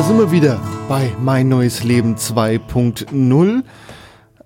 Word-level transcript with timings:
Da 0.00 0.06
sind 0.06 0.16
wir 0.16 0.32
wieder 0.32 0.58
bei 0.88 1.12
Mein 1.22 1.50
neues 1.50 1.84
Leben 1.84 2.16
2.0. 2.16 3.62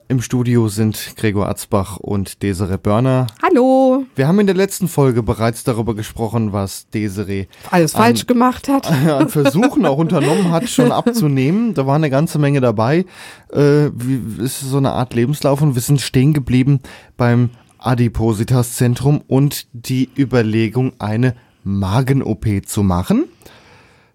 Im 0.09 0.21
Studio 0.21 0.67
sind 0.67 1.15
Gregor 1.17 1.49
Atzbach 1.49 1.97
und 1.97 2.43
Desiree 2.43 2.77
Börner. 2.77 3.29
Hallo. 3.41 4.05
Wir 4.17 4.27
haben 4.27 4.41
in 4.41 4.47
der 4.47 4.57
letzten 4.57 4.89
Folge 4.89 5.23
bereits 5.23 5.63
darüber 5.63 5.95
gesprochen, 5.95 6.53
was 6.53 6.89
Desiree 6.91 7.47
Alles 7.71 7.95
an, 7.95 8.01
falsch 8.01 8.27
gemacht 8.27 8.67
hat. 8.67 8.91
an 9.09 9.29
Versuchen 9.29 9.87
auch 9.87 9.99
unternommen 9.99 10.51
hat, 10.51 10.69
schon 10.69 10.91
abzunehmen. 10.93 11.73
Da 11.75 11.87
war 11.87 11.95
eine 11.95 12.11
ganze 12.11 12.41
Menge 12.41 12.61
dabei. 12.61 13.05
Äh, 13.53 13.91
wie, 13.95 14.43
ist 14.43 14.59
so 14.59 14.79
eine 14.79 14.91
Art 14.91 15.15
Lebenslauf 15.15 15.63
und 15.63 15.77
wir 15.77 15.83
sind 15.83 16.01
stehen 16.01 16.33
geblieben 16.33 16.81
beim 17.17 17.51
Adipositas-Zentrum 17.79 19.23
und 19.29 19.69
die 19.73 20.11
Überlegung, 20.19 20.95
eine 20.99 21.37
Magen-OP 21.63 22.45
zu 22.67 22.83
machen. 22.83 23.27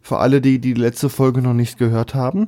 Für 0.10 0.18
alle, 0.18 0.42
die 0.42 0.58
die 0.58 0.74
letzte 0.74 1.08
Folge 1.08 1.44
noch 1.44 1.54
nicht 1.54 1.78
gehört 1.78 2.16
haben. 2.16 2.46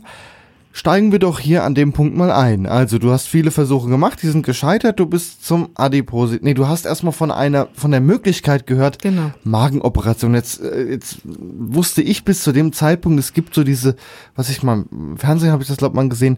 Steigen 0.74 1.12
wir 1.12 1.20
doch 1.20 1.40
hier 1.40 1.64
an 1.64 1.76
dem 1.76 1.94
Punkt 1.94 2.18
mal 2.18 2.32
ein. 2.32 2.66
Also, 2.66 2.98
du 2.98 3.12
hast 3.12 3.28
viele 3.28 3.52
Versuche 3.52 3.88
gemacht, 3.88 4.24
die 4.24 4.30
sind 4.30 4.44
gescheitert, 4.44 5.00
du 5.00 5.06
bist 5.06 5.46
zum 5.46 5.70
Adiposit. 5.76 6.42
Nee, 6.44 6.56
du 6.56 6.68
hast 6.68 6.88
erstmal 6.88 7.14
von 7.14 7.30
einer, 7.30 7.68
von 7.74 7.92
der 7.92 8.02
Möglichkeit 8.02 8.66
gehört, 8.66 9.00
Genau. 9.04 9.30
Magenoperation. 9.44 10.34
Jetzt, 10.34 10.60
äh, 10.60 10.90
jetzt 10.90 11.20
wusste 11.24 12.02
ich 12.02 12.26
bis 12.26 12.42
zu 12.42 12.52
dem 12.52 12.74
Zeitpunkt, 12.74 13.20
es 13.20 13.34
gibt 13.34 13.54
so 13.54 13.64
diese, 13.64 13.96
was 14.36 14.50
ich 14.50 14.64
mal, 14.64 14.86
im 14.92 15.18
Fernsehen 15.18 15.52
habe 15.52 15.62
ich 15.62 15.68
das, 15.68 15.78
glaube 15.78 15.94
ich, 15.94 15.98
mal 15.98 16.10
gesehen, 16.10 16.38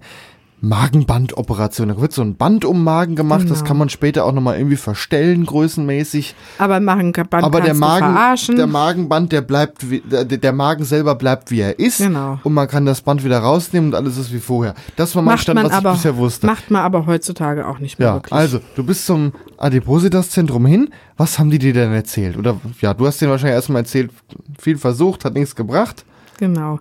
Magenbandoperation. 0.64 1.89
Da 1.89 2.00
wird 2.00 2.14
so 2.14 2.22
ein 2.22 2.36
Band 2.36 2.64
um 2.64 2.78
den 2.78 2.83
Magen 2.83 3.16
gemacht, 3.16 3.44
das 3.50 3.59
Genau. 3.59 3.67
kann 3.67 3.78
man 3.78 3.89
später 3.89 4.23
auch 4.25 4.31
nochmal 4.31 4.58
irgendwie 4.58 4.78
verstellen, 4.78 5.45
größenmäßig. 5.45 6.36
Aber 6.58 6.80
machen 6.80 7.11
Band 7.11 7.44
Aber 7.44 7.59
der 7.61 7.73
Magen, 7.73 8.14
verarschen. 8.14 8.55
der 8.55 8.67
Magenband, 8.67 9.31
der 9.31 9.42
bleibt, 9.42 9.89
wie, 9.89 10.00
der, 10.00 10.23
der 10.25 10.53
Magen 10.53 10.86
selber 10.86 11.16
bleibt, 11.16 11.52
wie 11.52 11.59
er 11.59 11.78
ist. 11.80 11.97
Genau. 11.97 12.39
Und 12.44 12.53
man 12.53 12.67
kann 12.67 12.86
das 12.86 13.02
Band 13.02 13.23
wieder 13.23 13.39
rausnehmen 13.39 13.89
und 13.89 13.95
alles 13.95 14.17
ist 14.17 14.31
wie 14.33 14.39
vorher. 14.39 14.73
Das 14.95 15.16
war 15.16 15.22
mein 15.22 15.33
macht 15.33 15.44
Stand, 15.44 15.58
man 15.61 15.66
was 15.70 15.73
aber 15.73 15.92
ich 15.92 15.95
bisher 15.97 16.17
wusste. 16.17 16.47
macht 16.47 16.72
man 16.72 16.81
aber 16.83 17.05
heutzutage 17.05 17.67
auch 17.67 17.80
nicht 17.80 18.00
mehr 18.00 18.08
Ja, 18.08 18.14
wirklich. 18.16 18.33
also, 18.33 18.59
du 18.75 18.83
bist 18.86 19.05
zum 19.05 19.33
Adipositas-Zentrum 19.58 20.66
hin. 20.66 20.89
Was 21.17 21.39
haben 21.39 21.50
die 21.50 21.59
dir 21.59 21.73
denn 21.73 21.92
erzählt? 21.92 22.38
Oder, 22.38 22.58
ja, 22.81 22.94
du 22.94 23.05
hast 23.05 23.20
denen 23.22 23.31
wahrscheinlich 23.31 23.55
erstmal 23.55 23.81
erzählt, 23.81 24.11
viel 24.59 24.77
versucht, 24.77 25.25
hat 25.25 25.33
nichts 25.33 25.55
gebracht. 25.55 26.05
Genau. 26.38 26.80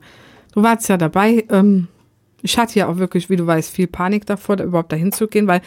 Du 0.54 0.62
warst 0.62 0.88
ja 0.88 0.96
dabei. 0.96 1.44
Ähm, 1.50 1.88
ich 2.42 2.58
hatte 2.58 2.78
ja 2.78 2.88
auch 2.88 2.98
wirklich, 2.98 3.30
wie 3.30 3.36
du 3.36 3.46
weißt, 3.46 3.70
viel 3.70 3.86
Panik 3.86 4.26
davor, 4.26 4.56
da 4.56 4.64
überhaupt 4.64 4.92
dahin 4.92 5.12
zu 5.12 5.28
gehen, 5.28 5.46
weil 5.46 5.62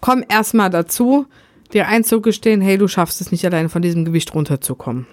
komm 0.00 0.22
erstmal 0.28 0.70
dazu, 0.70 1.26
dir 1.72 1.88
einzugestehen, 1.88 2.60
hey, 2.60 2.78
du 2.78 2.88
schaffst 2.88 3.20
es 3.20 3.32
nicht 3.32 3.44
alleine 3.44 3.68
von 3.68 3.82
diesem 3.82 4.04
Gewicht 4.04 4.34
runterzukommen. 4.34 5.06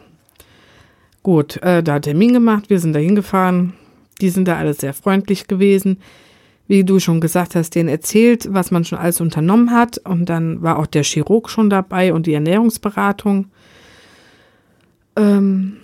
Gut, 1.23 1.57
äh, 1.57 1.83
da 1.83 1.95
hat 1.95 2.03
Termin 2.03 2.33
gemacht, 2.33 2.69
wir 2.69 2.79
sind 2.79 2.93
da 2.93 2.99
hingefahren. 2.99 3.73
Die 4.21 4.29
sind 4.29 4.47
da 4.47 4.57
alle 4.57 4.73
sehr 4.73 4.93
freundlich 4.93 5.47
gewesen. 5.47 5.99
Wie 6.67 6.83
du 6.83 6.99
schon 6.99 7.21
gesagt 7.21 7.55
hast, 7.55 7.75
denen 7.75 7.89
erzählt, 7.89 8.47
was 8.51 8.71
man 8.71 8.85
schon 8.85 8.99
alles 8.99 9.19
unternommen 9.19 9.71
hat. 9.71 9.97
Und 9.97 10.27
dann 10.27 10.61
war 10.61 10.79
auch 10.79 10.85
der 10.85 11.03
Chirurg 11.03 11.49
schon 11.49 11.69
dabei 11.69 12.13
und 12.13 12.27
die 12.27 12.33
Ernährungsberatung. 12.33 13.47
Ähm, 15.15 15.77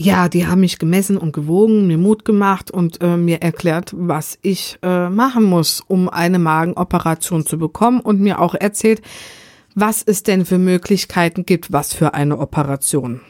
ja, 0.00 0.30
die 0.30 0.46
haben 0.46 0.60
mich 0.60 0.78
gemessen 0.78 1.18
und 1.18 1.32
gewogen, 1.32 1.86
mir 1.86 1.98
Mut 1.98 2.24
gemacht 2.24 2.70
und 2.70 3.02
äh, 3.02 3.18
mir 3.18 3.42
erklärt, 3.42 3.92
was 3.94 4.38
ich 4.40 4.78
äh, 4.82 5.10
machen 5.10 5.44
muss, 5.44 5.82
um 5.86 6.08
eine 6.08 6.38
Magenoperation 6.38 7.44
zu 7.44 7.58
bekommen 7.58 8.00
und 8.00 8.18
mir 8.18 8.40
auch 8.40 8.54
erzählt, 8.54 9.02
was 9.74 10.02
es 10.02 10.22
denn 10.22 10.46
für 10.46 10.56
Möglichkeiten 10.56 11.44
gibt, 11.44 11.70
was 11.70 11.92
für 11.92 12.14
eine 12.14 12.38
Operation. 12.38 13.20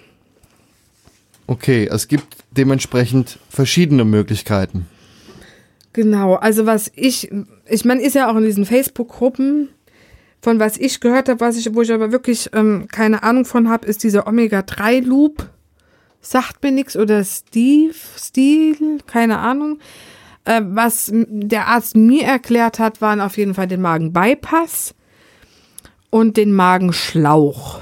Okay, 1.49 1.89
es 1.91 2.07
gibt 2.07 2.37
dementsprechend 2.53 3.41
verschiedene 3.49 4.05
Möglichkeiten. 4.05 4.87
Genau, 5.93 6.37
also 6.37 6.67
was 6.67 6.93
ich, 6.95 7.33
ich 7.69 7.85
meine, 7.85 8.01
ist 8.01 8.15
ja 8.15 8.31
auch 8.31 8.37
in 8.37 8.45
diesen 8.45 8.65
Facebook-Gruppen, 8.65 9.71
von 10.41 10.61
was 10.61 10.77
ich 10.77 11.01
gehört 11.01 11.29
habe, 11.29 11.41
was 11.41 11.57
ich, 11.57 11.75
wo 11.75 11.83
ich 11.83 11.93
aber 11.93 12.13
wirklich 12.13 12.49
ähm, 12.53 12.87
keine 12.87 13.25
Ahnung 13.25 13.45
von 13.45 13.69
habe, 13.69 13.89
ist 13.89 14.05
dieser 14.05 14.29
Omega-3-Loop. 14.29 15.51
Sagt 16.21 16.63
mir 16.63 16.73
nichts 16.73 16.97
oder 16.97 17.25
Steve, 17.25 17.95
Stil, 18.17 18.99
keine 19.07 19.39
Ahnung. 19.39 19.79
Äh, 20.45 20.63
was 20.65 21.11
der 21.13 21.69
Arzt 21.69 21.97
mir 21.97 22.25
erklärt 22.25 22.79
hat, 22.79 23.01
waren 23.01 23.21
auf 23.21 23.37
jeden 23.39 23.55
Fall 23.55 23.69
den 23.69 23.81
Magenbypass 23.81 24.95
und 26.11 26.37
den 26.37 26.53
Magenschlauch. 26.53 27.81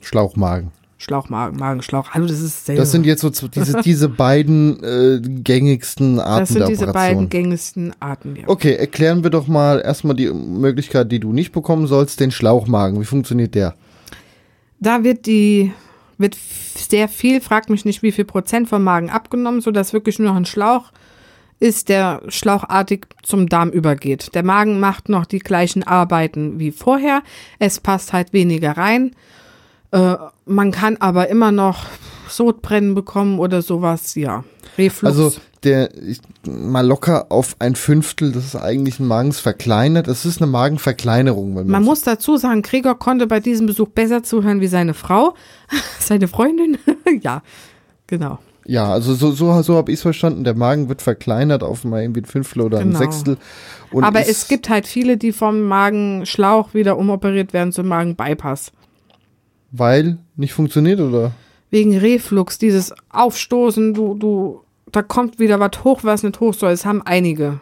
Schlauchmagen. 0.00 0.72
Schlauchmagen, 0.98 1.58
Magenschlauch. 1.58 2.10
Hallo, 2.10 2.26
das 2.26 2.40
ist 2.40 2.66
selber. 2.66 2.82
Das 2.82 2.92
sind 2.92 3.04
jetzt 3.06 3.22
so 3.22 3.48
diese, 3.48 3.80
diese 3.84 4.08
beiden 4.08 4.82
äh, 4.84 5.20
gängigsten 5.20 6.20
Arten 6.20 6.40
das 6.40 6.48
sind 6.50 6.68
diese 6.68 6.86
beiden 6.86 7.28
gängigsten 7.28 7.92
Arten. 7.98 8.36
Ja. 8.36 8.44
Okay, 8.46 8.74
erklären 8.74 9.24
wir 9.24 9.30
doch 9.30 9.48
mal 9.48 9.80
erstmal 9.80 10.14
die 10.14 10.30
Möglichkeit, 10.30 11.10
die 11.10 11.18
du 11.18 11.32
nicht 11.32 11.50
bekommen 11.50 11.88
sollst, 11.88 12.20
den 12.20 12.30
Schlauchmagen. 12.30 13.00
Wie 13.00 13.04
funktioniert 13.04 13.56
der? 13.56 13.74
Da 14.78 15.02
wird 15.02 15.26
die 15.26 15.72
wird 16.18 16.36
sehr 16.36 17.08
viel, 17.08 17.40
fragt 17.40 17.70
mich 17.70 17.84
nicht, 17.84 18.02
wie 18.02 18.12
viel 18.12 18.24
Prozent 18.24 18.68
vom 18.68 18.84
Magen 18.84 19.10
abgenommen, 19.10 19.60
sodass 19.60 19.92
wirklich 19.92 20.18
nur 20.18 20.30
noch 20.30 20.36
ein 20.36 20.44
Schlauch 20.44 20.92
ist, 21.58 21.88
der 21.88 22.22
schlauchartig 22.28 23.06
zum 23.22 23.48
Darm 23.48 23.70
übergeht. 23.70 24.34
Der 24.34 24.42
Magen 24.42 24.80
macht 24.80 25.08
noch 25.08 25.26
die 25.26 25.38
gleichen 25.38 25.84
Arbeiten 25.84 26.58
wie 26.58 26.72
vorher. 26.72 27.22
Es 27.58 27.78
passt 27.78 28.12
halt 28.12 28.32
weniger 28.32 28.76
rein. 28.76 29.14
Äh, 29.92 30.16
man 30.44 30.72
kann 30.72 30.96
aber 30.96 31.28
immer 31.28 31.52
noch 31.52 31.86
Sodbrennen 32.28 32.94
bekommen 32.94 33.38
oder 33.38 33.62
sowas, 33.62 34.16
ja. 34.16 34.42
Reflux. 34.76 35.16
Also 35.16 35.32
der 35.64 35.90
ich, 35.96 36.20
mal 36.46 36.86
locker 36.86 37.26
auf 37.30 37.56
ein 37.58 37.74
Fünftel 37.76 38.32
des 38.32 38.56
eigentlichen 38.56 39.06
Magens 39.06 39.40
verkleinert. 39.40 40.08
Es 40.08 40.24
ist 40.24 40.42
eine 40.42 40.50
Magenverkleinerung. 40.50 41.54
Man 41.54 41.66
so- 41.68 41.90
muss 41.90 42.00
dazu 42.02 42.36
sagen, 42.36 42.62
Gregor 42.62 42.98
konnte 42.98 43.26
bei 43.26 43.40
diesem 43.40 43.66
Besuch 43.66 43.88
besser 43.88 44.22
zuhören 44.22 44.60
wie 44.60 44.66
seine 44.66 44.94
Frau, 44.94 45.34
seine 46.00 46.28
Freundin. 46.28 46.78
ja, 47.22 47.42
genau. 48.06 48.38
Ja, 48.64 48.92
also 48.92 49.14
so, 49.14 49.32
so, 49.32 49.60
so 49.62 49.74
habe 49.74 49.90
ich 49.90 49.96
es 49.96 50.02
verstanden. 50.02 50.44
Der 50.44 50.54
Magen 50.54 50.88
wird 50.88 51.02
verkleinert 51.02 51.64
auf 51.64 51.82
mal 51.84 52.02
irgendwie 52.02 52.20
ein 52.20 52.26
Fünftel 52.26 52.62
oder 52.62 52.78
ein 52.78 52.88
Genau. 52.88 52.98
Sechstel. 52.98 53.36
Und 53.90 54.04
Aber 54.04 54.20
es 54.26 54.46
gibt 54.46 54.68
halt 54.68 54.86
viele, 54.86 55.16
die 55.16 55.32
vom 55.32 55.62
Magenschlauch 55.62 56.72
wieder 56.72 56.96
umoperiert 56.96 57.52
werden 57.52 57.72
zum 57.72 57.88
Magenbypass. 57.88 58.70
Weil 59.72 60.18
nicht 60.36 60.52
funktioniert 60.52 61.00
oder? 61.00 61.32
Wegen 61.70 61.96
Reflux, 61.96 62.58
dieses 62.58 62.92
Aufstoßen, 63.10 63.94
du, 63.94 64.14
du, 64.14 64.60
da 64.92 65.02
kommt 65.02 65.38
wieder 65.38 65.58
was 65.60 65.84
hoch, 65.84 66.00
was 66.04 66.22
nicht 66.22 66.38
hoch 66.40 66.54
soll. 66.54 66.70
Es 66.72 66.84
haben 66.84 67.02
einige. 67.02 67.58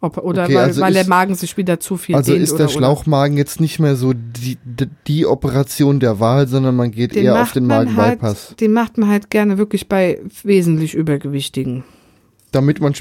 Ob, 0.00 0.18
oder 0.18 0.42
Mhm. 0.42 0.46
Okay, 0.48 0.54
weil, 0.56 0.64
also 0.64 0.80
weil 0.82 0.92
der 0.92 1.02
ist- 1.02 1.08
Magen 1.08 1.34
sich 1.34 1.56
wieder 1.56 1.80
zu 1.80 1.96
viel 1.96 2.14
Also 2.14 2.34
ist 2.34 2.52
oder, 2.52 2.64
der 2.64 2.68
Schlauchmagen 2.68 3.36
jetzt 3.38 3.60
nicht 3.60 3.78
mehr 3.78 3.96
so 3.96 4.12
die, 4.12 4.58
die, 4.64 4.88
die 5.06 5.26
Operation 5.26 5.98
der 6.00 6.20
Wahl, 6.20 6.46
sondern 6.46 6.76
man 6.76 6.90
geht 6.90 7.12
oder. 7.12 7.22
Eher 7.22 7.42
auf 7.42 7.52
den 7.52 7.66
man 7.66 7.86
Magenbypass. 7.94 8.48
Halt, 8.50 8.60
den 8.60 8.72
macht 8.72 8.98
man 8.98 9.08
halt 9.08 9.30
gerne 9.30 9.56
wirklich 9.56 9.88
bei 9.88 10.20
wesentlich 10.42 10.94
Übergewichtigen. 10.94 11.84
damit 12.52 12.80
man 12.80 12.92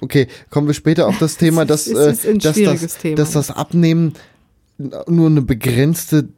okay, 0.00 0.26
kommen 0.50 0.66
wir 0.66 0.74
später 0.74 1.06
auf 1.08 1.18
das 1.18 1.36
Thema, 1.38 1.64
dass, 1.64 1.86
Es 1.86 2.24
äh, 2.24 2.36
dass, 2.38 2.56
das, 2.60 2.98
Thema. 2.98 3.16
dass 3.16 3.32
das 3.32 3.50
Abnehmen 3.50 4.12
nur 5.08 5.28
eine 5.28 5.42
begrenzte 5.42 6.28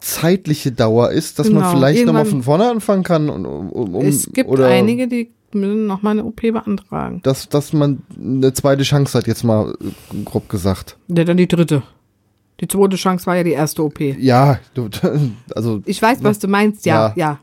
zeitliche 0.00 0.72
Dauer 0.72 1.10
ist, 1.12 1.38
dass 1.38 1.48
man 1.50 1.62
Genau, 1.62 1.70
vielleicht 1.72 2.04
nochmal 2.06 2.24
von 2.26 2.42
vorne 2.42 2.68
anfangen 2.70 3.02
kann 3.04 3.28
und 3.30 3.46
um, 3.46 3.70
um, 3.94 4.04
es 4.06 4.30
gibt 4.32 4.48
oder 4.50 4.66
einige, 4.66 5.06
die 5.06 5.30
nochmal 5.56 6.12
eine 6.12 6.24
OP 6.24 6.40
beantragen. 6.40 7.20
dass, 7.22 7.48
dass 7.48 7.72
man 7.72 8.02
eine 8.16 8.52
zweite 8.52 8.82
Chance 8.82 9.16
hat, 9.18 9.26
jetzt 9.26 9.44
mal 9.44 9.74
äh, 9.80 10.22
grob 10.24 10.48
gesagt. 10.48 10.96
Ja, 11.08 11.24
dann 11.24 11.36
die 11.36 11.48
dritte. 11.48 11.82
Die 12.60 12.68
zweite 12.68 12.96
Chance 12.96 13.26
war 13.26 13.36
ja 13.36 13.42
die 13.42 13.52
erste 13.52 13.82
OP. 13.84 14.00
Ja, 14.00 14.58
du, 14.74 14.88
also 15.54 15.82
Ich 15.84 16.00
weiß, 16.00 16.22
was 16.22 16.38
du 16.38 16.48
meinst. 16.48 16.86
Ja, 16.86 17.08
ja, 17.08 17.12
ja. 17.16 17.38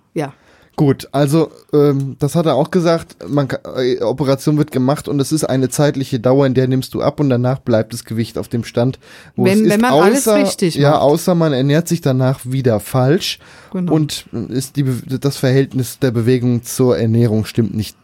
Gut, 0.75 1.07
also 1.11 1.51
ähm, 1.71 2.15
das 2.17 2.33
hat 2.35 2.47
er 2.47 2.55
auch 2.55 2.71
gesagt, 2.71 3.17
man, 3.29 3.47
äh, 3.77 4.01
Operation 4.01 4.57
wird 4.57 4.71
gemacht 4.71 5.07
und 5.07 5.19
es 5.19 5.31
ist 5.31 5.43
eine 5.43 5.69
zeitliche 5.69 6.19
Dauer, 6.19 6.47
in 6.47 6.55
der 6.55 6.67
nimmst 6.67 6.95
du 6.95 7.01
ab 7.03 7.19
und 7.19 7.29
danach 7.29 7.59
bleibt 7.59 7.93
das 7.93 8.05
Gewicht 8.05 8.39
auf 8.39 8.47
dem 8.47 8.63
Stand, 8.63 8.97
wo 9.35 9.45
Wenn- 9.45 9.53
es 9.53 9.61
ist, 9.61 9.69
wenn 9.69 9.81
man 9.81 9.91
außer, 9.91 10.03
alles 10.33 10.47
richtig 10.47 10.75
Ja, 10.75 10.91
macht. 10.91 11.01
außer 11.01 11.35
man 11.35 11.53
ernährt 11.53 11.87
sich 11.87 12.01
danach 12.01 12.39
wieder 12.43 12.79
falsch 12.79 13.37
Genau. 13.71 13.93
und 13.93 14.25
ist 14.49 14.75
die, 14.75 14.83
das 15.19 15.37
Verhältnis 15.37 15.99
der 15.99 16.09
Bewegung 16.09 16.63
zur 16.63 16.97
Ernährung 16.97 17.45
stimmt 17.45 17.75
nicht 17.75 17.95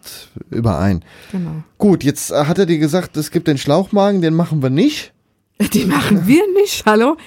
überein. 0.52 1.04
Genau. 1.32 1.64
Gut, 1.80 2.04
jetzt 2.04 2.30
äh, 2.32 2.46
hat 2.46 2.60
er 2.60 2.68
dir 2.68 2.78
gesagt, 2.78 3.18
es 3.18 3.32
gibt 3.32 3.48
den 3.48 3.58
Schlauchmagen, 3.58 4.22
den 4.22 4.36
machen 4.36 4.62
wir 4.62 4.70
nicht. 4.70 5.12
Die 5.74 5.86
machen 5.86 6.28
wir 6.28 6.44
nicht, 6.54 6.86
hallo? 6.86 7.18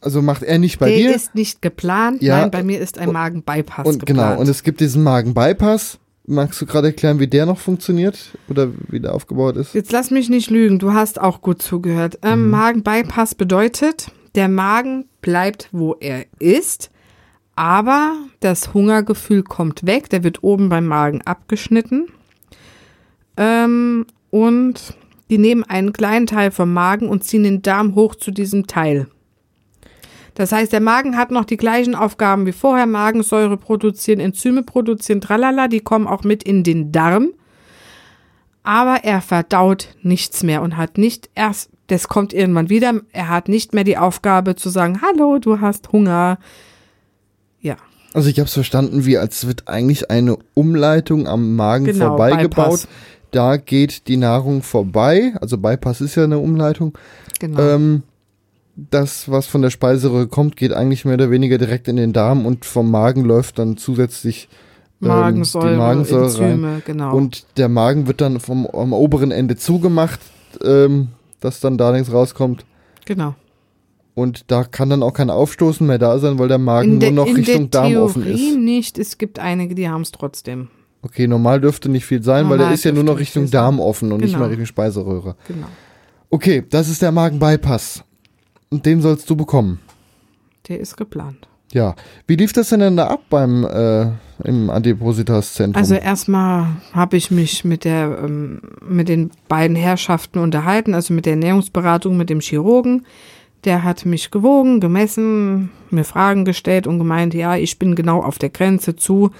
Also 0.00 0.22
macht 0.22 0.42
er 0.44 0.58
nicht 0.58 0.78
bei 0.78 0.88
Der 0.90 0.96
dir. 0.98 1.14
ist 1.14 1.34
nicht 1.34 1.60
geplant. 1.62 2.22
Ja, 2.22 2.40
Nein, 2.42 2.50
bei 2.50 2.62
mir 2.62 2.80
ist 2.80 2.98
ein 2.98 3.12
Magenbypass 3.12 3.86
und 3.86 4.06
geplant. 4.06 4.06
genau, 4.30 4.40
und 4.40 4.48
es 4.48 4.62
gibt 4.62 4.80
diesen 4.80 5.02
Magenbypass. 5.02 5.98
Magst 6.30 6.60
du 6.60 6.66
gerade 6.66 6.88
erklären, 6.88 7.18
wie 7.20 7.26
der 7.26 7.46
noch 7.46 7.58
funktioniert 7.58 8.18
oder 8.48 8.68
wie 8.88 9.00
der 9.00 9.14
aufgebaut 9.14 9.56
ist? 9.56 9.74
Jetzt 9.74 9.92
lass 9.92 10.10
mich 10.10 10.28
nicht 10.28 10.50
lügen, 10.50 10.78
du 10.78 10.92
hast 10.92 11.18
auch 11.20 11.40
gut 11.40 11.62
zugehört. 11.62 12.18
Ähm, 12.22 12.44
Mhm. 12.44 12.50
Magenbypass 12.50 13.34
bedeutet, 13.34 14.10
der 14.34 14.48
Magen 14.48 15.06
bleibt, 15.22 15.68
wo 15.72 15.94
er 15.98 16.26
ist, 16.38 16.90
aber 17.56 18.14
das 18.40 18.74
Hungergefühl 18.74 19.42
kommt 19.42 19.86
weg, 19.86 20.10
der 20.10 20.22
wird 20.22 20.44
oben 20.44 20.68
beim 20.68 20.86
Magen 20.86 21.22
abgeschnitten. 21.22 22.06
Ähm, 23.36 24.06
und 24.30 24.94
die 25.30 25.38
nehmen 25.38 25.64
einen 25.64 25.92
kleinen 25.92 26.26
Teil 26.26 26.50
vom 26.50 26.72
Magen 26.72 27.08
und 27.08 27.24
ziehen 27.24 27.42
den 27.42 27.62
Darm 27.62 27.94
hoch 27.94 28.14
zu 28.14 28.30
diesem 28.30 28.66
Teil. 28.66 29.08
Das 30.38 30.52
heißt, 30.52 30.72
der 30.72 30.80
Magen 30.80 31.16
hat 31.16 31.30
noch 31.30 31.44
die 31.44 31.56
gleichen 31.56 31.94
Aufgaben 31.94 32.46
wie 32.46 32.52
vorher. 32.52 32.86
Magensäure 32.86 33.56
produzieren, 33.56 34.20
Enzyme 34.20 34.62
produzieren, 34.62 35.20
tralala, 35.20 35.68
die 35.68 35.80
kommen 35.80 36.06
auch 36.06 36.24
mit 36.24 36.42
in 36.42 36.62
den 36.62 36.92
Darm 36.92 37.30
aber 38.68 39.02
er 39.02 39.22
verdaut 39.22 39.88
nichts 40.02 40.42
mehr 40.42 40.60
und 40.60 40.76
hat 40.76 40.98
nicht 40.98 41.30
erst, 41.34 41.70
das 41.86 42.06
kommt 42.06 42.34
irgendwann 42.34 42.68
wieder, 42.68 43.00
er 43.12 43.30
hat 43.30 43.48
nicht 43.48 43.72
mehr 43.72 43.82
die 43.82 43.96
Aufgabe 43.96 44.56
zu 44.56 44.68
sagen, 44.68 45.00
hallo, 45.00 45.38
du 45.38 45.62
hast 45.62 45.90
Hunger. 45.90 46.38
Ja, 47.62 47.76
Also 48.12 48.28
ich 48.28 48.38
habe 48.38 48.46
es 48.46 48.52
verstanden, 48.52 49.06
wie 49.06 49.16
als 49.16 49.46
wird 49.46 49.68
eigentlich 49.68 50.10
eine 50.10 50.36
Umleitung 50.52 51.26
am 51.26 51.56
Magen 51.56 51.86
Genau, 51.86 52.08
vorbeigebaut. 52.08 52.82
Bypass. 52.82 52.88
Da 53.30 53.56
geht 53.56 54.06
die 54.06 54.18
Nahrung 54.18 54.62
vorbei. 54.62 55.32
Also 55.40 55.56
Bypass 55.56 56.02
ist 56.02 56.16
ja 56.16 56.24
eine 56.24 56.38
Umleitung. 56.38 56.92
genau. 57.40 57.60
Ähm, 57.60 58.02
das, 58.90 59.28
was 59.30 59.46
von 59.46 59.62
der 59.62 59.70
Speiseröhre 59.70 60.28
kommt, 60.28 60.56
geht 60.56 60.72
eigentlich 60.72 61.04
mehr 61.04 61.14
oder 61.14 61.30
weniger 61.30 61.58
direkt 61.58 61.88
in 61.88 61.96
den 61.96 62.12
Darm 62.12 62.46
und 62.46 62.64
vom 62.64 62.90
Magen 62.90 63.24
läuft 63.24 63.58
dann 63.58 63.76
zusätzlich 63.76 64.48
ähm, 65.02 65.08
Magensäure, 65.08 65.70
die 65.72 65.76
Magensäure 65.76 66.24
rein. 66.38 66.50
Enzyme, 66.50 66.82
genau. 66.84 67.16
Und 67.16 67.44
der 67.56 67.68
Magen 67.68 68.06
wird 68.06 68.20
dann 68.20 68.38
vom 68.40 68.66
am 68.66 68.92
oberen 68.92 69.30
Ende 69.32 69.56
zugemacht, 69.56 70.20
ähm, 70.64 71.08
dass 71.40 71.60
dann 71.60 71.76
da 71.78 71.92
nichts 71.92 72.12
rauskommt. 72.12 72.64
genau. 73.04 73.34
Und 74.14 74.50
da 74.50 74.64
kann 74.64 74.90
dann 74.90 75.04
auch 75.04 75.12
kein 75.12 75.30
Aufstoßen 75.30 75.86
mehr 75.86 75.98
da 75.98 76.18
sein, 76.18 76.40
weil 76.40 76.48
der 76.48 76.58
Magen 76.58 76.98
nur 76.98 77.10
noch 77.12 77.26
Richtung 77.36 77.70
Darm 77.70 77.86
Theorie 77.92 77.96
offen 78.04 78.26
ist. 78.26 78.56
nicht, 78.56 78.98
es 78.98 79.16
gibt 79.16 79.38
einige, 79.38 79.76
die 79.76 79.88
haben 79.88 80.02
es 80.02 80.10
trotzdem. 80.10 80.66
Okay, 81.02 81.28
normal 81.28 81.60
dürfte 81.60 81.88
nicht 81.88 82.04
viel 82.04 82.24
sein, 82.24 82.46
weil 82.48 82.58
der 82.58 82.66
Normal 82.66 82.74
ist 82.74 82.84
ja 82.84 82.90
nur 82.90 83.04
noch 83.04 83.12
nicht 83.12 83.28
Richtung. 83.36 83.48
Darm 83.48 83.78
offen 83.78 84.10
und 84.10 84.20
nicht 84.20 84.30
Genau. 84.32 84.40
mehr 84.40 84.50
Richtung 84.50 84.66
Speiseröhre. 84.66 85.36
Genau. 85.46 85.68
Okay, 86.30 86.64
das 86.68 86.88
ist 86.88 87.00
der 87.00 87.12
Magenbypass. 87.12 88.02
Und 88.70 88.86
den 88.86 89.00
sollst 89.00 89.28
du 89.30 89.36
bekommen. 89.36 89.80
Der 90.68 90.80
ist 90.80 90.96
geplant. 90.96 91.48
Ja. 91.72 91.94
Wie 92.26 92.36
lief 92.36 92.52
das 92.52 92.70
denn, 92.70 92.80
denn 92.80 92.96
da 92.96 93.08
ab 93.08 93.22
beim 93.28 93.64
äh, 93.64 94.06
im 94.44 94.70
Adipositas-Zentrum? 94.70 95.80
Also 95.80 95.94
erstmal 95.94 96.66
habe 96.92 97.16
ich 97.16 97.30
mich 97.30 97.64
mit 97.64 97.84
der 97.84 98.18
ähm, 98.22 98.60
mit 98.86 99.08
den 99.08 99.30
beiden 99.48 99.76
Herrschaften 99.76 100.38
unterhalten, 100.38 100.94
also 100.94 101.12
mit 101.12 101.26
der 101.26 101.34
Ernährungsberatung, 101.34 102.16
mit 102.16 102.30
dem 102.30 102.40
Chirurgen. 102.40 103.04
Der 103.64 103.82
hat 103.82 104.06
mich 104.06 104.30
gewogen, 104.30 104.80
gemessen, 104.80 105.70
mir 105.90 106.04
Fragen 106.04 106.44
gestellt 106.44 106.86
und 106.86 106.98
gemeint, 106.98 107.34
ja, 107.34 107.56
ich 107.56 107.78
bin 107.78 107.96
genau 107.96 108.22
auf 108.22 108.38
der 108.38 108.50
Grenze 108.50 108.96
zu. 108.96 109.30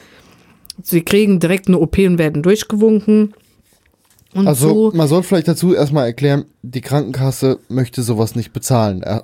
Sie 0.82 1.02
kriegen 1.02 1.40
direkt 1.40 1.68
eine 1.68 1.78
OP 1.78 1.98
und 1.98 2.18
werden 2.18 2.42
durchgewunken. 2.42 3.34
Und 4.34 4.46
also 4.46 4.90
so, 4.90 4.96
man 4.96 5.08
soll 5.08 5.22
vielleicht 5.22 5.48
dazu 5.48 5.74
erstmal 5.74 6.04
erklären, 6.06 6.44
die 6.62 6.82
Krankenkasse 6.82 7.58
möchte 7.68 8.02
sowas 8.02 8.34
nicht 8.34 8.52
bezahlen. 8.52 9.02
äh, 9.02 9.20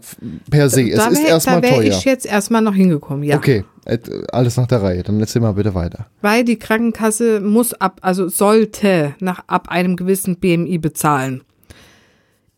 Per 0.51 0.71
se. 0.71 0.89
Es 0.89 0.97
da 0.97 1.09
ist 1.09 1.23
wär- 1.23 1.29
erstmal 1.29 1.61
da 1.61 1.69
wäre 1.69 1.75
teuer. 1.83 1.85
ich 1.93 2.05
jetzt 2.05 2.25
erstmal 2.25 2.62
noch 2.62 2.75
hingekommen, 2.75 3.23
ja. 3.23 3.37
Okay, 3.37 3.65
äh, 3.85 3.99
alles 4.33 4.56
nach 4.56 4.67
der 4.67 4.83
Reihe. 4.83 5.03
Dann 5.03 5.21
erzähl 5.21 5.43
mal 5.43 5.53
bitte 5.53 5.75
weiter. 5.75 6.06
Weil 6.23 6.43
die 6.45 6.59
Krankenkasse 6.59 7.41
muss 7.41 7.75
ab, 7.75 7.99
also 8.01 8.29
sollte 8.29 9.15
nach 9.21 9.45
ab 9.47 9.69
einem 9.69 9.97
gewissen 9.97 10.37
BMI 10.37 10.79
bezahlen. 10.79 11.43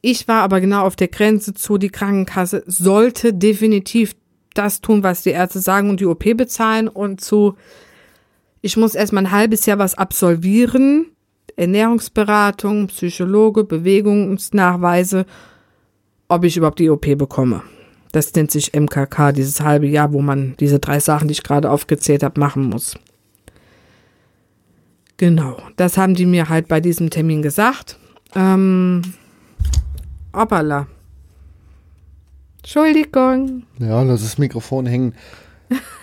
Ich 0.00 0.28
war 0.28 0.42
aber 0.42 0.60
genau 0.60 0.82
auf 0.84 0.94
der 0.94 1.08
Grenze 1.08 1.52
zu, 1.52 1.78
die 1.78 1.88
Krankenkasse 1.88 2.62
sollte 2.66 3.34
definitiv 3.34 4.14
das 4.54 4.81
tun, 4.81 5.02
was 5.02 5.22
die 5.22 5.31
Ärzte 5.31 5.58
sagen 5.58 5.90
und 5.90 5.99
die 5.99 6.06
OP 6.06 6.32
bezahlen 6.34 6.87
und 6.87 7.20
zu, 7.20 7.56
ich 8.60 8.76
muss 8.76 8.94
erstmal 8.94 9.25
ein 9.26 9.32
halbes 9.32 9.66
Jahr 9.66 9.78
was 9.81 9.96
absolvieren, 9.99 11.06
Ernährungsberatung, 11.56 12.88
Psychologe, 12.88 13.64
Bewegungsnachweise, 13.64 15.26
ob 16.28 16.44
ich 16.44 16.56
überhaupt 16.56 16.78
die 16.78 16.90
OP 16.90 17.06
bekomme. 17.16 17.62
Das 18.12 18.32
nennt 18.34 18.50
sich 18.50 18.72
MKK, 18.74 19.32
dieses 19.32 19.60
halbe 19.60 19.86
Jahr, 19.86 20.12
wo 20.12 20.22
man 20.22 20.54
diese 20.60 20.78
drei 20.78 21.00
Sachen, 21.00 21.28
die 21.28 21.32
ich 21.32 21.42
gerade 21.42 21.70
aufgezählt 21.70 22.22
habe, 22.22 22.40
machen 22.40 22.64
muss. 22.64 22.96
Genau, 25.16 25.56
das 25.76 25.96
haben 25.96 26.14
die 26.14 26.26
mir 26.26 26.48
halt 26.48 26.68
bei 26.68 26.80
diesem 26.80 27.10
Termin 27.10 27.42
gesagt. 27.42 27.98
Ähm, 28.34 29.02
hoppala. 30.34 30.86
Entschuldigung. 32.58 33.62
Ja, 33.78 34.02
lass 34.02 34.22
das 34.22 34.38
Mikrofon 34.38 34.86
hängen. 34.86 35.14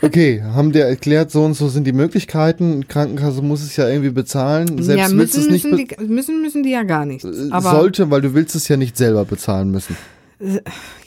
Okay, 0.01 0.41
haben 0.43 0.71
dir 0.73 0.83
erklärt, 0.83 1.31
so 1.31 1.43
und 1.45 1.53
so 1.53 1.69
sind 1.69 1.85
die 1.85 1.93
Möglichkeiten. 1.93 2.87
Krankenkasse 2.87 3.41
muss 3.41 3.63
es 3.63 3.77
ja 3.77 3.87
irgendwie 3.87 4.09
bezahlen. 4.09 4.81
Selbst 4.83 5.09
ja, 5.11 5.17
willst 5.17 5.35
müssen, 5.37 5.39
es 5.41 5.49
nicht 5.49 5.63
müssen, 5.71 5.87
be- 5.87 5.95
die, 5.95 6.07
müssen, 6.13 6.41
müssen 6.41 6.63
die 6.63 6.71
ja 6.71 6.83
gar 6.83 7.05
nicht. 7.05 7.23
äh, 7.23 7.29
Aber 7.51 7.71
sollte, 7.71 8.11
weil 8.11 8.21
du 8.21 8.33
willst 8.33 8.55
es 8.55 8.67
ja 8.67 8.75
nicht 8.75 8.97
selber 8.97 9.23
bezahlen 9.23 9.71
müssen. 9.71 9.95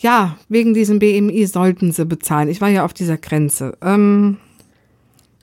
ja, 0.00 0.38
wegen 0.49 0.73
diesem 0.73 0.99
BMI 0.99 1.44
sollten 1.47 1.93
sie 1.93 2.06
bezahlen. 2.06 2.49
Ich 2.49 2.62
war 2.62 2.70
ja 2.70 2.85
auf 2.87 2.94
dieser 2.94 3.19
Grenze. 3.19 3.76
Ähm, 3.82 4.38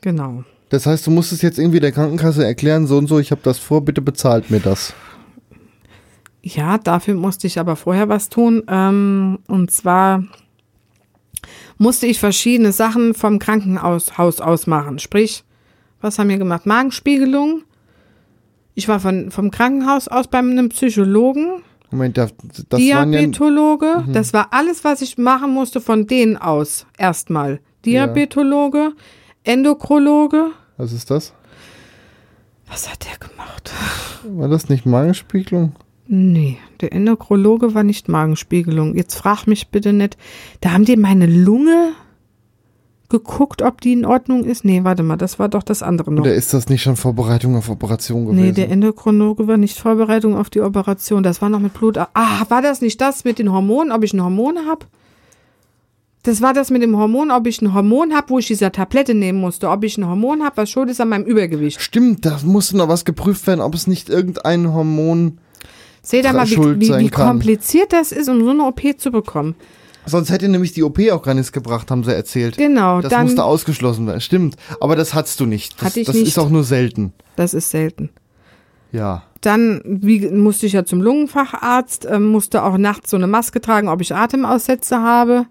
genau. 0.02 0.44
Das 0.70 0.88
heißt, 0.88 1.06
du 1.06 1.12
musst 1.12 1.32
es 1.32 1.44
jetzt 1.44 1.60
irgendwie 1.60 1.80
der 1.80 1.92
Krankenkasse 1.92 2.44
erklären, 2.44 2.88
so 2.88 2.98
und 2.98 3.06
so, 3.06 3.20
ich 3.20 3.30
habe 3.30 3.42
das 3.44 3.60
vor, 3.60 3.86
bitte 3.86 4.02
bezahlt 4.02 4.50
mir 4.50 4.60
das. 4.60 4.94
Ja, 6.42 6.80
dafür 6.80 7.14
musste 7.14 7.46
ich 7.46 7.60
aber 7.60 7.76
vorher 7.76 8.10
was 8.10 8.30
tun. 8.30 8.64
Ähm, 8.68 9.38
und 9.48 9.70
zwar 9.70 10.24
musste 11.78 12.08
ich 12.08 12.20
verschiedene 12.20 12.72
Sachen 12.72 13.14
vom 13.14 13.40
Krankenhaus 13.40 14.18
Haus 14.18 14.42
aus 14.42 14.68
machen. 14.68 15.00
Sprich, 15.00 15.44
was 16.02 16.20
haben 16.20 16.30
wir 16.30 16.38
gemacht? 16.38 16.66
Magenspiegelung. 16.66 17.64
Ich 18.76 18.88
war 18.88 19.00
von, 19.00 19.32
vom 19.32 19.52
Krankenhaus 19.52 20.08
aus 20.08 20.28
bei 20.28 20.40
einem 20.40 20.70
Psychologen, 20.70 21.64
Moment, 21.94 22.18
das, 22.18 22.34
das 22.70 22.80
waren 22.80 23.14
ja, 23.14 23.20
Diabetologe. 23.20 24.04
Das 24.12 24.34
war 24.34 24.48
alles, 24.50 24.84
was 24.84 25.04
ich 25.04 25.20
machen 25.20 25.54
musste 25.54 25.80
von 25.80 26.08
denen 26.08 26.38
aus. 26.38 26.88
Erstmal. 26.98 27.60
Diabetologe, 27.86 28.94
Endokrologe. 29.44 30.48
was 30.78 30.92
ist 30.92 31.12
das? 31.12 31.34
Was 32.68 32.92
hat 32.92 33.06
der 33.06 33.20
gemacht? 33.20 33.72
War 34.24 34.48
das 34.48 34.70
nicht 34.70 34.88
Magenspiegelung? 34.88 35.74
Nee, 36.16 36.60
der 36.80 36.94
Endokrologe 36.94 37.74
war 37.74 37.82
nicht 37.82 38.08
Magenspiegelung. 38.08 38.94
Jetzt 38.94 39.16
frag 39.16 39.48
mich 39.48 39.70
bitte 39.70 39.94
nicht. 39.94 40.16
Da 40.62 40.70
haben 40.70 40.86
die 40.86 40.96
meine 40.96 41.26
Lunge 41.26 41.94
geguckt, 43.10 43.64
ob 43.64 43.82
die 43.82 43.94
in 43.94 44.06
Ordnung 44.06 44.44
ist. 44.44 44.64
Nee, 44.64 44.84
warte 44.84 45.02
mal, 45.02 45.18
das 45.18 45.40
war 45.40 45.50
doch 45.50 45.64
das 45.64 45.82
andere 45.82 46.14
noch. 46.14 46.22
Oder 46.22 46.36
ist 46.36 46.54
das 46.54 46.70
nicht 46.70 46.84
schon 46.84 46.98
Vorbereitung 46.98 47.56
auf 47.56 47.68
Operation 47.68 48.26
gewesen? 48.26 48.44
Nee, 48.44 48.52
der 48.52 48.70
Endokrinologe 48.70 49.48
war 49.48 49.58
nicht 49.58 49.80
Vorbereitung 49.80 50.38
auf 50.38 50.52
die 50.52 50.62
Operation. 50.62 51.24
Das 51.24 51.42
war 51.42 51.50
noch 51.50 51.60
mit 51.60 51.74
Blut. 51.74 51.98
Ah, 51.98 52.46
war 52.48 52.62
das 52.62 52.82
nicht 52.82 53.02
das 53.02 53.24
mit 53.24 53.40
den 53.40 53.52
Hormonen, 53.52 53.92
ob 53.92 54.04
ich 54.04 54.14
ein 54.14 54.22
Hormon 54.22 54.60
hab? 54.68 54.86
Das 56.22 56.44
war 56.44 56.54
das 56.54 56.70
mit 56.70 56.84
dem 56.84 56.96
Hormon, 56.96 57.32
ob 57.32 57.48
ich 57.48 57.60
ein 57.64 57.74
Hormon 57.74 58.14
hab, 58.14 58.30
wo 58.30 58.38
ich 58.38 58.46
diese 58.46 58.72
Tablette 58.72 59.16
nehmen 59.16 59.42
musste. 59.42 59.68
Ob 59.72 59.84
ich 59.84 59.98
ein 59.98 60.08
Hormon 60.08 60.44
hab, 60.44 60.58
was 60.58 60.70
schuld 60.70 60.92
ist 60.92 61.02
an 61.02 61.10
meinem 61.10 61.26
Übergewicht. 61.26 61.82
Stimmt, 61.82 62.24
da 62.24 62.38
musste 62.46 62.78
noch 62.78 62.88
was 62.88 63.04
geprüft 63.04 63.48
werden, 63.48 63.62
ob 63.62 63.74
es 63.74 63.88
nicht 63.88 64.10
irgendein 64.10 64.72
Hormon. 64.72 65.40
Seht 66.04 66.26
ihr 66.26 66.34
mal, 66.34 66.48
wie, 66.50 66.80
wie, 66.82 66.98
wie 67.00 67.10
kompliziert 67.10 67.94
das 67.94 68.12
ist, 68.12 68.28
um 68.30 68.42
so 68.44 68.50
eine 68.50 68.64
OP 68.66 68.82
zu 68.98 69.10
bekommen. 69.10 69.56
Sonst 70.06 70.30
hätte 70.32 70.50
nämlich 70.50 70.74
die 70.74 70.84
OP 70.84 71.00
auch 71.12 71.22
gar 71.24 71.34
nichts 71.34 71.54
gebracht, 71.54 71.90
haben 71.90 72.04
sie 72.04 72.14
erzählt. 72.14 72.58
Genau, 72.58 73.00
Das 73.02 73.10
dann. 73.10 73.24
musste 73.24 73.44
ausgeschlossen 73.46 74.06
werden. 74.06 74.20
Stimmt, 74.20 74.58
aber 74.82 74.98
das 74.98 75.14
hattest 75.14 75.40
du 75.40 75.46
nicht. 75.46 75.76
Das, 75.78 75.86
Hatte 75.92 76.02
ich 76.02 76.08
das 76.08 76.16
nicht. 76.18 76.28
ist 76.28 76.38
auch 76.38 76.50
nur 76.50 76.66
selten. 76.66 77.14
Das 77.38 77.54
ist 77.54 77.70
selten. 77.70 78.10
Ja. 78.92 79.24
Dann 79.40 79.82
wie, 79.86 80.28
musste 80.30 80.66
ich 80.66 80.74
ja 80.74 80.84
zum 80.84 81.02
Lungenfacharzt, 81.02 82.06
ähm, 82.10 82.28
musste 82.28 82.64
auch 82.64 82.78
nachts 82.78 83.12
so 83.12 83.18
eine 83.18 83.28
Maske 83.28 83.62
tragen, 83.62 83.88
ob 83.88 84.02
ich 84.02 84.14
Atemaussätze 84.14 85.02
habe, 85.02 85.46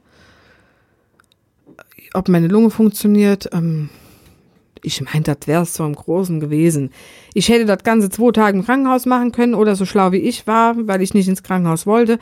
ob 2.12 2.28
meine 2.28 2.48
Lunge 2.48 2.70
funktioniert. 2.70 3.48
Ähm, 3.52 3.88
Ich 4.84 5.00
meine, 5.00 5.22
das 5.22 5.46
wäre 5.46 5.64
so 5.64 5.84
im 5.84 5.94
Großen 5.94 6.40
gewesen. 6.40 6.90
Ich 7.34 7.48
hätte 7.48 7.66
das 7.66 7.84
ganze 7.84 8.10
zwei 8.10 8.32
Tage 8.32 8.58
im 8.58 8.64
Krankenhaus 8.64 9.06
machen 9.06 9.32
können 9.32 9.54
oder 9.54 9.76
so 9.76 9.84
schlau 9.84 10.12
wie 10.12 10.16
ich 10.16 10.46
war, 10.46 10.74
weil 10.88 11.02
ich 11.02 11.14
nicht 11.14 11.28
ins 11.28 11.42
Krankenhaus 11.42 11.86
wollte, 11.86 12.18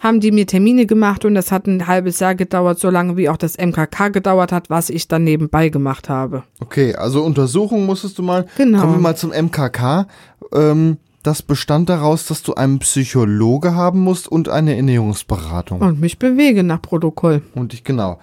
haben 0.00 0.20
die 0.20 0.30
mir 0.30 0.46
Termine 0.46 0.86
gemacht 0.86 1.24
und 1.24 1.34
das 1.34 1.50
hat 1.50 1.66
ein 1.66 1.86
halbes 1.86 2.20
Jahr 2.20 2.34
gedauert, 2.34 2.78
so 2.78 2.88
lange 2.88 3.16
wie 3.16 3.28
auch 3.28 3.36
das 3.36 3.58
MKK 3.58 4.10
gedauert 4.10 4.52
hat, 4.52 4.70
was 4.70 4.90
ich 4.90 5.08
dann 5.08 5.24
nebenbei 5.24 5.70
gemacht 5.70 6.08
habe. 6.08 6.44
Okay, 6.60 6.94
also 6.94 7.24
Untersuchung 7.24 7.86
musstest 7.86 8.18
du 8.18 8.22
mal. 8.22 8.46
Genau. 8.56 8.80
Kommen 8.80 8.94
wir 8.94 9.00
mal 9.00 9.16
zum 9.16 9.30
MKK. 9.30 10.06
Ähm, 10.52 10.98
das 11.24 11.42
bestand 11.42 11.88
daraus, 11.88 12.26
dass 12.26 12.42
du 12.42 12.54
einen 12.54 12.78
Psychologe 12.78 13.74
haben 13.74 14.00
musst 14.00 14.28
und 14.28 14.48
eine 14.48 14.76
Ernährungsberatung. 14.76 15.80
Und 15.80 16.00
mich 16.00 16.18
bewege 16.18 16.62
nach 16.62 16.80
Protokoll. 16.80 17.42
Und 17.54 17.74
ich, 17.74 17.82
genau. 17.82 18.18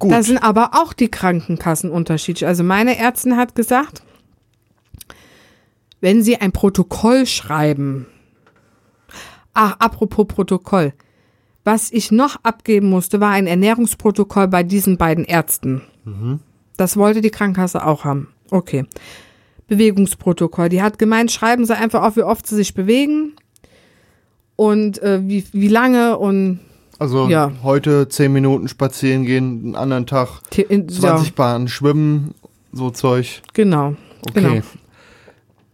Gut. 0.00 0.12
Da 0.12 0.22
sind 0.22 0.38
aber 0.38 0.70
auch 0.72 0.94
die 0.94 1.10
Krankenkassen 1.10 1.90
unterschiedlich. 1.90 2.46
Also 2.46 2.64
meine 2.64 2.98
Ärztin 2.98 3.36
hat 3.36 3.54
gesagt, 3.54 4.02
wenn 6.00 6.22
Sie 6.22 6.38
ein 6.38 6.52
Protokoll 6.52 7.26
schreiben, 7.26 8.06
ach, 9.52 9.76
apropos 9.78 10.26
Protokoll, 10.26 10.94
was 11.64 11.92
ich 11.92 12.10
noch 12.10 12.36
abgeben 12.42 12.88
musste, 12.88 13.20
war 13.20 13.30
ein 13.30 13.46
Ernährungsprotokoll 13.46 14.48
bei 14.48 14.62
diesen 14.62 14.96
beiden 14.96 15.26
Ärzten. 15.26 15.82
Das 16.78 16.96
wollte 16.96 17.20
die 17.20 17.30
Krankenkasse 17.30 17.84
auch 17.84 18.04
haben. 18.04 18.28
Okay. 18.50 18.86
Bewegungsprotokoll. 19.68 20.70
Die 20.70 20.80
hat 20.82 20.98
gemeint, 20.98 21.30
schreiben 21.30 21.66
Sie 21.66 21.76
einfach 21.76 22.02
auf, 22.02 22.16
wie 22.16 22.22
oft 22.22 22.46
Sie 22.46 22.56
sich 22.56 22.72
bewegen 22.72 23.34
und 24.56 25.02
äh, 25.02 25.20
wie, 25.22 25.44
wie 25.52 25.68
lange 25.68 26.16
und 26.16 26.60
Also 27.00 27.28
Ja. 27.28 27.50
heute 27.64 28.08
10 28.08 28.32
Minuten 28.32 28.68
spazieren 28.68 29.24
gehen, 29.24 29.60
einen 29.64 29.74
anderen 29.74 30.06
Tag 30.06 30.42
The- 30.54 30.62
in- 30.68 30.88
20 30.88 31.28
ja, 31.28 31.32
Bahnen 31.34 31.66
schwimmen, 31.66 32.34
so 32.72 32.90
Zeug. 32.90 33.42
genau. 33.54 33.94
Okay. 34.28 34.40
Genau. 34.42 34.62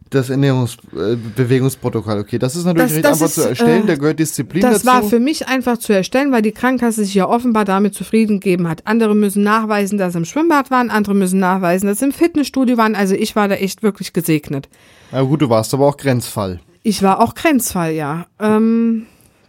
Das 0.08 0.30
Ernährungs 0.30 0.76
äh, 0.96 1.16
Bewegungsprotokoll, 1.34 2.20
okay. 2.20 2.38
Das 2.38 2.54
ist 2.54 2.64
natürlich 2.64 2.90
Das- 2.90 2.94
recht 2.96 3.04
das 3.04 3.12
einfach 3.14 3.26
ist, 3.26 3.34
zu 3.34 3.48
erstellen, 3.48 3.82
äh, 3.82 3.86
da 3.88 3.94
gehört 3.96 4.20
Disziplin 4.20 4.62
Das 4.62 4.82
dazu. 4.82 4.86
war 4.86 5.02
für 5.02 5.18
mich 5.18 5.48
einfach 5.48 5.78
zu 5.78 5.92
erstellen, 5.92 6.30
weil 6.30 6.42
die 6.42 6.52
Krankenkasse 6.52 7.04
sich 7.04 7.14
ja 7.14 7.28
offenbar 7.28 7.64
damit 7.64 7.94
zufrieden 7.94 8.38
gegeben 8.38 8.68
hat. 8.68 8.86
Andere 8.86 9.16
müssen 9.16 9.42
nachweisen, 9.42 9.98
dass 9.98 10.12
sie 10.12 10.20
im 10.20 10.24
Schwimmbad 10.24 10.70
waren, 10.70 10.90
andere 10.90 11.16
müssen 11.16 11.40
nachweisen, 11.40 11.88
dass 11.88 11.98
sie 11.98 12.04
im 12.04 12.12
Fitnessstudio 12.12 12.76
waren. 12.76 12.94
Also 12.94 13.16
ich 13.16 13.34
war 13.34 13.48
da 13.48 13.56
echt 13.56 13.82
wirklich 13.82 14.12
gesegnet. 14.12 14.68
Na 15.10 15.22
gut, 15.22 15.42
du 15.42 15.50
warst 15.50 15.74
aber 15.74 15.86
auch 15.88 15.96
Grenzfall. 15.96 16.60
Ich 16.84 17.02
war 17.02 17.18
auch 17.20 17.34
Grenzfall, 17.34 17.92
ja. 17.92 18.26
Ähm, 18.38 19.06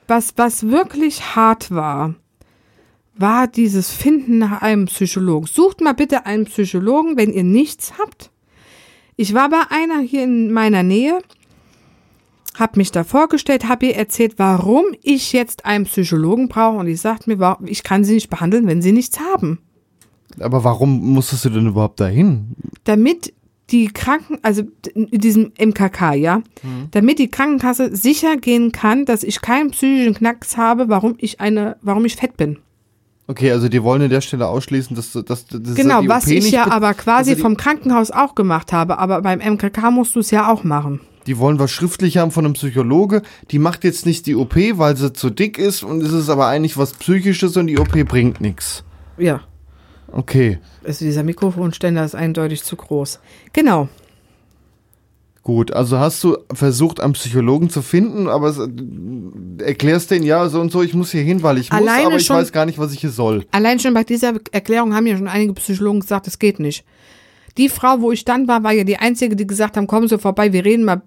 was, 0.08 0.34
was 0.36 0.68
wirklich 0.68 1.36
hart 1.36 1.72
war, 1.72 2.16
war 3.16 3.48
dieses 3.48 3.92
Finden 3.92 4.38
nach 4.38 4.62
einem 4.62 4.86
Psychologen. 4.86 5.48
Sucht 5.48 5.82
mal 5.82 5.94
bitte 5.94 6.26
einen 6.26 6.46
Psychologen, 6.46 7.18
wenn 7.18 7.34
ihr 7.34 7.44
nichts 7.44 7.94
habt. 7.98 8.32
Ich 9.16 9.34
war 9.34 9.50
bei 9.50 9.62
einer 9.70 10.00
hier 10.00 10.24
in 10.24 10.52
meiner 10.52 10.84
Nähe, 10.84 11.20
hab 12.58 12.78
mich 12.78 12.92
da 12.92 13.04
vorgestellt, 13.04 13.68
hab 13.68 13.84
ihr 13.84 13.96
erzählt, 13.96 14.36
warum 14.38 14.86
ich 15.02 15.34
jetzt 15.34 15.66
einen 15.66 15.86
Psychologen 15.86 16.48
brauche 16.48 16.78
und 16.78 16.86
die 16.86 16.96
sagt 16.96 17.28
mir, 17.28 17.58
ich 17.66 17.84
kann 17.84 18.04
sie 18.04 18.16
nicht 18.16 18.30
behandeln, 18.30 18.68
wenn 18.68 18.82
sie 18.82 18.92
nichts 18.92 19.20
haben. 19.20 19.60
Aber 20.40 20.64
warum 20.64 21.14
musstest 21.14 21.46
du 21.46 21.50
denn 21.50 21.68
überhaupt 21.68 22.00
dahin? 22.00 22.56
damit 22.88 23.34
die 23.72 23.88
Kranken, 23.88 24.38
also 24.44 24.64
in 24.94 25.08
diesem 25.20 25.52
MKK, 25.60 26.14
ja, 26.14 26.42
damit 26.92 27.20
die 27.20 27.30
Krankenkasse 27.30 27.96
sicher 27.96 28.38
gehen 28.38 28.72
kann, 28.72 29.06
dass 29.06 29.24
ich 29.24 29.42
keinen 29.42 29.72
psychischen 29.72 30.14
Knacks 30.16 30.56
habe, 30.58 30.88
warum 30.90 31.16
ich 31.18 31.40
eine, 31.42 31.76
warum 31.82 32.06
ich 32.06 32.16
fett 32.16 32.38
bin. 32.38 32.60
Okay, 33.30 33.52
also 33.52 33.68
die 33.68 33.84
wollen 33.84 34.02
an 34.02 34.10
der 34.10 34.22
Stelle 34.22 34.48
ausschließen, 34.48 34.96
dass 34.96 35.12
dass, 35.12 35.26
dass 35.48 35.76
Genau, 35.76 36.02
die 36.02 36.08
was 36.08 36.24
OP 36.26 36.32
ich 36.32 36.44
nicht 36.46 36.54
ja 36.54 36.64
be- 36.64 36.72
aber 36.72 36.94
quasi 36.94 37.32
also 37.32 37.42
vom 37.44 37.58
Krankenhaus 37.58 38.10
auch 38.10 38.36
gemacht 38.36 38.72
habe, 38.72 39.00
aber 39.00 39.22
beim 39.22 39.40
MKK 39.40 39.92
musst 39.92 40.16
du 40.16 40.22
es 40.22 40.32
ja 40.32 40.50
auch 40.50 40.64
machen. 40.64 41.02
Die 41.26 41.38
wollen 41.38 41.60
was 41.60 41.72
schriftlich 41.72 42.16
haben 42.20 42.32
von 42.32 42.46
einem 42.46 42.54
Psychologe. 42.54 43.22
Die 43.52 43.60
macht 43.60 43.84
jetzt 43.84 44.06
nicht 44.06 44.28
die 44.28 44.36
OP, 44.36 44.56
weil 44.56 44.96
sie 44.96 45.12
zu 45.12 45.30
dick 45.30 45.58
ist 45.58 45.84
und 45.84 46.02
es 46.02 46.14
ist 46.14 46.30
aber 46.30 46.48
eigentlich 46.48 46.78
was 46.78 46.94
Psychisches 46.94 47.58
und 47.58 47.68
die 47.68 47.78
OP 47.78 47.92
bringt 48.08 48.40
nichts. 48.40 48.86
Ja, 49.18 49.42
Okay, 50.12 50.60
also 50.86 51.04
dieser 51.06 51.24
Mikrofonständer 51.24 52.04
ist 52.06 52.16
eindeutig 52.16 52.64
zu 52.64 52.76
groß. 52.76 53.20
Genau. 53.54 53.90
gut. 55.44 55.72
Also 55.72 55.98
hast 56.00 56.24
du 56.24 56.38
versucht, 56.54 57.00
einen 57.00 57.14
Psychologen 57.14 57.70
zu 57.70 57.82
finden, 57.82 58.28
aber 58.28 58.50
äh, 58.50 59.64
erklärst 59.64 60.12
den, 60.12 60.24
ja, 60.24 60.48
so 60.50 60.60
und 60.60 60.72
so, 60.72 60.82
ich 60.82 60.94
muss 60.94 61.12
hier 61.12 61.22
hin, 61.22 61.42
weil 61.44 61.58
ich 61.58 61.72
muss, 61.72 61.80
Alleine 61.82 62.08
aber 62.08 62.16
ich 62.18 62.26
schon- 62.26 62.36
weiß 62.38 62.52
gar 62.52 62.66
nicht, 62.66 62.78
was 62.80 62.92
ich 62.94 63.00
hier 63.00 63.12
soll. 63.12 63.46
Allein 63.52 63.80
schon 63.80 63.94
bei 63.94 64.04
dieser 64.04 64.34
Erklärung 64.52 64.94
haben 64.94 65.08
ja 65.08 65.16
schon 65.18 65.28
einige 65.30 65.54
Psychologen 65.54 66.02
gesagt, 66.02 66.28
es 66.28 66.38
geht 66.40 66.60
nicht. 66.60 66.84
Die 67.58 67.70
Frau, 67.70 68.02
wo 68.02 68.12
ich 68.12 68.24
dann 68.26 68.48
war, 68.48 68.64
war 68.64 68.74
ja 68.74 68.84
die 68.84 68.98
einzige, 68.98 69.36
die 69.36 69.48
gesagt 69.48 69.78
haben, 69.78 69.88
kommen 69.88 70.08
Sie 70.10 70.18
vorbei, 70.20 70.52
wir 70.54 70.64
reden 70.66 70.84
mal 70.84 71.02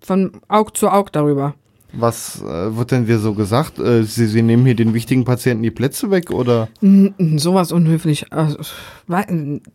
von 0.00 0.32
Aug 0.48 0.70
zu 0.76 0.88
Aug 0.88 1.10
darüber. 1.12 1.54
Was 1.94 2.40
äh, 2.42 2.76
wird 2.76 2.90
denn 2.90 3.06
dir 3.06 3.18
so 3.18 3.34
gesagt? 3.34 3.78
Äh, 3.78 4.04
sie, 4.04 4.26
sie 4.26 4.42
nehmen 4.42 4.64
hier 4.64 4.74
den 4.74 4.94
wichtigen 4.94 5.24
Patienten 5.24 5.62
die 5.62 5.70
Plätze 5.70 6.10
weg 6.10 6.30
oder? 6.30 6.68
N- 6.80 7.14
Sowas 7.38 7.70
unhöflich. 7.72 8.32
Also, 8.32 8.58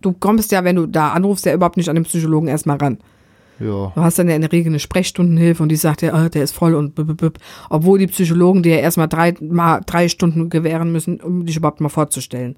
Du 0.02 0.14
kommst 0.14 0.52
ja, 0.52 0.64
wenn 0.64 0.76
du 0.78 0.88
da 0.88 1.10
anrufst, 1.10 1.46
ja 1.46 1.54
überhaupt 1.54 1.78
nicht 1.78 1.90
an 1.90 1.96
den 1.96 2.06
Psychologen 2.06 2.48
erstmal 2.48 2.78
ran. 2.78 2.98
Ja. 3.60 3.92
Du 3.96 4.02
hast 4.02 4.20
dann 4.20 4.30
ja 4.30 4.36
in 4.36 4.42
der 4.42 4.52
Regel 4.52 4.70
eine 4.72 4.80
Sprechstundenhilfe 4.80 5.64
und 5.64 5.70
die 5.70 5.76
sagt 5.78 6.02
ja, 6.04 6.14
ah, 6.14 6.30
der 6.30 6.44
ist 6.44 6.54
voll 6.54 6.76
und 6.76 6.94
bip, 6.96 7.08
bip, 7.08 7.18
bip. 7.18 7.40
obwohl 7.70 7.98
die 8.00 8.08
Psychologen 8.08 8.62
dir 8.64 8.76
ja 8.76 8.82
erstmal 8.82 9.08
drei, 9.08 9.34
mal 9.40 9.82
drei 9.86 10.10
Stunden 10.10 10.50
gewähren 10.50 10.92
müssen, 10.92 11.20
um 11.20 11.46
dich 11.46 11.58
überhaupt 11.58 11.82
mal 11.82 11.90
vorzustellen. 11.90 12.56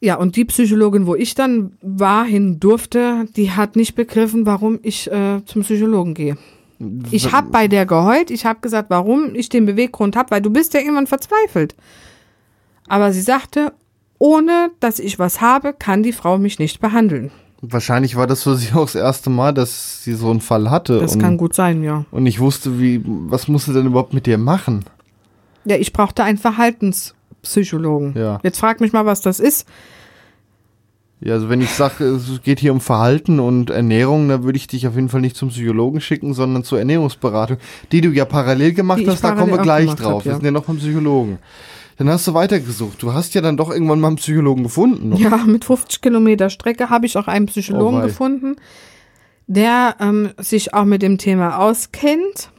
Ja, 0.00 0.14
und 0.16 0.36
die 0.36 0.44
Psychologin, 0.44 1.06
wo 1.06 1.16
ich 1.16 1.34
dann 1.34 1.72
war, 1.82 2.24
hin 2.24 2.60
durfte, 2.60 3.26
die 3.36 3.50
hat 3.50 3.74
nicht 3.74 3.96
begriffen, 3.96 4.46
warum 4.46 4.78
ich 4.82 5.10
äh, 5.10 5.44
zum 5.44 5.62
Psychologen 5.62 6.14
gehe. 6.14 6.36
Ich 7.10 7.32
habe 7.32 7.50
bei 7.50 7.66
der 7.66 7.86
geheult, 7.86 8.30
ich 8.30 8.46
habe 8.46 8.60
gesagt, 8.60 8.90
warum 8.90 9.34
ich 9.34 9.48
den 9.48 9.66
Beweggrund 9.66 10.16
habe, 10.16 10.30
weil 10.30 10.42
du 10.42 10.50
bist 10.50 10.74
ja 10.74 10.80
irgendwann 10.80 11.08
verzweifelt. 11.08 11.74
Aber 12.86 13.12
sie 13.12 13.20
sagte, 13.20 13.72
ohne 14.18 14.70
dass 14.80 14.98
ich 14.98 15.18
was 15.18 15.40
habe, 15.40 15.72
kann 15.72 16.02
die 16.02 16.12
Frau 16.12 16.38
mich 16.38 16.58
nicht 16.58 16.80
behandeln. 16.80 17.30
Wahrscheinlich 17.60 18.14
war 18.14 18.26
das 18.26 18.44
für 18.44 18.56
sie 18.56 18.72
auch 18.74 18.86
das 18.86 18.94
erste 18.94 19.30
Mal, 19.30 19.52
dass 19.52 20.04
sie 20.04 20.14
so 20.14 20.30
einen 20.30 20.40
Fall 20.40 20.70
hatte. 20.70 21.00
Das 21.00 21.14
und, 21.14 21.22
kann 21.22 21.36
gut 21.36 21.54
sein, 21.54 21.82
ja. 21.82 22.04
und 22.10 22.26
ich 22.26 22.38
wusste, 22.38 22.78
wie, 22.78 23.02
was 23.04 23.48
musste 23.48 23.72
denn 23.72 23.86
überhaupt 23.86 24.14
mit 24.14 24.26
dir 24.26 24.38
machen? 24.38 24.84
Ja, 25.64 25.76
ich 25.76 25.92
brauchte 25.92 26.22
einen 26.22 26.38
Verhaltenspsychologen. 26.38 28.14
Ja. 28.16 28.38
Jetzt 28.42 28.58
frag 28.58 28.80
mich 28.80 28.92
mal, 28.92 29.06
was 29.06 29.20
das 29.20 29.40
ist. 29.40 29.66
Ja, 31.20 31.34
also 31.34 31.48
wenn 31.48 31.60
ich 31.60 31.70
sage, 31.70 32.04
es 32.04 32.42
geht 32.42 32.60
hier 32.60 32.72
um 32.72 32.80
Verhalten 32.80 33.40
und 33.40 33.70
Ernährung, 33.70 34.28
dann 34.28 34.44
würde 34.44 34.56
ich 34.56 34.68
dich 34.68 34.86
auf 34.86 34.94
jeden 34.94 35.08
Fall 35.08 35.20
nicht 35.20 35.36
zum 35.36 35.48
Psychologen 35.48 36.00
schicken, 36.00 36.32
sondern 36.32 36.62
zur 36.62 36.78
Ernährungsberatung, 36.78 37.56
die 37.90 38.00
du 38.00 38.10
ja 38.10 38.24
parallel 38.24 38.72
gemacht 38.72 39.00
Die 39.00 39.08
hast, 39.08 39.24
da 39.24 39.32
kommen 39.32 39.50
wir 39.50 39.58
gleich 39.58 39.92
drauf. 39.94 40.20
hab, 40.20 40.24
Wir 40.24 40.32
ja. 40.32 40.36
sind 40.36 40.44
ja 40.44 40.50
noch 40.52 40.64
beim 40.64 40.76
Psychologen. 40.78 41.38
Dann 41.96 42.08
hast 42.08 42.28
du 42.28 42.34
weitergesucht. 42.34 43.02
Du 43.02 43.12
hast 43.12 43.34
ja 43.34 43.40
dann 43.40 43.56
doch 43.56 43.70
irgendwann 43.70 43.98
mal 43.98 44.06
einen 44.08 44.16
Psychologen 44.16 44.62
gefunden. 44.62 45.08
noch. 45.08 45.18
Ja, 45.18 45.36
mit 45.44 45.64
50 45.64 46.00
Kilometer 46.00 46.48
Strecke 46.50 46.90
habe 46.90 47.06
ich 47.06 47.18
auch 47.18 47.26
einen 47.26 47.46
Psychologen 47.46 47.98
Oh 47.98 48.02
gefunden, 48.02 48.54
der 49.48 49.96
ähm, 49.98 50.30
sich 50.38 50.74
auch 50.74 50.84
mit 50.84 51.02
dem 51.02 51.18
Thema 51.18 51.58
auskennt 51.58 52.50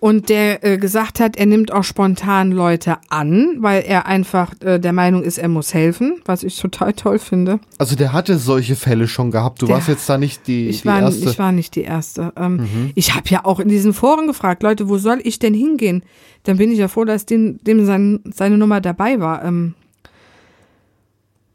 und 0.00 0.28
der 0.28 0.64
äh, 0.64 0.78
gesagt 0.78 1.18
hat, 1.18 1.36
er 1.36 1.46
nimmt 1.46 1.72
auch 1.72 1.82
spontan 1.82 2.52
Leute 2.52 2.98
an, 3.08 3.56
weil 3.60 3.82
er 3.82 4.06
einfach 4.06 4.52
äh, 4.60 4.78
der 4.78 4.92
Meinung 4.92 5.22
ist, 5.24 5.38
er 5.38 5.48
muss 5.48 5.74
helfen, 5.74 6.20
was 6.24 6.44
ich 6.44 6.56
total 6.58 6.92
toll 6.92 7.18
finde. 7.18 7.58
Also 7.78 7.96
der 7.96 8.12
hatte 8.12 8.38
solche 8.38 8.76
Fälle 8.76 9.08
schon 9.08 9.30
gehabt. 9.32 9.60
Du 9.60 9.66
Der- 9.66 9.74
warst 9.76 9.88
jetzt 9.88 10.08
da 10.08 10.16
nicht 10.16 10.46
die, 10.46 10.68
Ich 10.68 10.82
die 10.82 10.88
war, 10.88 11.00
erste. 11.00 11.24
Mhm. 11.24 11.30
ich 11.30 11.38
war 11.40 11.52
nicht 11.52 11.74
die 11.74 11.82
Erste. 11.82 12.32
Ähm, 12.36 12.90
Ich 12.94 13.14
habe 13.14 13.28
ja 13.28 13.44
auch 13.44 13.58
in 13.58 13.68
diesen 13.68 13.92
Foren 13.92 14.26
gefragt, 14.28 14.62
Leute, 14.62 14.88
wo 14.88 14.98
soll 14.98 15.18
ich 15.24 15.38
denn 15.40 15.54
hingehen? 15.54 16.02
Dann 16.44 16.58
bin 16.58 16.70
ich 16.70 16.78
ja 16.78 16.86
froh, 16.88 17.04
dass 17.04 17.26
dem, 17.26 17.58
dem 17.64 17.84
sein, 17.84 18.20
seine 18.32 18.56
Nummer 18.56 18.80
dabei 18.80 19.18
war. 19.18 19.44
Ähm, 19.44 19.74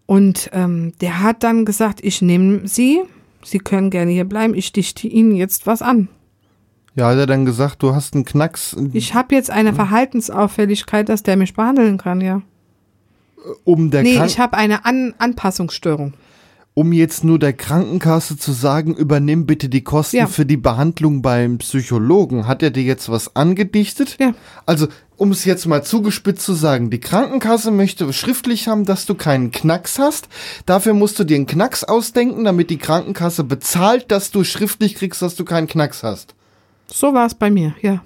und 0.05 0.49
ähm, 0.53 0.91
der 1.01 1.21
hat 1.23 1.43
dann 1.43 1.63
gesagt, 1.65 1.99
ich 2.03 2.21
nehme 2.21 2.67
Sie, 2.67 3.01
Sie 3.43 3.59
können 3.59 3.89
gerne 3.89 4.11
hier 4.11 4.25
bleiben, 4.25 4.53
ich 4.53 4.73
dichte 4.73 5.07
Ihnen 5.07 5.33
jetzt 5.35 5.65
was 5.65 5.81
an. 5.81 6.09
Ja, 6.95 7.07
hat 7.07 7.17
er 7.17 7.25
dann 7.27 7.45
gesagt, 7.45 7.81
du 7.83 7.95
hast 7.95 8.13
einen 8.13 8.25
Knacks 8.25 8.75
Ich 8.93 9.13
habe 9.13 9.33
jetzt 9.35 9.49
eine 9.49 9.73
Verhaltensauffälligkeit, 9.73 11.09
dass 11.09 11.23
der 11.23 11.37
mich 11.37 11.53
behandeln 11.53 11.97
kann, 11.97 12.21
ja. 12.21 12.41
um 13.63 13.91
der 13.91 14.03
Nee, 14.03 14.15
Krank 14.17 14.29
ich 14.29 14.39
habe 14.39 14.55
eine 14.57 14.85
an 14.85 15.13
Anpassungsstörung. 15.17 16.13
um 16.75 16.91
jetzt 16.91 17.23
nur 17.23 17.37
der 17.39 17.53
Krankenkasse 17.53 18.37
zu 18.37 18.51
sagen, 18.51 18.95
übernimm 18.95 19.45
bitte 19.45 19.69
die 19.69 19.83
Kosten 19.83 20.17
Ja. 20.17 20.27
für 20.27 20.45
die 20.45 20.57
Behandlung 20.57 21.21
beim 21.21 21.59
Psychologen. 21.59 22.47
Hat 22.47 22.63
er 22.63 22.71
dir 22.71 22.81
jetzt 22.83 23.09
was 23.09 23.35
angedichtet? 23.35 24.17
Ja. 24.19 24.33
Also, 24.65 24.87
um 25.17 25.31
es 25.31 25.45
jetzt 25.45 25.67
mal 25.67 25.83
zugespitzt 25.83 26.43
zu 26.43 26.53
sagen, 26.53 26.89
die 26.89 26.99
Krankenkasse 26.99 27.69
möchte 27.69 28.11
schriftlich 28.11 28.67
haben, 28.67 28.85
dass 28.85 29.05
du 29.05 29.13
keinen 29.13 29.51
Knacks 29.51 29.99
hast. 29.99 30.27
Dafür 30.65 30.93
musst 30.95 31.19
du 31.19 31.23
dir 31.25 31.35
einen 31.35 31.45
Knacks 31.45 31.83
ausdenken, 31.83 32.43
damit 32.43 32.69
die 32.71 32.77
Krankenkasse 32.79 33.43
bezahlt, 33.43 34.09
dass 34.11 34.31
du 34.31 34.43
schriftlich 34.43 34.95
kriegst, 34.95 35.21
dass 35.21 35.35
du 35.35 35.45
keinen 35.45 35.67
Knacks 35.67 36.01
hast. 36.01 36.33
So 36.95 37.11
war 37.13 37.25
es 37.25 37.33
bei 37.33 37.49
mir, 37.49 37.73
ja. 37.81 38.03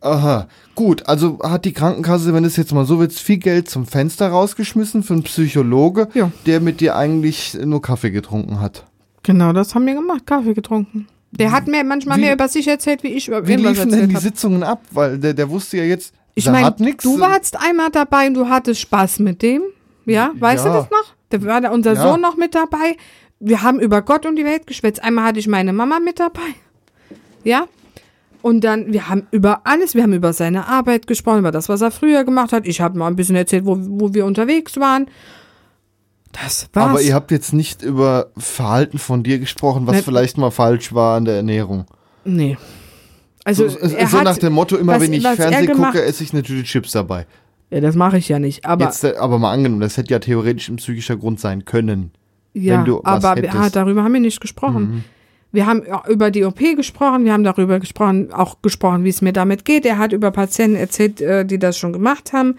Aha, 0.00 0.48
gut, 0.74 1.06
also 1.06 1.38
hat 1.42 1.66
die 1.66 1.74
Krankenkasse, 1.74 2.32
wenn 2.32 2.44
es 2.46 2.56
jetzt 2.56 2.72
mal 2.72 2.86
so 2.86 2.98
wird, 2.98 3.12
viel 3.12 3.36
Geld 3.36 3.68
zum 3.68 3.84
Fenster 3.84 4.28
rausgeschmissen 4.30 5.02
für 5.02 5.12
einen 5.12 5.24
Psychologe, 5.24 6.08
Ja. 6.14 6.32
der 6.46 6.60
mit 6.60 6.80
dir 6.80 6.96
eigentlich 6.96 7.52
nur 7.62 7.82
Kaffee 7.82 8.10
getrunken 8.10 8.60
hat. 8.60 8.86
Genau, 9.24 9.52
das 9.52 9.74
haben 9.74 9.84
wir 9.86 9.92
gemacht, 9.94 10.26
Kaffee 10.26 10.54
getrunken. 10.54 11.06
Der 11.32 11.52
hat 11.52 11.66
mir 11.68 11.84
manchmal 11.84 12.16
Wie- 12.16 12.22
mehr 12.22 12.32
über 12.32 12.48
sich 12.48 12.66
erzählt, 12.66 13.02
wie 13.02 13.08
ich 13.08 13.28
über 13.28 13.46
Wie 13.46 13.56
liefen 13.56 13.74
denn 13.74 13.90
erzählt 13.90 14.10
die 14.10 14.14
habe. 14.14 14.24
Sitzungen 14.24 14.62
ab? 14.62 14.80
Weil 14.90 15.18
der, 15.18 15.34
der 15.34 15.50
wusste 15.50 15.76
ja 15.76 15.84
jetzt, 15.84 16.14
Ich 16.34 16.46
meine, 16.48 16.70
du 17.02 17.20
warst 17.20 17.60
einmal 17.60 17.90
dabei 17.90 18.26
und 18.28 18.34
du 18.34 18.48
hattest 18.48 18.80
Spaß 18.80 19.18
mit 19.18 19.42
dem. 19.42 19.62
Ja, 20.06 20.30
weißt 20.34 20.64
Ja. 20.64 20.72
du 20.72 20.78
das 20.78 20.90
noch? 20.90 21.14
Da 21.28 21.42
war 21.44 21.60
da 21.60 21.70
unser 21.72 21.92
Ja. 21.92 22.02
Sohn 22.02 22.22
noch 22.22 22.38
mit 22.38 22.54
dabei. 22.54 22.96
Wir 23.38 23.62
haben 23.62 23.78
über 23.78 24.00
Gott 24.00 24.24
und 24.24 24.36
die 24.36 24.44
Welt 24.46 24.66
geschwätzt. 24.66 25.04
Einmal 25.04 25.24
hatte 25.26 25.38
ich 25.40 25.46
meine 25.46 25.74
Mama 25.74 25.98
mit 26.00 26.18
dabei. 26.18 26.40
Ja. 27.44 27.66
Und 28.42 28.62
dann, 28.62 28.92
wir 28.92 29.08
haben 29.08 29.26
über 29.30 29.60
alles, 29.64 29.94
wir 29.94 30.02
haben 30.02 30.12
über 30.12 30.32
seine 30.32 30.66
Arbeit 30.66 31.06
gesprochen, 31.06 31.40
über 31.40 31.50
das, 31.52 31.68
was 31.68 31.80
er 31.80 31.90
früher 31.90 32.24
gemacht 32.24 32.52
hat. 32.52 32.66
Ich 32.66 32.80
habe 32.80 32.98
mal 32.98 33.06
ein 33.08 33.16
bisschen 33.16 33.36
erzählt, 33.36 33.66
wo, 33.66 33.76
wo 33.78 34.14
wir 34.14 34.24
unterwegs 34.26 34.76
waren. 34.78 35.06
Das 36.32 36.68
war's. 36.72 36.90
Aber 36.90 37.02
ihr 37.02 37.14
habt 37.14 37.30
jetzt 37.30 37.52
nicht 37.52 37.82
über 37.82 38.30
Verhalten 38.36 38.98
von 38.98 39.22
dir 39.22 39.38
gesprochen, 39.38 39.86
was 39.86 39.96
Ne- 39.96 40.02
vielleicht 40.02 40.38
mal 40.38 40.50
falsch 40.50 40.94
war 40.94 41.16
an 41.16 41.24
der 41.24 41.36
Ernährung. 41.36 41.86
nee. 42.24 42.56
Also, 43.42 43.66
so 43.68 43.78
so 43.88 43.96
er 43.96 44.12
hat, 44.12 44.24
nach 44.24 44.36
dem 44.36 44.52
Motto, 44.52 44.76
immer 44.76 44.94
was- 44.96 45.02
wenn 45.02 45.14
ich 45.14 45.24
er 45.24 45.34
Fernsehen 45.34 45.74
gucke, 45.74 46.02
esse 46.02 46.22
ich 46.22 46.34
natürlich 46.34 46.68
Chips 46.68 46.92
dabei. 46.92 47.26
Ja, 47.70 47.80
das 47.80 47.94
mache 47.96 48.18
ich 48.18 48.28
ja 48.28 48.38
nicht. 48.38 48.66
Aber 48.66 48.84
jetzt, 48.84 49.02
aber 49.02 49.38
mal 49.38 49.50
angenommen, 49.52 49.80
das 49.80 49.96
hätte 49.96 50.10
ja 50.12 50.18
theoretisch 50.18 50.68
ein 50.68 50.76
psychischer 50.76 51.16
Grund 51.16 51.40
sein 51.40 51.64
können. 51.64 52.10
Ja, 52.52 52.84
aber. 53.02 53.36
Mhm. 53.36 53.72
darüber 53.72 54.04
haben 54.04 54.12
wir 54.12 54.20
nicht 54.20 54.40
gesprochen. 54.42 55.04
Wir 55.52 55.66
haben 55.66 55.82
über 56.08 56.30
die 56.30 56.44
OP 56.44 56.58
gesprochen, 56.76 57.24
wir 57.24 57.32
haben 57.32 57.44
darüber 57.44 57.80
gesprochen, 57.80 58.32
auch 58.32 58.62
gesprochen, 58.62 59.04
wie 59.04 59.08
es 59.08 59.20
mir 59.20 59.32
damit 59.32 59.64
geht. 59.64 59.84
Er 59.84 59.98
hat 59.98 60.12
über 60.12 60.30
Patienten 60.30 60.76
erzählt, 60.76 61.20
äh, 61.20 61.44
die 61.44 61.58
das 61.58 61.76
schon 61.76 61.92
gemacht 61.92 62.32
haben. 62.32 62.56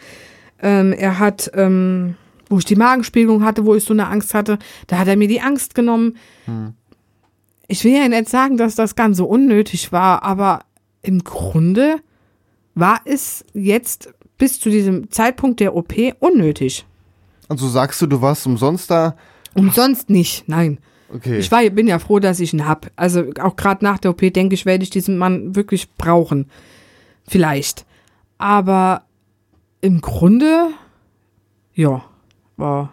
Ähm, 0.62 0.92
er 0.94 1.20
hat, 1.20 1.52
ähm, 1.54 2.16
wo 2.50 2.58
ich 2.58 2.66
die 2.66 2.76
Magenspiegelung 2.76 3.46
hatte, 3.46 3.66
wo 3.66 3.76
ich 3.76 3.84
so 3.84 3.94
eine 3.94 4.08
Angst 4.08 4.34
hatte, 4.34 4.60
da 4.88 4.98
hat 4.98 5.08
er 5.08 5.16
mir 5.16 5.30
die 5.30 5.42
Angst 5.42 5.74
genommen. 5.74 6.18
Mhm. 6.48 6.74
Ich 7.68 7.86
will 7.86 7.94
ja 7.94 8.08
nicht 8.08 8.28
sagen, 8.28 8.58
dass 8.58 8.76
das 8.76 8.96
Ganze 8.96 9.24
unnötig 9.24 9.94
war, 9.94 10.24
aber 10.24 10.66
im 11.02 11.24
Grunde 11.24 11.98
war 12.76 13.00
es 13.06 13.46
jetzt 13.54 14.14
bis 14.38 14.60
zu 14.60 14.70
diesem 14.70 15.10
Zeitpunkt 15.12 15.60
der 15.62 15.76
OP 15.76 15.94
unnötig. 16.20 16.86
Also 17.48 17.68
sagst 17.70 18.02
du, 18.02 18.08
du 18.08 18.22
warst 18.22 18.46
umsonst 18.46 18.92
da? 18.92 19.16
Umsonst 19.54 20.10
nicht, 20.10 20.48
nein. 20.48 20.80
Okay. 21.14 21.40
Ich 21.40 21.52
war, 21.52 21.68
bin 21.70 21.88
ja 21.88 22.00
froh, 22.00 22.20
dass 22.20 22.40
ich 22.40 22.54
ihn 22.54 22.68
hab. 22.68 22.90
Also 22.96 23.26
auch 23.40 23.56
gerade 23.56 23.84
nach 23.84 24.00
der 24.00 24.12
OP 24.12 24.22
denke 24.34 24.54
ich, 24.54 24.66
werde 24.66 24.84
ich 24.84 24.90
diesen 24.90 25.18
Mann 25.18 25.56
wirklich 25.56 25.92
brauchen. 25.96 26.50
Vielleicht. 27.28 27.86
Aber 28.38 29.04
im 29.82 30.02
Grunde, 30.02 30.70
ja, 31.74 32.04
war 32.58 32.92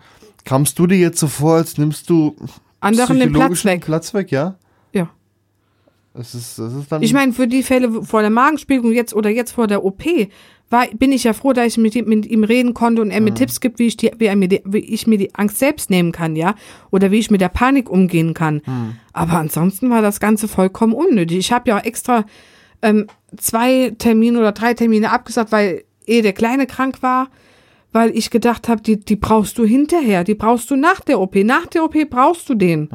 Kamst 0.48 0.78
du 0.78 0.86
dir 0.86 0.96
jetzt 0.96 1.20
so 1.20 1.26
vor, 1.26 1.56
als 1.56 1.76
nimmst 1.76 2.08
du 2.08 2.34
anderen 2.80 3.18
den 3.18 3.34
Platz 3.34 3.66
weg. 3.66 3.84
Platz 3.84 4.14
weg, 4.14 4.32
ja? 4.32 4.56
Ja. 4.94 5.10
Das 6.14 6.34
ist, 6.34 6.58
das 6.58 6.72
ist 6.72 6.90
dann. 6.90 7.02
Ich 7.02 7.12
meine, 7.12 7.34
für 7.34 7.46
die 7.46 7.62
Fälle 7.62 8.02
vor 8.02 8.22
der 8.22 8.30
Magenspiegelung 8.30 8.92
jetzt 8.92 9.12
oder 9.12 9.28
jetzt 9.28 9.52
vor 9.52 9.66
der 9.66 9.84
OP, 9.84 10.02
war, 10.70 10.86
bin 10.88 11.12
ich 11.12 11.24
ja 11.24 11.32
froh, 11.32 11.52
dass 11.52 11.66
ich 11.66 11.78
mit, 11.78 11.94
ihm- 11.96 12.08
mit 12.08 12.26
ihm 12.26 12.44
reden 12.44 12.74
konnte 12.74 13.00
und 13.02 13.10
er 13.10 13.20
mir 13.20 13.30
Tipps 13.34 13.60
gibt, 13.60 13.78
wie 13.78 13.86
ich, 13.86 13.96
die, 13.96 14.10
wie, 14.18 14.26
er 14.26 14.36
mir 14.36 14.48
die, 14.48 14.60
wie 14.64 14.78
ich 14.78 15.06
mir 15.06 15.16
die 15.18 15.34
Angst 15.34 15.58
selbst 15.58 15.88
nehmen 15.90 16.12
kann, 16.12 16.36
ja. 16.36 16.54
Oder 16.90 17.10
wie 17.10 17.18
ich 17.18 17.30
mit 17.30 17.40
der 17.40 17.48
Panik 17.48 17.88
umgehen 17.88 18.34
kann. 18.34 18.60
Aber 19.12 19.32
ansonsten 19.34 19.88
war 19.90 20.02
das 20.02 20.20
Ganze 20.20 20.46
vollkommen 20.48 20.92
unnötig. 20.92 21.38
Ich 21.38 21.52
habe 21.52 21.70
ja 21.70 21.78
auch 21.78 21.84
extra 21.84 22.24
ähm, 22.82 23.06
zwei 23.36 23.92
Termine 23.98 24.38
oder 24.38 24.52
drei 24.52 24.74
Termine 24.74 25.10
abgesagt, 25.10 25.52
weil 25.52 25.84
eh 26.06 26.22
der 26.22 26.32
Kleine 26.34 26.66
krank 26.66 27.02
war, 27.02 27.28
weil 27.92 28.10
ich 28.16 28.30
gedacht 28.30 28.68
habe, 28.68 28.82
die, 28.82 29.00
die 29.00 29.16
brauchst 29.16 29.56
du 29.58 29.64
hinterher, 29.64 30.22
die 30.22 30.34
brauchst 30.34 30.70
du 30.70 30.76
nach 30.76 31.00
der 31.00 31.18
OP. 31.20 31.34
Nach 31.36 31.66
der 31.66 31.82
OP 31.84 31.96
brauchst 32.10 32.48
du 32.48 32.54
den. 32.54 32.88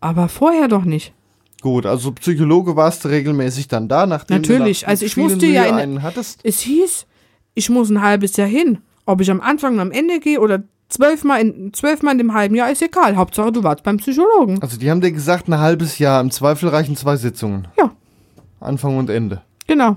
Aber 0.00 0.28
vorher 0.28 0.68
doch 0.68 0.84
nicht. 0.84 1.14
Gut, 1.60 1.86
also 1.86 2.12
Psychologe 2.12 2.76
warst 2.76 3.04
du 3.04 3.08
regelmäßig 3.08 3.68
dann 3.68 3.88
da, 3.88 4.06
nachdem 4.06 4.38
Natürlich, 4.42 4.80
du 4.80 4.84
nach 4.86 4.90
also 4.90 5.04
ich 5.06 5.14
viel 5.14 5.24
wusste 5.24 5.46
ja 5.46 5.64
in- 5.64 5.74
einen 5.74 6.02
hattest. 6.02 6.40
Es 6.44 6.60
hieß, 6.60 7.06
ich 7.54 7.70
muss 7.70 7.90
ein 7.90 8.02
halbes 8.02 8.36
Jahr 8.36 8.48
hin. 8.48 8.78
Ob 9.06 9.20
ich 9.20 9.30
am 9.30 9.40
Anfang 9.40 9.74
und 9.74 9.80
am 9.80 9.90
Ende 9.92 10.20
gehe 10.20 10.40
oder 10.40 10.62
zwölfmal 10.88 11.40
in, 11.40 11.72
zwölfmal 11.72 12.12
in 12.12 12.18
dem 12.18 12.34
halben 12.34 12.54
Jahr, 12.54 12.70
ist 12.70 12.82
egal. 12.82 13.16
Hauptsache, 13.16 13.52
du 13.52 13.62
warst 13.64 13.82
beim 13.84 13.96
Psychologen. 13.96 14.60
Also 14.62 14.76
die 14.78 14.90
haben 14.90 15.00
dir 15.00 15.12
gesagt, 15.12 15.48
ein 15.48 15.58
halbes 15.58 15.98
Jahr, 15.98 16.20
im 16.20 16.30
Zweifel 16.30 16.68
reichen 16.68 16.96
zwei 16.96 17.16
Sitzungen. 17.16 17.66
Ja, 17.78 17.90
Anfang 18.60 18.96
und 18.98 19.10
Ende. 19.10 19.42
genau. 19.66 19.96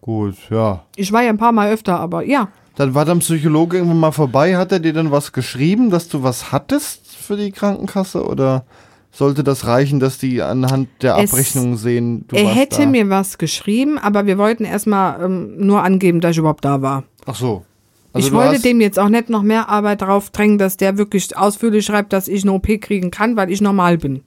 Gut, 0.00 0.36
ja. 0.50 0.84
Ich 0.96 1.12
war 1.12 1.22
ja 1.22 1.28
ein 1.28 1.36
paar 1.38 1.52
Mal 1.52 1.70
öfter, 1.72 2.00
aber 2.00 2.24
ja. 2.24 2.48
Dann 2.76 2.94
war 2.94 3.04
der 3.04 3.16
Psychologe 3.16 3.76
irgendwann 3.76 4.00
mal 4.00 4.12
vorbei. 4.12 4.56
Hat 4.56 4.72
er 4.72 4.78
dir 4.80 4.94
dann 4.94 5.10
was 5.10 5.32
geschrieben, 5.32 5.90
dass 5.90 6.08
du 6.08 6.22
was 6.22 6.52
hattest 6.52 7.14
für 7.14 7.36
die 7.36 7.52
Krankenkasse? 7.52 8.24
Oder 8.24 8.64
sollte 9.12 9.42
das 9.44 9.66
reichen, 9.66 9.98
dass 10.00 10.18
die 10.18 10.40
anhand 10.42 10.88
der 11.02 11.16
Es- 11.18 11.30
Abrechnung 11.32 11.76
sehen, 11.76 12.24
du 12.28 12.36
er 12.36 12.48
hätte 12.48 12.82
da? 12.82 12.86
mir 12.86 13.08
was 13.10 13.38
geschrieben, 13.38 13.98
aber 13.98 14.26
wir 14.26 14.38
wollten 14.38 14.64
erstmal 14.64 15.22
ähm, 15.24 15.54
nur 15.58 15.82
angeben, 15.82 16.20
dass 16.20 16.32
ich 16.32 16.38
überhaupt 16.38 16.64
da 16.64 16.80
war. 16.82 17.04
Ach 17.26 17.34
so. 17.34 17.64
Also 18.12 18.26
ich 18.28 18.34
wollte 18.34 18.60
dem 18.60 18.80
jetzt 18.80 18.98
auch 18.98 19.08
nicht 19.08 19.30
noch 19.30 19.42
mehr 19.42 19.68
Arbeit 19.68 20.02
drauf 20.02 20.30
drängen, 20.30 20.58
dass 20.58 20.76
der 20.76 20.98
wirklich 20.98 21.36
ausführlich 21.36 21.84
schreibt, 21.86 22.12
dass 22.12 22.26
ich 22.26 22.42
eine 22.42 22.52
OP 22.52 22.66
kriegen 22.80 23.10
kann, 23.12 23.36
weil 23.36 23.50
ich 23.52 23.60
normal 23.60 23.98
bin. 23.98 24.22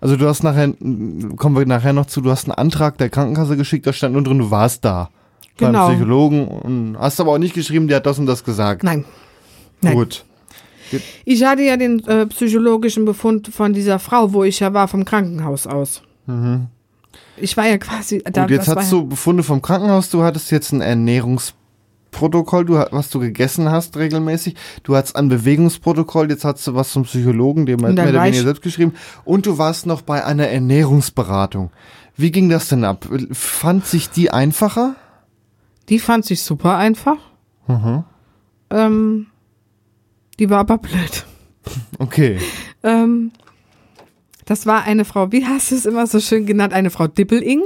Also 0.00 0.16
du 0.16 0.26
hast 0.26 0.42
nachher, 0.42 0.72
kommen 1.36 1.56
wir 1.56 1.64
nachher 1.66 1.92
noch 1.92 2.06
zu, 2.06 2.20
du 2.20 2.32
hast 2.32 2.46
einen 2.46 2.54
Antrag 2.54 2.98
der 2.98 3.08
Krankenkasse 3.10 3.56
geschickt, 3.56 3.86
da 3.86 3.92
stand 3.92 4.14
nur 4.14 4.24
drin, 4.24 4.38
du 4.38 4.50
warst 4.50 4.84
da. 4.84 5.08
Genau. 5.56 5.86
Beim 5.86 5.94
Psychologen 5.96 6.48
und 6.48 6.96
hast 6.98 7.20
aber 7.20 7.30
auch 7.32 7.38
nicht 7.38 7.54
geschrieben, 7.54 7.86
der 7.86 7.98
hat 7.98 8.06
das 8.06 8.18
und 8.18 8.26
das 8.26 8.42
gesagt. 8.42 8.82
Nein. 8.82 9.04
Nein. 9.82 9.94
Gut. 9.94 10.24
Ich 11.24 11.44
hatte 11.44 11.62
ja 11.62 11.76
den 11.76 12.04
äh, 12.06 12.26
psychologischen 12.26 13.04
Befund 13.04 13.48
von 13.48 13.72
dieser 13.72 13.98
Frau, 13.98 14.32
wo 14.32 14.44
ich 14.44 14.60
ja 14.60 14.72
war, 14.72 14.88
vom 14.88 15.04
Krankenhaus 15.04 15.66
aus. 15.66 16.02
Ich 17.36 17.56
war 17.56 17.66
ja 17.66 17.78
quasi. 17.78 18.22
Da, 18.24 18.42
Gut, 18.42 18.50
jetzt 18.50 18.68
hast 18.68 18.92
du 18.92 19.06
Befunde 19.06 19.42
vom 19.42 19.62
Krankenhaus, 19.62 20.10
du 20.10 20.22
hattest 20.22 20.50
jetzt 20.50 20.72
ein 20.72 20.80
Ernährungsprotokoll, 20.80 22.64
du, 22.64 22.74
was 22.90 23.10
du 23.10 23.18
gegessen 23.18 23.70
hast 23.70 23.96
regelmäßig. 23.96 24.54
Du 24.82 24.94
hattest 24.94 25.16
ein 25.16 25.28
Bewegungsprotokoll, 25.28 26.30
jetzt 26.30 26.44
hast 26.44 26.66
du 26.66 26.74
was 26.74 26.92
zum 26.92 27.04
Psychologen, 27.04 27.66
dem 27.66 27.84
hat 27.84 27.94
mehr 27.94 28.08
oder 28.10 28.24
weniger 28.24 28.44
selbst 28.44 28.62
geschrieben. 28.62 28.94
Und 29.24 29.46
du 29.46 29.58
warst 29.58 29.86
noch 29.86 30.02
bei 30.02 30.24
einer 30.24 30.48
Ernährungsberatung. 30.48 31.70
Wie 32.16 32.30
ging 32.30 32.48
das 32.48 32.68
denn 32.68 32.84
ab? 32.84 33.08
Fand 33.32 33.86
sich 33.86 34.10
die 34.10 34.30
einfacher? 34.30 34.94
Die 35.88 35.98
fand 35.98 36.24
sich 36.24 36.42
super 36.42 36.76
einfach. 36.76 37.16
Ähm, 38.70 39.26
die 40.40 40.50
war 40.50 40.58
aber 40.58 40.78
blöd. 40.78 41.24
Okay. 41.98 42.38
Ähm, 42.82 43.30
das 44.46 44.66
war 44.66 44.82
eine 44.84 45.04
Frau, 45.04 45.30
wie 45.30 45.46
hast 45.46 45.70
du 45.70 45.76
es 45.76 45.86
immer 45.86 46.06
so 46.06 46.18
schön 46.18 46.46
genannt, 46.46 46.72
eine 46.72 46.90
Frau 46.90 47.06
Dippeling. 47.06 47.62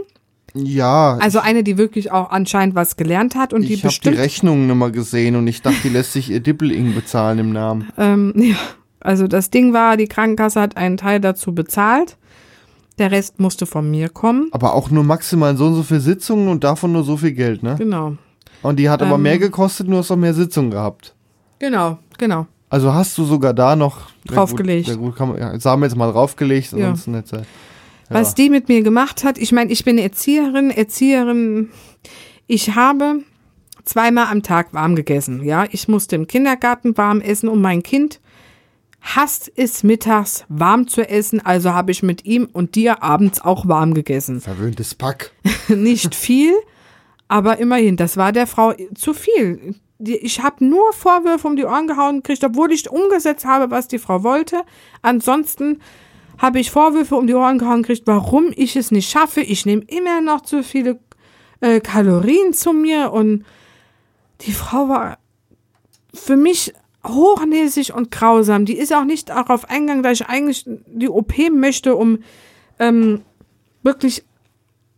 Ja, 0.57 1.17
Also 1.21 1.41
eine, 1.41 1.65
die 1.65 1.79
wirklich 1.79 2.13
auch 2.13 2.31
anscheinend 2.31 2.75
was 2.77 2.97
gelernt 2.97 3.35
hat 3.35 3.53
und 3.53 3.63
die 3.63 3.75
ich 3.75 3.81
habe 3.81 3.81
die 3.81 3.87
bestimmt. 3.89 4.19
Rechnungen 4.19 4.71
immer 4.71 4.91
gesehen 4.91 5.35
und 5.37 5.47
ich 5.49 5.63
dachte, 5.63 5.79
die 5.83 5.89
lässt 5.89 6.13
sich 6.13 6.31
ihr 6.31 6.41
Dippeling 6.41 6.95
bezahlen 6.95 7.39
im 7.39 7.53
Namen. 7.53 7.89
Ähm, 7.99 8.33
ja, 8.37 8.57
also 9.01 9.27
das 9.27 9.51
Ding 9.51 9.73
war, 9.73 9.97
die 9.97 10.07
Krankenkasse 10.07 10.61
hat 10.61 10.77
einen 10.77 10.97
Teil 10.97 11.21
dazu 11.21 11.55
bezahlt. 11.55 12.17
Der 12.99 13.11
Rest 13.11 13.41
musste 13.41 13.67
von 13.67 13.91
mir 13.91 14.09
kommen. 14.09 14.49
Aber 14.53 14.75
auch 14.75 14.91
nur 14.91 15.03
maximal 15.03 15.57
so 15.57 15.67
und 15.67 15.75
so 15.75 15.83
viele 15.83 16.01
Sitzungen 16.01 16.47
und 16.49 16.63
davon 16.63 16.93
nur 16.93 17.03
so 17.03 17.17
viel 17.17 17.33
Geld, 17.33 17.65
ne? 17.65 17.75
Genau. 17.77 18.17
Und 18.63 18.79
die 18.79 18.89
hat 18.89 19.03
aber 19.03 19.17
Ähm. 19.17 19.23
mehr 19.23 19.39
gekostet, 19.39 19.89
nur 19.89 19.99
hast 19.99 20.13
auch 20.13 20.17
mehr 20.17 20.35
Sitzungen 20.35 20.71
gehabt. 20.71 21.15
Genau, 21.59 21.99
genau. 22.19 22.47
Also 22.71 22.93
hast 22.93 23.17
du 23.19 23.25
sogar 23.25 23.55
da 23.55 23.77
noch 23.77 24.09
Draufgelegt. 24.27 24.87
Gut, 24.89 24.95
ja 24.95 25.01
gut, 25.01 25.21
man, 25.21 25.63
haben 25.65 25.81
wir 25.81 25.87
jetzt 25.87 25.97
mal 25.97 26.11
draufgelegt, 26.11 26.73
Ja. 26.73 26.91
ansonsten 26.91 27.15
äh, 27.15 27.23
Ja. 27.41 27.45
Was 28.11 28.35
die 28.35 28.51
mit 28.51 28.69
mir 28.69 28.83
gemacht 28.83 29.25
hat, 29.25 29.39
ich 29.39 29.53
meine, 29.53 29.71
ich 29.71 29.85
bin 29.85 29.99
Erzieherin, 29.99 30.71
Erzieherin. 30.71 31.71
Ich 32.47 32.75
habe 32.75 33.21
zweimal 33.85 34.27
am 34.27 34.43
Tag 34.43 34.73
warm 34.75 34.97
gegessen. 34.97 35.43
Ja, 35.45 35.67
ich 35.71 35.89
musste 35.89 36.17
im 36.17 36.27
Kindergarten 36.27 36.97
warm 36.97 37.21
essen 37.21 37.49
und 37.49 37.61
mein 37.61 37.83
Kind 37.83 38.21
hasst 39.01 39.53
es 39.55 39.83
mittags 39.83 40.45
warm 40.49 40.89
zu 40.89 41.03
essen, 41.03 41.45
also 41.45 41.73
habe 41.75 41.93
ich 41.93 42.03
mit 42.03 42.25
ihm 42.25 42.49
und 42.53 42.75
dir 42.75 43.03
abends 43.03 43.41
auch 43.43 43.69
warm 43.69 43.93
gegessen. 43.93 44.41
Verwöhntes 44.41 44.95
Pack. 44.95 45.33
Nicht 45.69 46.15
viel, 46.15 46.55
aber 47.29 47.59
immerhin, 47.59 47.97
das 47.97 48.17
war 48.17 48.33
der 48.33 48.47
Frau 48.47 48.73
zu 48.95 49.13
viel. 49.13 49.75
Ich 49.99 50.43
habe 50.43 50.65
nur 50.65 50.93
Vorwürfe 50.93 51.47
um 51.47 51.57
die 51.57 51.65
Ohren 51.65 51.87
gehauen 51.87 52.17
gekriegt, 52.17 52.45
obwohl 52.45 52.73
ich 52.73 52.91
umgesetzt 52.91 53.45
habe, 53.45 53.71
was 53.71 53.89
die 53.89 53.99
Frau 53.99 54.23
wollte. 54.23 54.63
Ansonsten 55.03 55.81
habe 56.39 56.59
ich 56.59 56.71
Vorwürfe 56.71 57.15
um 57.15 57.27
die 57.27 57.35
Ohren 57.35 57.59
gehauen 57.59 57.83
gekriegt, 57.83 58.07
warum 58.07 58.53
ich 58.57 58.77
es 58.77 58.91
nicht 58.91 59.09
schaffe. 59.09 59.41
Ich 59.41 59.67
nehme 59.67 59.83
immer 59.87 60.21
noch 60.21 60.41
zu 60.41 60.63
viele 60.63 60.99
äh, 61.61 61.81
Kalorien 61.81 62.53
zu 62.53 62.73
mir 62.73 63.13
und 63.13 63.45
die 64.41 64.53
Frau 64.53 64.89
war 64.89 65.19
für 66.13 66.37
mich 66.37 66.75
hochnäsig 67.07 67.95
und 67.95 68.11
grausam. 68.11 68.65
Die 68.65 68.77
ist 68.77 68.93
auch 68.93 69.05
nicht 69.05 69.29
darauf 69.29 69.69
eingegangen, 69.69 70.03
dass 70.03 70.21
ich 70.21 70.27
eigentlich 70.27 70.65
die 70.67 71.09
OP 71.09 71.35
möchte, 71.53 71.97
um 71.97 72.19
ähm, 72.79 73.23
wirklich 73.83 74.25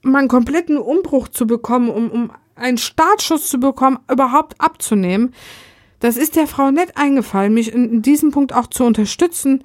um 0.05 0.15
einen 0.15 0.29
kompletten 0.29 0.79
Umbruch 0.79 1.29
zu 1.29 1.47
bekommen, 1.47 1.91
um, 1.91 2.11
um 2.11 2.31
einen 2.57 2.79
Startschuss 2.79 3.49
zu 3.49 3.59
bekommen, 3.59 3.99
überhaupt 4.11 4.61
abzunehmen. 4.61 5.35
Das 6.01 6.17
ist 6.17 6.37
der 6.37 6.47
Frau 6.47 6.71
nicht 6.71 6.97
eingefallen, 6.97 7.55
mich 7.55 7.73
in, 7.73 7.91
in 7.91 8.03
diesem 8.03 8.31
Punkt 8.31 8.55
auch 8.55 8.67
zu 8.67 8.85
unterstützen. 8.85 9.63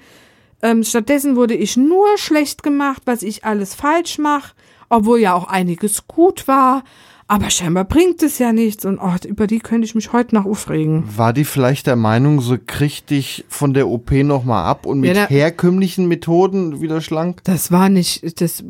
Ähm, 0.61 0.83
stattdessen 0.83 1.35
wurde 1.35 1.55
ich 1.55 1.75
nur 1.77 2.17
schlecht 2.17 2.63
gemacht, 2.63 3.01
was 3.05 3.23
ich 3.23 3.43
alles 3.43 3.73
falsch 3.73 4.17
mache, 4.17 4.53
obwohl 4.89 5.19
ja 5.19 5.33
auch 5.33 5.47
einiges 5.47 6.07
gut 6.07 6.47
war. 6.47 6.83
Aber 7.27 7.49
scheinbar 7.49 7.85
bringt 7.85 8.21
es 8.23 8.39
ja 8.39 8.51
nichts 8.51 8.83
und 8.83 8.99
oh, 8.99 9.15
über 9.25 9.47
die 9.47 9.59
könnte 9.59 9.85
ich 9.85 9.95
mich 9.95 10.11
heute 10.11 10.35
noch 10.35 10.45
aufregen. 10.45 11.05
War 11.15 11.31
die 11.31 11.45
vielleicht 11.45 11.87
der 11.87 11.95
Meinung, 11.95 12.41
so 12.41 12.57
krieg 12.65 13.07
dich 13.07 13.45
von 13.47 13.73
der 13.73 13.87
OP 13.87 14.11
nochmal 14.11 14.65
ab 14.65 14.85
und 14.85 14.99
mit 14.99 15.15
Ja, 15.15 15.27
herkömmlichen 15.29 16.09
Methoden 16.09 16.81
wieder 16.81 16.99
schlank? 16.99 17.41
Das 17.45 17.71
war 17.71 17.87
nicht, 17.87 18.41
das 18.41 18.65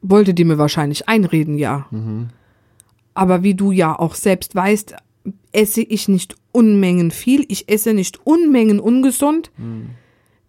wollte 0.00 0.34
die 0.34 0.44
mir 0.44 0.58
wahrscheinlich 0.58 1.08
einreden, 1.08 1.56
ja. 1.56 1.86
Aber 3.14 3.42
wie 3.42 3.54
du 3.54 3.72
ja 3.72 3.98
auch 3.98 4.14
selbst 4.14 4.54
weißt, 4.54 4.94
esse 5.52 5.82
ich 5.82 6.08
nicht 6.08 6.36
Unmengen 6.52 7.10
viel. 7.10 7.44
Ich 7.48 7.68
esse 7.68 7.94
nicht 7.94 8.26
Unmengen 8.26 8.80
ungesund. 8.80 9.50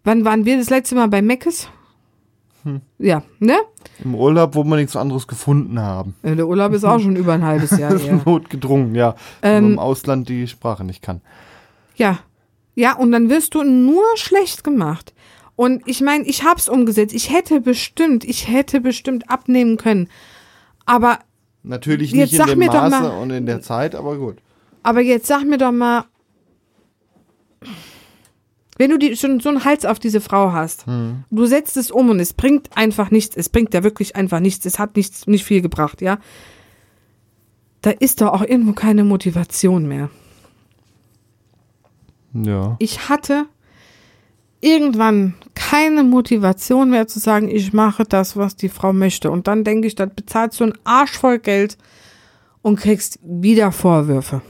Wann 0.04 0.26
waren 0.26 0.46
wir 0.46 0.58
das 0.58 0.70
letzte 0.70 0.96
Mal 0.96 1.08
bei 1.08 1.22
Meckes? 1.22 1.70
Ja, 2.98 3.24
ne? 3.40 3.58
Im 4.04 4.16
Urlaub, 4.16 4.56
wo 4.56 4.64
wir 4.64 4.78
nichts 4.78 4.96
anderes 4.96 5.28
gefunden 5.28 5.80
haben. 5.80 6.16
Äh, 6.24 6.36
Der 6.38 6.48
Urlaub 6.48 6.72
ist 6.74 6.86
auch 6.86 7.00
schon 7.00 7.18
über 7.18 7.34
ein 7.34 7.44
halbes 7.44 7.72
Jahr 7.78 7.98
her. 8.00 8.22
Notgedrungen, 8.26 8.96
ja. 8.96 9.16
Ähm, 9.42 9.56
Wenn 9.56 9.64
man 9.64 9.72
im 9.74 9.80
Ausland 9.80 10.30
die 10.30 10.48
Sprache 10.48 10.86
nicht 10.86 11.02
kann. 11.02 11.20
Ja. 11.98 12.20
Ja, 12.76 12.96
und 12.96 13.12
dann 13.12 13.30
wirst 13.30 13.54
du 13.56 13.64
nur 13.64 14.04
schlecht 14.16 14.64
gemacht. 14.64 15.14
Und 15.58 15.84
ich 15.86 16.00
meine, 16.02 16.24
ich 16.24 16.44
hab's 16.46 16.70
umgesetzt. 16.70 17.14
Ich 17.14 17.32
hätte 17.32 17.60
bestimmt, 17.60 18.24
ich 18.24 18.48
hätte 18.48 18.80
bestimmt 18.80 19.30
abnehmen 19.30 19.76
können. 19.78 20.08
Aber, 20.86 21.20
Natürlich 21.64 22.12
Jetzt 22.12 22.34
nicht 22.34 22.40
in 22.42 22.60
dem 22.60 22.68
Maße 22.68 22.90
mal- 22.90 23.22
und 23.22 23.32
in 23.32 23.46
der 23.46 23.62
Zeit, 23.62 23.96
aber 23.96 24.18
gut. 24.18 24.38
aber 24.84 25.00
jetzt 25.02 25.28
sag 25.28 25.46
mir 25.46 25.58
doch 25.58 25.72
mal, 25.72 26.06
wenn 28.78 28.90
du 28.90 28.98
die, 28.98 29.16
schon 29.16 29.40
so 29.40 29.50
einen 29.50 29.64
Hals 29.64 29.86
auf 29.86 30.00
diese 30.00 30.20
Frau 30.20 30.52
hast, 30.52 30.86
du 31.30 31.46
setzt 31.46 31.78
es 31.78 31.90
um 31.92 32.10
und 32.10 32.20
es 32.20 32.34
bringt 32.34 32.76
einfach 32.76 33.12
nichts. 33.12 33.38
Es 33.38 33.48
bringt 33.50 33.74
ja 33.74 33.84
wirklich 33.84 34.16
einfach 34.16 34.40
nichts. 34.40 34.66
Es 34.66 34.80
hat 34.80 34.96
nichts, 34.96 35.28
nicht 35.28 35.46
viel 35.46 35.62
gebracht, 35.62 36.02
ja. 36.02 36.18
Da 37.82 37.92
ist 37.92 38.22
doch 38.22 38.34
auch 38.34 38.42
irgendwo 38.42 38.74
keine 38.74 39.04
Motivation 39.04 39.88
mehr. 39.88 40.10
Ja. 42.34 42.78
ich 42.80 43.10
hatte 43.10 43.46
irgendwann 44.64 45.36
keine 45.56 46.04
Motivation 46.04 46.90
mehr 46.90 47.08
zu 47.08 47.20
sagen, 47.20 47.50
ich 47.50 47.74
mache 47.74 48.06
das, 48.06 48.38
was 48.38 48.56
die 48.56 48.70
Frau 48.70 48.94
möchte. 48.94 49.30
Und 49.30 49.48
dann 49.48 49.64
denke 49.64 49.88
ich, 49.88 49.96
dann 49.96 50.14
bezahlst 50.16 50.60
du 50.60 50.66
einen 50.66 50.78
Arsch 50.84 51.18
voll 51.18 51.40
Geld 51.40 51.78
und 52.62 52.80
kriegst 52.80 53.20
wieder 53.22 53.72
Vorwürfe. 53.72 54.42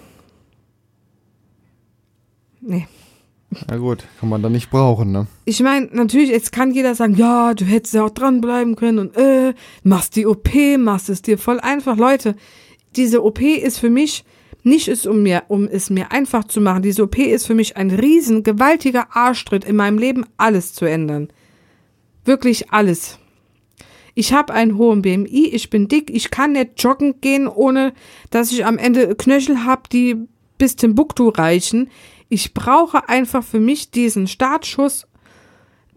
Nee. 2.62 2.88
Na 3.68 3.78
gut, 3.78 4.06
kann 4.20 4.30
man 4.30 4.42
da 4.42 4.50
nicht 4.50 4.70
brauchen, 4.72 5.12
ne? 5.12 5.28
Ich 5.46 5.62
meine, 5.62 5.88
natürlich, 5.92 6.30
jetzt 6.30 6.52
kann 6.52 6.72
jeder 6.72 6.96
sagen, 6.96 7.16
ja, 7.16 7.54
du 7.54 7.66
hättest 7.66 7.94
ja 7.94 8.04
auch 8.04 8.10
dranbleiben 8.10 8.76
können 8.76 9.00
und 9.00 9.18
äh, 9.18 9.54
machst 9.84 10.16
die 10.16 10.26
OP, 10.26 10.50
machst 10.78 11.10
es 11.10 11.22
dir 11.22 11.38
voll 11.38 11.60
einfach. 11.60 11.98
Leute, 11.98 12.36
diese 12.96 13.24
OP 13.24 13.42
ist 13.42 13.80
für 13.80 13.90
mich 13.90 14.24
nicht 14.64 14.88
es 14.88 15.06
um 15.06 15.24
mir, 15.24 15.44
um 15.50 15.68
es 15.68 15.90
mir 15.90 16.12
einfach 16.12 16.46
zu 16.46 16.62
machen. 16.62 16.82
Diese 16.82 17.04
OP 17.04 17.18
ist 17.18 17.46
für 17.46 17.54
mich 17.54 17.78
ein 17.78 17.92
riesen, 17.92 18.44
gewaltiger 18.44 19.16
Arschtritt 19.16 19.66
in 19.66 19.76
meinem 19.76 19.98
Leben, 19.98 20.26
alles 20.38 20.74
zu 20.74 20.86
ändern. 20.86 21.30
Wirklich 22.26 22.72
alles. 22.72 23.20
Ich 24.16 24.32
habe 24.32 24.54
einen 24.54 24.78
hohen 24.78 25.02
BMI, 25.02 25.48
ich 25.48 25.70
bin 25.70 25.88
dick, 25.88 26.10
ich 26.10 26.30
kann 26.32 26.54
nicht 26.54 26.82
joggen 26.82 27.20
gehen, 27.20 27.48
ohne 27.48 27.94
dass 28.30 28.52
ich 28.52 28.66
am 28.66 28.78
Ende 28.78 29.16
Knöchel 29.16 29.66
habe, 29.66 29.84
die 29.92 30.16
bis 30.58 30.76
Timbuktu 30.76 31.30
reichen. 31.30 31.90
Ich 32.30 32.54
brauche 32.54 33.10
einfach 33.10 33.44
für 33.44 33.60
mich 33.60 33.92
diesen 33.92 34.28
Startschuss, 34.28 35.08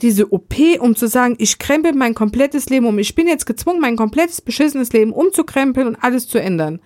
diese 0.01 0.33
OP, 0.33 0.55
um 0.81 0.97
zu 0.97 1.09
sagen, 1.09 1.37
ich 1.39 1.59
krempel 1.59 1.95
mein 1.95 2.15
komplettes 2.15 2.69
Leben 2.69 2.87
um. 2.87 2.99
Ich 2.99 3.15
bin 3.15 3.29
jetzt 3.29 3.47
gezwungen, 3.47 3.81
mein 3.81 3.97
komplettes 3.97 4.41
beschissenes 4.41 4.93
Leben 4.93 5.13
umzukrempeln 5.13 5.87
und 5.87 5.97
alles 5.97 6.27
zu 6.27 6.39
ändern. 6.41 6.81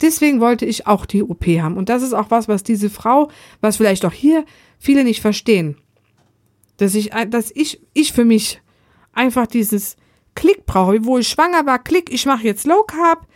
Deswegen 0.00 0.40
wollte 0.40 0.64
ich 0.64 0.86
auch 0.86 1.06
die 1.06 1.22
OP 1.22 1.46
haben. 1.46 1.76
Und 1.76 1.88
das 1.88 2.02
ist 2.02 2.12
auch 2.12 2.30
was, 2.30 2.48
was 2.48 2.62
diese 2.62 2.90
Frau, 2.90 3.30
was 3.60 3.76
vielleicht 3.76 4.04
auch 4.04 4.12
hier 4.12 4.44
viele 4.78 5.04
nicht 5.04 5.20
verstehen. 5.20 5.76
Dass 6.78 6.94
ich, 6.94 7.10
dass 7.28 7.50
ich, 7.54 7.80
ich 7.92 8.12
für 8.12 8.24
mich 8.24 8.62
einfach 9.12 9.46
dieses 9.46 9.96
Klick 10.34 10.64
brauche, 10.64 11.04
wo 11.04 11.18
ich 11.18 11.28
schwanger 11.28 11.66
war, 11.66 11.78
Klick, 11.78 12.12
ich 12.12 12.24
mache 12.24 12.44
jetzt 12.44 12.66
Low 12.66 12.82
Carb, 12.84 13.26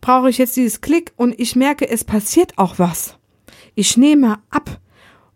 brauche 0.00 0.30
ich 0.30 0.38
jetzt 0.38 0.56
dieses 0.56 0.80
Klick 0.80 1.12
und 1.16 1.38
ich 1.38 1.56
merke, 1.56 1.88
es 1.88 2.04
passiert 2.04 2.56
auch 2.56 2.78
was. 2.78 3.16
Ich 3.74 3.96
nehme 3.96 4.38
ab. 4.50 4.80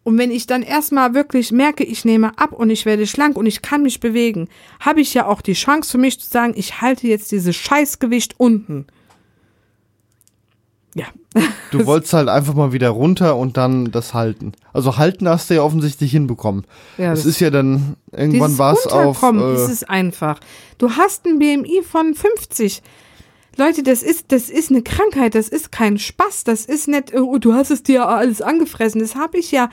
Und 0.05 0.19
wenn 0.19 0.31
ich 0.31 0.47
dann 0.47 0.63
erstmal 0.63 1.15
wirklich 1.15 1.51
merke, 1.51 1.83
ich 1.83 2.05
nehme 2.05 2.39
ab 2.39 2.53
und 2.53 2.69
ich 2.69 2.85
werde 2.85 3.07
schlank 3.07 3.37
und 3.37 3.47
ich 3.47 3.63
kann 3.63 3.83
mich 3.83 4.01
bewegen, 4.01 4.49
habe 4.79 5.01
ich 5.01 5.15
ja 5.15 5.27
auch 5.27 5.41
die 5.41 5.55
Chance 5.55 5.93
für 5.93 5.99
mich 5.99 6.21
zu 6.21 6.29
sagen, 6.29 6.53
ich 6.57 6.83
halte 6.83 7.09
jetzt 7.09 7.33
dieses 7.33 7.57
Scheißgewicht 7.57 8.39
unten. 8.39 8.87
Ja. 10.95 11.07
Du 11.73 11.87
wolltest 11.87 12.13
halt 12.13 12.29
einfach 12.29 12.55
mal 12.55 12.73
wieder 12.73 12.91
runter 12.91 13.37
und 13.37 13.57
dann 13.57 13.91
das 13.91 14.15
halten. 14.15 14.53
Also 14.73 14.97
halten 14.97 15.29
hast 15.29 15.51
du 15.51 15.55
ja 15.55 15.63
offensichtlich 15.63 16.13
hinbekommen. 16.13 16.65
ja 16.99 17.13
Es 17.13 17.27
ist 17.27 17.41
ja 17.41 17.51
dann, 17.51 17.97
irgendwann 18.13 18.57
war 18.59 18.75
es 18.75 18.87
auf. 18.87 19.23
Runterkommen 19.23 19.55
ist 19.57 19.69
Äh, 19.69 19.73
es 19.73 19.85
einfach. 19.85 20.39
Du 20.79 20.91
hast 20.91 21.27
ein 21.27 21.39
BMI 21.41 21.83
von 21.83 22.15
50. 22.15 22.83
Leute, 23.57 23.83
das 23.83 24.03
ist, 24.03 24.27
das 24.33 24.51
ist 24.51 24.71
eine 24.71 24.83
Krankheit, 24.83 25.35
das 25.35 25.49
ist 25.49 25.71
kein 25.71 25.99
Spaß, 25.99 26.45
das 26.45 26.65
ist 26.65 26.89
nicht, 26.89 27.15
oh, 27.15 27.39
du 27.39 27.55
hast 27.55 27.71
es 27.71 27.83
dir 27.83 28.09
alles 28.09 28.43
angefressen. 28.43 29.01
Das 29.01 29.15
habe 29.15 29.39
ich 29.39 29.51
ja 29.53 29.69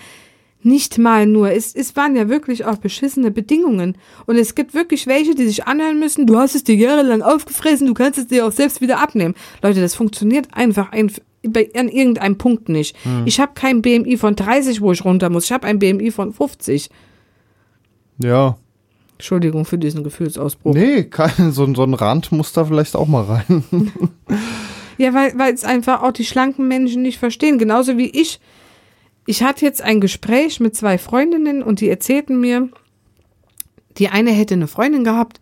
nicht 0.65 0.97
mal 0.97 1.25
nur. 1.25 1.51
Es, 1.51 1.75
es 1.75 1.95
waren 1.95 2.15
ja 2.15 2.29
wirklich 2.29 2.65
auch 2.65 2.77
beschissene 2.77 3.31
Bedingungen. 3.31 3.97
Und 4.25 4.37
es 4.37 4.55
gibt 4.55 4.73
wirklich 4.73 5.07
welche, 5.07 5.35
die 5.35 5.45
sich 5.45 5.65
anhören 5.65 5.99
müssen, 5.99 6.27
du 6.27 6.37
hast 6.37 6.55
es 6.55 6.63
dir 6.63 6.75
jahrelang 6.75 7.21
aufgefressen, 7.21 7.87
du 7.87 7.93
kannst 7.93 8.19
es 8.19 8.27
dir 8.27 8.45
auch 8.45 8.51
selbst 8.51 8.81
wieder 8.81 8.99
abnehmen. 8.99 9.35
Leute, 9.61 9.81
das 9.81 9.95
funktioniert 9.95 10.47
einfach 10.53 10.91
ein, 10.91 11.11
bei, 11.43 11.69
an 11.75 11.89
irgendeinem 11.89 12.37
Punkt 12.37 12.69
nicht. 12.69 12.95
Ich 13.25 13.39
habe 13.39 13.53
kein 13.55 13.81
BMI 13.81 14.17
von 14.17 14.35
30, 14.35 14.81
wo 14.81 14.91
ich 14.91 15.03
runter 15.05 15.29
muss. 15.29 15.45
Ich 15.45 15.51
habe 15.51 15.67
ein 15.67 15.79
BMI 15.79 16.11
von 16.11 16.33
50. 16.33 16.89
ja. 18.19 18.57
Entschuldigung 19.17 19.65
für 19.65 19.77
diesen 19.77 20.03
Gefühlsausbruch. 20.03 20.73
Nee, 20.73 21.03
kein, 21.03 21.29
so, 21.51 21.71
so 21.75 21.83
ein 21.83 21.93
Rand 21.93 22.31
muss 22.31 22.53
da 22.53 22.65
vielleicht 22.65 22.95
auch 22.95 23.07
mal 23.07 23.23
rein. 23.23 23.63
Ja, 24.97 25.15
weil 25.15 25.53
es 25.53 25.63
einfach 25.63 26.03
auch 26.03 26.11
die 26.11 26.25
schlanken 26.25 26.67
Menschen 26.67 27.01
nicht 27.01 27.17
verstehen. 27.17 27.57
Genauso 27.57 27.97
wie 27.97 28.09
ich. 28.09 28.39
Ich 29.25 29.43
hatte 29.43 29.65
jetzt 29.65 29.81
ein 29.81 30.01
Gespräch 30.01 30.59
mit 30.59 30.75
zwei 30.75 30.97
Freundinnen 30.97 31.61
und 31.61 31.79
die 31.79 31.89
erzählten 31.89 32.39
mir, 32.39 32.69
die 33.97 34.09
eine 34.09 34.31
hätte 34.31 34.55
eine 34.55 34.67
Freundin 34.67 35.03
gehabt 35.03 35.39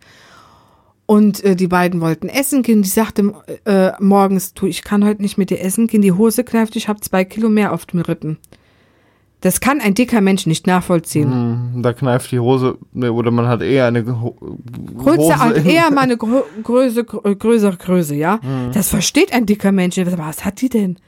und 1.06 1.42
äh, 1.42 1.56
die 1.56 1.66
beiden 1.66 2.00
wollten 2.00 2.28
essen 2.28 2.62
gehen. 2.62 2.82
Die 2.82 2.88
sagte 2.88 3.34
äh, 3.64 3.92
morgens, 3.98 4.54
du, 4.54 4.66
ich 4.66 4.84
kann 4.84 5.04
heute 5.04 5.22
nicht 5.22 5.38
mit 5.38 5.50
dir 5.50 5.60
essen 5.60 5.86
gehen. 5.86 6.02
Die 6.02 6.12
Hose 6.12 6.44
kneift, 6.44 6.76
ich 6.76 6.88
habe 6.88 7.00
zwei 7.00 7.24
Kilo 7.24 7.48
mehr 7.48 7.72
auf 7.72 7.86
dem 7.86 8.00
Rippen. 8.00 8.38
Das 9.40 9.60
kann 9.60 9.80
ein 9.80 9.94
dicker 9.94 10.20
Mensch 10.20 10.46
nicht 10.46 10.66
nachvollziehen. 10.66 11.32
Hm, 11.74 11.82
da 11.82 11.94
kneift 11.94 12.30
die 12.30 12.38
Hose, 12.38 12.76
ne, 12.92 13.10
oder 13.10 13.30
man 13.30 13.48
hat 13.48 13.62
eher 13.62 13.86
eine 13.86 14.20
Ho 14.20 14.36
Größe 14.98 15.42
Hose 15.42 15.60
eher 15.68 15.90
mal 15.94 16.02
eine 16.02 16.18
Grö 16.18 16.42
Größe, 16.62 17.04
grö 17.04 17.34
größere 17.34 17.78
Größe, 17.78 18.14
ja. 18.14 18.38
Das 18.74 18.90
versteht 18.90 19.32
ein 19.32 19.46
dicker 19.46 19.72
Mensch. 19.72 19.96
Was 19.96 20.44
hat 20.44 20.60
die 20.60 20.68
denn? 20.68 20.98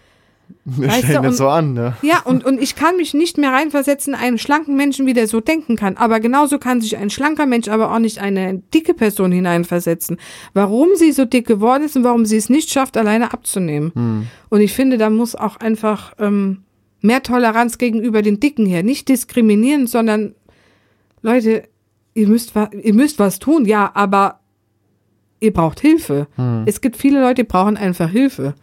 Wir 0.64 0.88
Weißt 0.88 1.04
stellen 1.04 1.22
du, 1.22 1.28
das 1.28 1.36
so 1.36 1.48
an, 1.48 1.74
ne? 1.74 1.96
Ja, 2.02 2.20
und, 2.24 2.44
und 2.44 2.60
ich 2.60 2.76
kann 2.76 2.96
mich 2.96 3.14
nicht 3.14 3.38
mehr 3.38 3.52
reinversetzen, 3.52 4.14
einen 4.14 4.38
schlanken 4.38 4.76
Menschen, 4.76 5.06
wie 5.06 5.12
der 5.12 5.26
so 5.26 5.40
denken 5.40 5.76
kann. 5.76 5.96
Aber 5.96 6.20
genauso 6.20 6.58
kann 6.58 6.80
sich 6.80 6.96
ein 6.96 7.10
schlanker 7.10 7.46
Mensch 7.46 7.68
aber 7.68 7.92
auch 7.92 7.98
nicht 7.98 8.18
eine 8.18 8.58
dicke 8.74 8.94
Person 8.94 9.32
hineinversetzen. 9.32 10.18
Warum 10.54 10.88
sie 10.96 11.12
so 11.12 11.24
dick 11.24 11.46
geworden 11.46 11.84
ist 11.84 11.96
und 11.96 12.04
warum 12.04 12.26
sie 12.26 12.36
es 12.36 12.48
nicht 12.48 12.70
schafft, 12.70 12.96
alleine 12.96 13.32
abzunehmen. 13.32 14.28
Und 14.48 14.60
ich 14.60 14.72
finde, 14.72 14.98
da 14.98 15.10
muss 15.10 15.34
auch 15.34 15.56
einfach 15.56 16.14
ähm, 16.18 16.62
mehr 17.00 17.22
Toleranz 17.22 17.78
gegenüber 17.78 18.22
den 18.22 18.40
Dicken 18.40 18.66
her. 18.66 18.82
Nicht 18.82 19.08
diskriminieren, 19.08 19.86
sondern 19.86 20.34
Leute, 21.22 21.64
ihr 22.14 22.28
müsst, 22.28 22.52
ihr 22.82 22.94
müsst 22.94 23.18
was 23.18 23.38
tun, 23.38 23.64
ja, 23.64 23.90
aber 23.94 24.40
ihr 25.40 25.52
braucht 25.52 25.80
Hilfe. 25.80 26.26
Es 26.66 26.80
gibt 26.80 26.96
viele 26.96 27.20
Leute, 27.20 27.42
die 27.42 27.48
brauchen 27.48 27.76
einfach 27.76 28.08
Hilfe. 28.10 28.54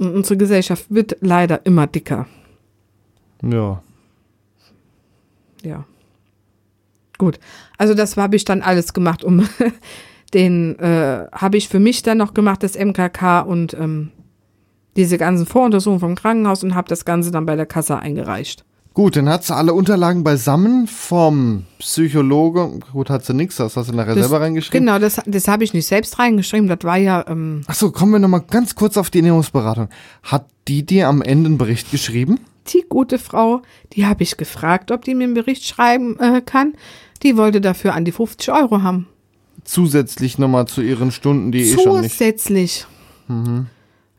Und 0.00 0.14
unsere 0.14 0.36
Gesellschaft 0.36 0.86
wird 0.88 1.16
leider 1.20 1.64
immer 1.64 1.86
dicker. 1.86 2.26
Ja. 3.42 3.82
Ja. 5.62 5.84
Gut. 7.18 7.38
Also 7.78 7.94
das 7.94 8.16
habe 8.16 8.36
ich 8.36 8.44
dann 8.44 8.62
alles 8.62 8.92
gemacht, 8.94 9.22
um 9.22 9.48
den 10.34 10.78
äh, 10.78 11.26
habe 11.32 11.56
ich 11.56 11.68
für 11.68 11.78
mich 11.78 12.02
dann 12.02 12.18
noch 12.18 12.34
gemacht, 12.34 12.62
das 12.62 12.76
MKK 12.76 13.40
und 13.40 13.74
ähm, 13.74 14.10
diese 14.96 15.18
ganzen 15.18 15.46
Voruntersuchungen 15.46 16.00
vom 16.00 16.14
Krankenhaus 16.14 16.64
und 16.64 16.74
habe 16.74 16.88
das 16.88 17.04
Ganze 17.04 17.30
dann 17.30 17.46
bei 17.46 17.56
der 17.56 17.66
Kasse 17.66 17.98
eingereicht. 17.98 18.64
Gut, 18.94 19.16
dann 19.16 19.28
hat 19.28 19.44
sie 19.44 19.54
alle 19.54 19.72
Unterlagen 19.72 20.22
beisammen 20.22 20.86
vom 20.86 21.64
Psychologe. 21.78 22.80
Gut, 22.92 23.08
hat 23.08 23.24
sie 23.24 23.32
nichts, 23.32 23.56
das 23.56 23.76
hast 23.76 23.90
du 23.90 23.94
nachher 23.94 24.14
Das- 24.14 24.28
selber 24.28 24.44
reingeschrieben. 24.44 24.86
Genau, 24.86 24.98
das, 24.98 25.20
das 25.24 25.48
habe 25.48 25.64
ich 25.64 25.72
nicht 25.72 25.86
selbst 25.86 26.18
reingeschrieben. 26.18 26.68
Das 26.68 26.80
war 26.82 26.98
ja, 26.98 27.24
ähm, 27.26 27.62
Achso, 27.66 27.90
kommen 27.90 28.12
wir 28.12 28.18
nochmal 28.18 28.42
ganz 28.50 28.74
kurz 28.74 28.96
auf 28.98 29.08
die 29.08 29.18
Ernährungsberatung. 29.18 29.88
Hat 30.22 30.46
die 30.68 30.84
dir 30.84 31.08
am 31.08 31.22
Ende 31.22 31.48
einen 31.48 31.58
Bericht 31.58 31.90
geschrieben? 31.90 32.38
die 32.68 32.84
gute 32.88 33.18
Frau, 33.18 33.62
die 33.92 34.06
habe 34.06 34.22
ich 34.22 34.36
gefragt, 34.36 34.92
ob 34.92 35.04
die 35.04 35.14
mir 35.16 35.24
einen 35.24 35.34
Bericht 35.34 35.64
schreiben 35.66 36.16
äh, 36.20 36.40
kann. 36.40 36.74
Die 37.22 37.36
wollte 37.36 37.60
dafür 37.60 37.94
an 37.94 38.04
die 38.04 38.12
50 38.12 38.52
Euro 38.52 38.82
haben. 38.82 39.08
Zusätzlich 39.64 40.38
nochmal 40.38 40.66
zu 40.66 40.80
ihren 40.80 41.10
Stunden, 41.12 41.52
die 41.52 41.62
eh 41.62 41.74
schon 41.76 42.00
nicht. 42.00 42.12
Zusätzlich. 42.12 42.86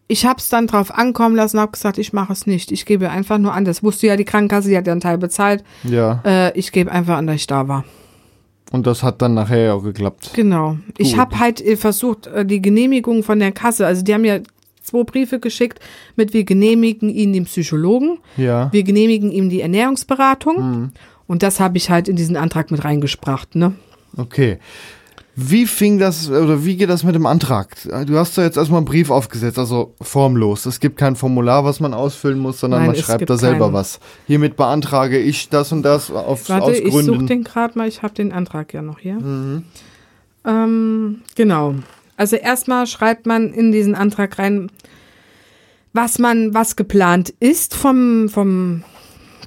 Ich 0.07 0.25
habe 0.25 0.37
es 0.39 0.49
dann 0.49 0.67
drauf 0.67 0.93
ankommen 0.93 1.35
lassen, 1.35 1.59
habe 1.59 1.71
gesagt, 1.71 1.97
ich 1.97 2.13
mache 2.13 2.33
es 2.33 2.45
nicht. 2.45 2.71
Ich 2.71 2.85
gebe 2.85 3.09
einfach 3.09 3.37
nur 3.37 3.53
an. 3.53 3.65
Das 3.65 3.83
wusste 3.83 4.07
ja 4.07 4.15
die 4.17 4.25
Krankenkasse, 4.25 4.69
die 4.69 4.77
hat 4.77 4.85
ja 4.85 4.91
einen 4.91 5.01
Teil 5.01 5.17
bezahlt. 5.17 5.63
Ja, 5.83 6.21
Äh, 6.25 6.57
ich 6.59 6.71
gebe 6.71 6.91
einfach 6.91 7.17
an, 7.17 7.27
dass 7.27 7.37
ich 7.37 7.47
da 7.47 7.67
war. 7.67 7.83
und 8.71 8.85
das 8.87 9.01
hat 9.03 9.21
dann 9.21 9.33
nachher 9.35 9.63
ja 9.65 9.73
auch 9.73 9.83
geklappt. 9.83 10.31
Genau. 10.33 10.77
Ich 10.97 11.11
Gut. 11.11 11.19
habe 11.19 11.39
halt 11.39 11.61
äh, 11.61 11.77
versucht, 11.77 12.27
äh, 12.27 12.45
die 12.45 12.61
Genehmigung 12.61 13.23
von 13.23 13.39
der 13.39 13.51
Kasse, 13.51 13.85
also 13.87 14.03
die 14.03 14.13
haben 14.13 14.25
ja 14.25 14.39
zwei 14.81 15.03
Briefe 15.03 15.39
geschickt 15.39 15.79
mit 16.15 16.33
wir 16.33 16.43
genehmigen 16.43 17.07
Ihnen 17.09 17.33
den 17.33 17.45
Psychologen, 17.45 18.17
Ja. 18.35 18.71
wir 18.73 18.83
genehmigen 18.83 19.31
ihm 19.31 19.49
die 19.49 19.61
Ernährungsberatung. 19.61 20.55
Mhm. 20.57 20.91
Und 21.27 21.41
das 21.43 21.59
habe 21.61 21.77
ich 21.77 21.89
halt 21.89 22.09
in 22.09 22.15
diesen 22.17 22.35
Antrag 22.35 22.69
mit 22.71 22.83
reingespracht, 22.83 23.55
ne? 23.55 23.73
Okay. 24.17 24.57
Wie 25.35 25.65
fing 25.65 25.97
das, 25.97 26.29
oder 26.29 26.63
wie 26.63 26.77
geht 26.77 26.89
das 26.89 27.03
mit 27.03 27.15
dem 27.15 27.25
Antrag? 27.25 27.75
Du 28.05 28.17
hast 28.19 28.37
da 28.37 28.43
jetzt 28.43 28.55
erstmal 28.55 28.77
einen 28.77 28.85
Brief 28.85 29.09
aufgesetzt, 29.09 29.57
also 29.57 29.95
formlos. 29.99 30.67
Es 30.67 30.79
gibt 30.79 30.97
kein 30.97 31.15
Formular, 31.15 31.65
was 31.65 31.79
man 31.79 31.95
ausfüllen 31.95 32.37
muss, 32.37 32.59
sondern 32.59 32.81
Nein, 32.81 32.91
man 32.91 32.95
schreibt 32.95 33.27
da 33.27 33.37
selber 33.37 33.65
keinen. 33.65 33.73
was. 33.73 33.99
Hiermit 34.27 34.57
beantrage 34.57 35.17
ich 35.17 35.49
das 35.49 35.71
und 35.71 35.81
das 35.81 36.11
auf, 36.11 36.49
Warte, 36.49 36.65
aus 36.65 36.77
ich 36.77 36.91
suche 36.91 37.05
Gründen. 37.05 37.27
den 37.27 37.43
gerade 37.43 37.75
mal, 37.77 37.87
ich 37.87 38.03
habe 38.03 38.13
den 38.13 38.31
Antrag 38.31 38.75
ja 38.75 38.83
noch 38.83 38.99
hier. 38.99 39.15
Mhm. 39.15 39.63
Ähm, 40.45 41.21
genau. 41.35 41.75
Also 42.15 42.35
erstmal 42.35 42.85
schreibt 42.85 43.25
man 43.25 43.53
in 43.53 43.71
diesen 43.71 43.95
Antrag 43.95 44.37
rein, 44.37 44.69
was 45.93 46.19
man, 46.19 46.53
was 46.53 46.75
geplant 46.75 47.33
ist 47.39 47.75
vom, 47.75 48.29
vom, 48.29 48.83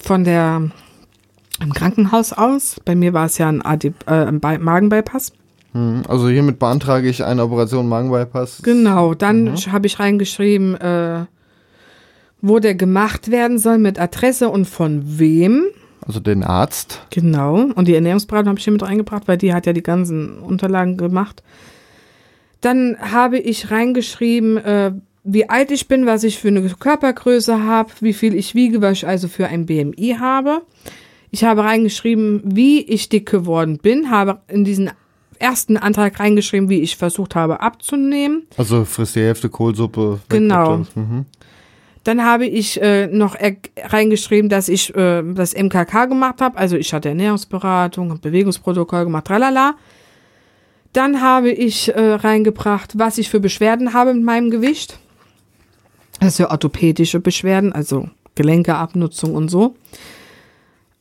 von 0.02 0.24
der 0.24 0.68
im 1.60 1.72
Krankenhaus 1.72 2.32
aus. 2.32 2.80
Bei 2.84 2.96
mir 2.96 3.12
war 3.12 3.26
es 3.26 3.38
ja 3.38 3.48
ein, 3.48 3.62
AD, 3.64 3.92
äh, 4.06 4.12
ein 4.12 4.40
Magenbypass. 4.40 5.32
Mhm. 5.76 6.02
Also 6.08 6.28
hiermit 6.28 6.58
beantrage 6.58 7.08
ich 7.08 7.22
eine 7.22 7.42
Operation 7.42 7.88
Magenbypass. 7.88 8.62
Genau, 8.62 9.14
dann 9.14 9.54
habe 9.70 9.86
ich 9.86 9.98
reingeschrieben, 10.00 10.74
äh, 10.76 11.26
wo 12.40 12.58
der 12.58 12.74
gemacht 12.74 13.30
werden 13.30 13.58
soll, 13.58 13.78
mit 13.78 14.00
Adresse 14.00 14.48
und 14.48 14.64
von 14.64 15.02
wem. 15.18 15.64
Also 16.06 16.20
den 16.20 16.44
Arzt. 16.44 17.02
Genau. 17.10 17.56
Und 17.74 17.88
die 17.88 17.94
Ernährungsberatung 17.94 18.50
habe 18.50 18.58
ich 18.58 18.64
hier 18.64 18.72
mit 18.72 18.82
reingebracht, 18.82 19.26
weil 19.26 19.38
die 19.38 19.52
hat 19.52 19.66
ja 19.66 19.72
die 19.72 19.82
ganzen 19.82 20.38
Unterlagen 20.38 20.96
gemacht. 20.96 21.42
Dann 22.60 22.96
habe 23.00 23.38
ich 23.38 23.70
reingeschrieben, 23.70 24.56
äh, 24.58 24.92
wie 25.24 25.48
alt 25.48 25.72
ich 25.72 25.88
bin, 25.88 26.06
was 26.06 26.22
ich 26.22 26.38
für 26.38 26.48
eine 26.48 26.62
Körpergröße 26.62 27.64
habe, 27.64 27.90
wie 28.00 28.12
viel 28.12 28.34
ich 28.34 28.54
wiege, 28.54 28.80
was 28.80 28.98
ich 28.98 29.06
also 29.06 29.28
für 29.28 29.48
ein 29.48 29.66
BMI 29.66 30.16
habe. 30.20 30.62
Ich 31.32 31.42
habe 31.44 31.64
reingeschrieben, 31.64 32.42
wie 32.44 32.82
ich 32.82 33.08
dick 33.08 33.28
geworden 33.28 33.78
bin, 33.78 34.10
habe 34.10 34.40
in 34.46 34.64
diesen 34.64 34.90
ersten 35.38 35.76
Antrag 35.76 36.18
reingeschrieben, 36.18 36.68
wie 36.68 36.80
ich 36.80 36.96
versucht 36.96 37.34
habe 37.34 37.60
abzunehmen. 37.60 38.46
Also 38.56 38.84
frisst 38.84 39.16
die 39.16 39.20
Hälfte 39.20 39.48
Kohlsuppe. 39.48 40.20
Genau. 40.28 40.78
das. 40.78 40.96
Mhm. 40.96 41.26
Dann 42.04 42.24
habe 42.24 42.46
ich 42.46 42.80
äh, 42.80 43.08
noch 43.08 43.36
reingeschrieben, 43.76 44.48
dass 44.48 44.68
ich 44.68 44.94
äh, 44.94 45.22
das 45.34 45.54
MKK 45.56 46.06
gemacht 46.06 46.40
habe. 46.40 46.56
Also 46.56 46.76
ich 46.76 46.92
hatte 46.92 47.08
Ernährungsberatung, 47.08 48.20
Bewegungsprotokoll 48.20 49.04
gemacht, 49.04 49.24
tralala. 49.26 49.74
Dann 50.92 51.20
habe 51.20 51.50
ich 51.50 51.92
äh, 51.94 52.12
reingebracht, 52.14 52.96
was 52.96 53.18
ich 53.18 53.28
für 53.28 53.40
Beschwerden 53.40 53.92
habe 53.92 54.14
mit 54.14 54.22
meinem 54.22 54.50
Gewicht. 54.50 54.98
Also 56.20 56.48
orthopädische 56.48 57.20
Beschwerden, 57.20 57.72
also 57.72 58.08
Gelenkeabnutzung 58.36 59.34
und 59.34 59.48
so. 59.48 59.74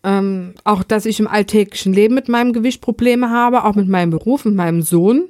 Ähm, 0.07 0.53
auch, 0.63 0.83
dass 0.83 1.07
ich 1.07 1.19
im 1.19 1.27
alltäglichen 1.27 1.91
Leben 1.91 2.13
mit 2.13 2.29
meinem 2.29 2.53
Gewicht 2.53 2.79
Probleme 2.79 3.31
habe, 3.31 3.63
auch 3.63 3.73
mit 3.73 3.87
meinem 3.87 4.11
Beruf, 4.11 4.45
mit 4.45 4.53
meinem 4.53 4.83
Sohn. 4.83 5.23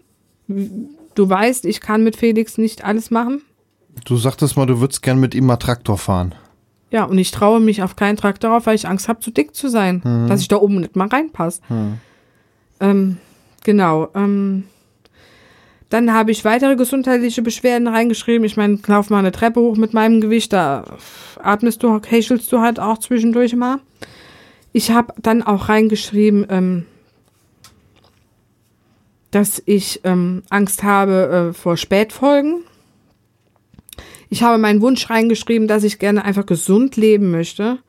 Du 0.48 1.30
weißt, 1.30 1.64
ich 1.64 1.80
kann 1.80 2.04
mit 2.04 2.18
Felix 2.18 2.58
nicht 2.58 2.84
alles 2.84 3.10
machen. 3.10 3.42
Du 4.04 4.18
sagtest 4.18 4.58
mal, 4.58 4.66
du 4.66 4.82
würdest 4.82 5.02
gern 5.02 5.20
mit 5.20 5.34
ihm 5.34 5.46
mal 5.46 5.56
Traktor 5.56 5.98
fahren. 5.98 6.36
Ja, 6.92 7.06
und 7.06 7.18
ich 7.18 7.32
traue 7.32 7.62
mich 7.62 7.84
auf 7.84 7.96
keinen 7.96 8.18
Traktor 8.18 8.56
auf, 8.56 8.66
weil 8.66 8.76
ich 8.76 8.88
Angst 8.88 9.08
habe, 9.08 9.22
zu 9.22 9.32
dick 9.32 9.56
zu 9.56 9.70
sein. 9.70 10.02
Dass 10.28 10.42
ich 10.42 10.50
da 10.50 10.58
oben 10.58 10.82
nicht 10.82 10.98
mal 10.98 11.08
reinpasse. 11.08 11.62
Ähm, 12.82 13.18
genau. 13.64 14.10
Ähm, 14.14 14.66
dann 15.90 16.14
habe 16.14 16.32
ich 16.32 16.44
weitere 16.44 16.76
gesundheitliche 16.76 17.42
Beschwerden 17.42 17.88
reingeschrieben. 17.88 18.46
Ich 18.46 18.58
meine, 18.58 18.80
lauf 18.88 19.10
mal 19.10 19.20
eine 19.20 19.32
Treppe 19.32 19.62
hoch 19.62 19.78
mit 19.78 19.94
meinem 19.94 20.20
Gewicht, 20.20 20.52
da 20.52 20.84
atmest 21.42 21.82
du, 21.84 22.02
häschelst 22.06 22.52
du 22.52 22.60
halt 22.60 22.80
auch 22.80 22.98
zwischendurch 22.98 23.56
mal. 23.56 23.80
Ich 24.76 24.92
habe 24.92 25.14
dann 25.22 25.42
auch 25.42 25.70
reingeschrieben, 25.70 26.48
ähm, 26.50 26.86
dass 29.32 29.64
ich 29.66 30.02
ähm, 30.04 30.44
Angst 30.50 30.84
habe 30.84 31.52
äh, 31.52 31.54
vor 31.54 31.78
Spätfolgen. 31.78 32.66
Ich 34.30 34.44
habe 34.44 34.58
meinen 34.58 34.82
Wunsch 34.82 35.10
reingeschrieben, 35.10 35.70
dass 35.70 35.86
ich 35.86 35.98
gerne 35.98 36.26
einfach 36.26 36.46
gesund 36.46 36.98
leben 36.98 37.32
möchte. 37.32 37.80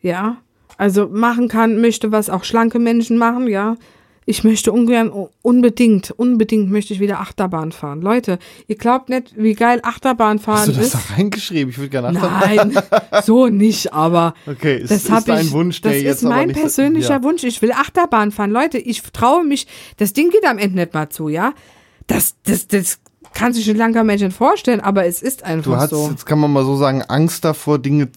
Ja. 0.00 0.36
Also 0.78 1.08
machen 1.08 1.48
kann, 1.48 1.80
möchte, 1.80 2.12
was 2.12 2.30
auch 2.30 2.44
schlanke 2.44 2.78
Menschen 2.78 3.18
machen, 3.18 3.48
ja. 3.48 3.76
Ich 4.24 4.44
möchte 4.44 4.70
ungern, 4.70 5.10
unbedingt, 5.42 6.12
unbedingt 6.12 6.70
möchte 6.70 6.94
ich 6.94 7.00
wieder 7.00 7.18
Achterbahn 7.20 7.72
fahren. 7.72 8.00
Leute, 8.02 8.38
ihr 8.68 8.76
glaubt 8.76 9.08
nicht, 9.08 9.34
wie 9.36 9.54
geil 9.54 9.80
Achterbahn 9.82 10.36
Hast 10.38 10.44
fahren 10.44 10.66
du 10.66 10.72
das 10.76 10.86
ist. 10.86 10.94
da 10.94 11.14
reingeschrieben? 11.16 11.70
Ich 11.70 11.78
würde 11.78 11.88
gerne 11.88 12.08
Achterbahn. 12.08 12.72
Nein, 12.72 12.82
so 13.24 13.48
nicht, 13.48 13.92
aber 13.92 14.34
Okay, 14.46 14.76
es 14.76 14.90
das 14.90 15.04
ist 15.08 15.28
dein 15.28 15.46
ich, 15.46 15.52
Wunsch, 15.52 15.80
das 15.80 15.92
der 15.92 16.02
jetzt 16.02 16.22
ist 16.22 16.28
mein 16.28 16.52
persönlicher 16.52 17.14
ja. 17.14 17.22
Wunsch. 17.24 17.42
Ich 17.42 17.60
will 17.62 17.72
Achterbahn 17.72 18.30
fahren. 18.30 18.52
Leute, 18.52 18.78
ich 18.78 19.02
traue 19.02 19.44
mich, 19.44 19.66
das 19.96 20.12
Ding 20.12 20.30
geht 20.30 20.46
am 20.46 20.58
Ende 20.58 20.76
nicht 20.76 20.94
mal 20.94 21.08
zu, 21.08 21.28
ja. 21.28 21.52
Das, 22.06 22.36
das, 22.44 22.68
das 22.68 23.00
kann 23.34 23.52
sich 23.52 23.68
ein 23.70 23.76
langer 23.76 24.04
Mensch 24.04 24.22
nicht 24.22 24.36
vorstellen, 24.36 24.80
aber 24.80 25.04
es 25.06 25.20
ist 25.22 25.40
Du 25.40 25.46
einfach 25.46 25.76
hast, 25.76 25.90
so. 25.90 26.08
jetzt 26.10 26.26
kann 26.26 26.38
man 26.38 26.52
mal 26.52 26.64
so 26.64 26.76
sagen, 26.76 27.02
Angst 27.02 27.44
davor, 27.44 27.78
Dinge 27.78 28.08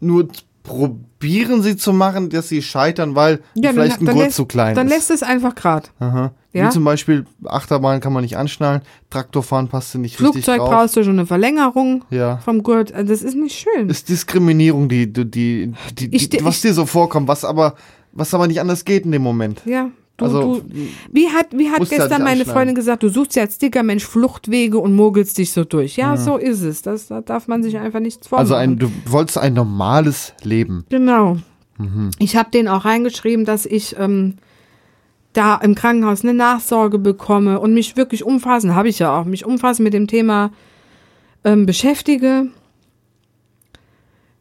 nur 0.00 0.28
zu 0.32 0.42
probieren 0.62 1.62
sie 1.62 1.76
zu 1.76 1.92
machen, 1.92 2.30
dass 2.30 2.48
sie 2.48 2.62
scheitern, 2.62 3.14
weil 3.14 3.40
Ja, 3.54 3.72
vielleicht 3.72 4.00
ein 4.00 4.06
dann 4.06 4.14
Gurt 4.14 4.26
lässt, 4.26 4.36
zu 4.36 4.46
klein 4.46 4.74
Dann 4.74 4.86
ist. 4.86 4.92
lässt 4.94 5.10
es 5.10 5.22
einfach 5.22 5.54
grad. 5.54 5.90
Aha. 5.98 6.32
Ja? 6.52 6.66
Wie 6.66 6.70
zum 6.70 6.84
Beispiel 6.84 7.24
Achterbahn 7.44 8.00
kann 8.00 8.12
man 8.12 8.22
nicht 8.22 8.36
anschnallen, 8.36 8.82
Traktorfahren 9.10 9.68
passt 9.68 9.94
nicht 9.96 10.20
richtig 10.20 10.44
Flugzeug 10.44 10.58
brauchst 10.58 10.96
du 10.96 11.02
schon 11.04 11.14
eine 11.18 11.26
Verlängerung 11.26 12.04
Ja. 12.10 12.38
vom 12.38 12.62
Gurt. 12.62 12.92
Also 12.92 13.12
Das 13.12 13.22
ist 13.22 13.34
nicht 13.36 13.58
schön. 13.58 13.88
Ist 13.88 14.08
Diskriminierung, 14.08 14.88
die, 14.88 15.12
die, 15.12 15.24
die, 15.30 15.72
die, 15.98 16.14
Ich- 16.14 16.28
die 16.28 16.44
was 16.44 16.60
dir 16.60 16.74
so 16.74 16.86
vorkommt, 16.86 17.26
was 17.28 17.44
aber, 17.44 17.74
was 18.12 18.34
aber 18.34 18.46
nicht 18.46 18.60
anders 18.60 18.84
geht 18.84 19.04
in 19.04 19.12
dem 19.12 19.22
Moment. 19.22 19.62
ja. 19.64 19.88
Du, 20.18 20.24
Also, 20.26 20.60
du, 20.60 20.62
wie 21.10 21.28
hat, 21.30 21.46
wie 21.52 21.70
hat 21.70 21.78
ja 21.80 21.84
gestern 21.98 22.22
meine. 22.22 22.44
Freundin 22.44 22.74
gesagt, 22.74 23.02
du 23.02 23.08
suchst 23.08 23.34
ja 23.34 23.42
als 23.42 23.58
dicker 23.58 23.82
Mensch 23.82 24.04
Fluchtwege 24.04 24.78
und 24.78 24.94
mogelst 24.94 25.38
dich 25.38 25.52
so 25.52 25.64
durch. 25.64 25.96
Ja, 25.96 26.12
Mhm. 26.12 26.16
so 26.18 26.36
ist 26.36 26.62
es. 26.62 26.82
Das, 26.82 27.06
da 27.08 27.20
darf 27.22 27.48
man 27.48 27.62
sich 27.62 27.78
einfach 27.78 28.00
nichts 28.00 28.26
vormachen. 28.28 28.42
Also 28.44 28.54
ein, 28.54 28.78
du 28.78 28.90
wolltest 29.06 29.38
ein 29.38 29.54
normales 29.54 30.34
Leben. 30.42 30.84
Genau. 30.90 31.38
Mhm. 31.78 32.10
Ich 32.18 32.36
habe 32.36 32.50
den 32.50 32.68
auch 32.68 32.84
reingeschrieben, 32.84 33.44
dass 33.46 33.64
ich 33.64 33.96
ähm, 33.98 34.34
da 35.32 35.56
im 35.56 35.74
Krankenhaus 35.74 36.22
eine 36.22 36.34
Nachsorge 36.34 36.98
bekomme 36.98 37.58
und 37.58 37.72
mich 37.72 37.96
wirklich 37.96 38.22
umfassen, 38.22 38.74
habe 38.74 38.88
ich 38.90 38.98
ja 38.98 39.18
auch, 39.18 39.24
mich 39.24 39.46
umfassen 39.46 39.82
mit 39.82 39.94
dem 39.94 40.06
Thema 40.06 40.50
ähm, 41.42 41.64
beschäftige. 41.64 42.48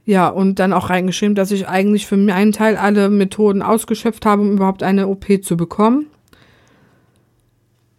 Ja, 0.05 0.29
und 0.29 0.59
dann 0.59 0.73
auch 0.73 0.89
reingeschrieben, 0.89 1.35
dass 1.35 1.51
ich 1.51 1.67
eigentlich 1.67 2.07
für 2.07 2.17
meinen 2.17 2.51
Teil 2.51 2.75
alle 2.75 3.09
Methoden 3.09 3.61
ausgeschöpft 3.61 4.25
habe, 4.25 4.41
um 4.41 4.53
überhaupt 4.53 4.83
eine 4.83 5.07
OP 5.07 5.25
zu 5.43 5.55
bekommen. 5.55 6.07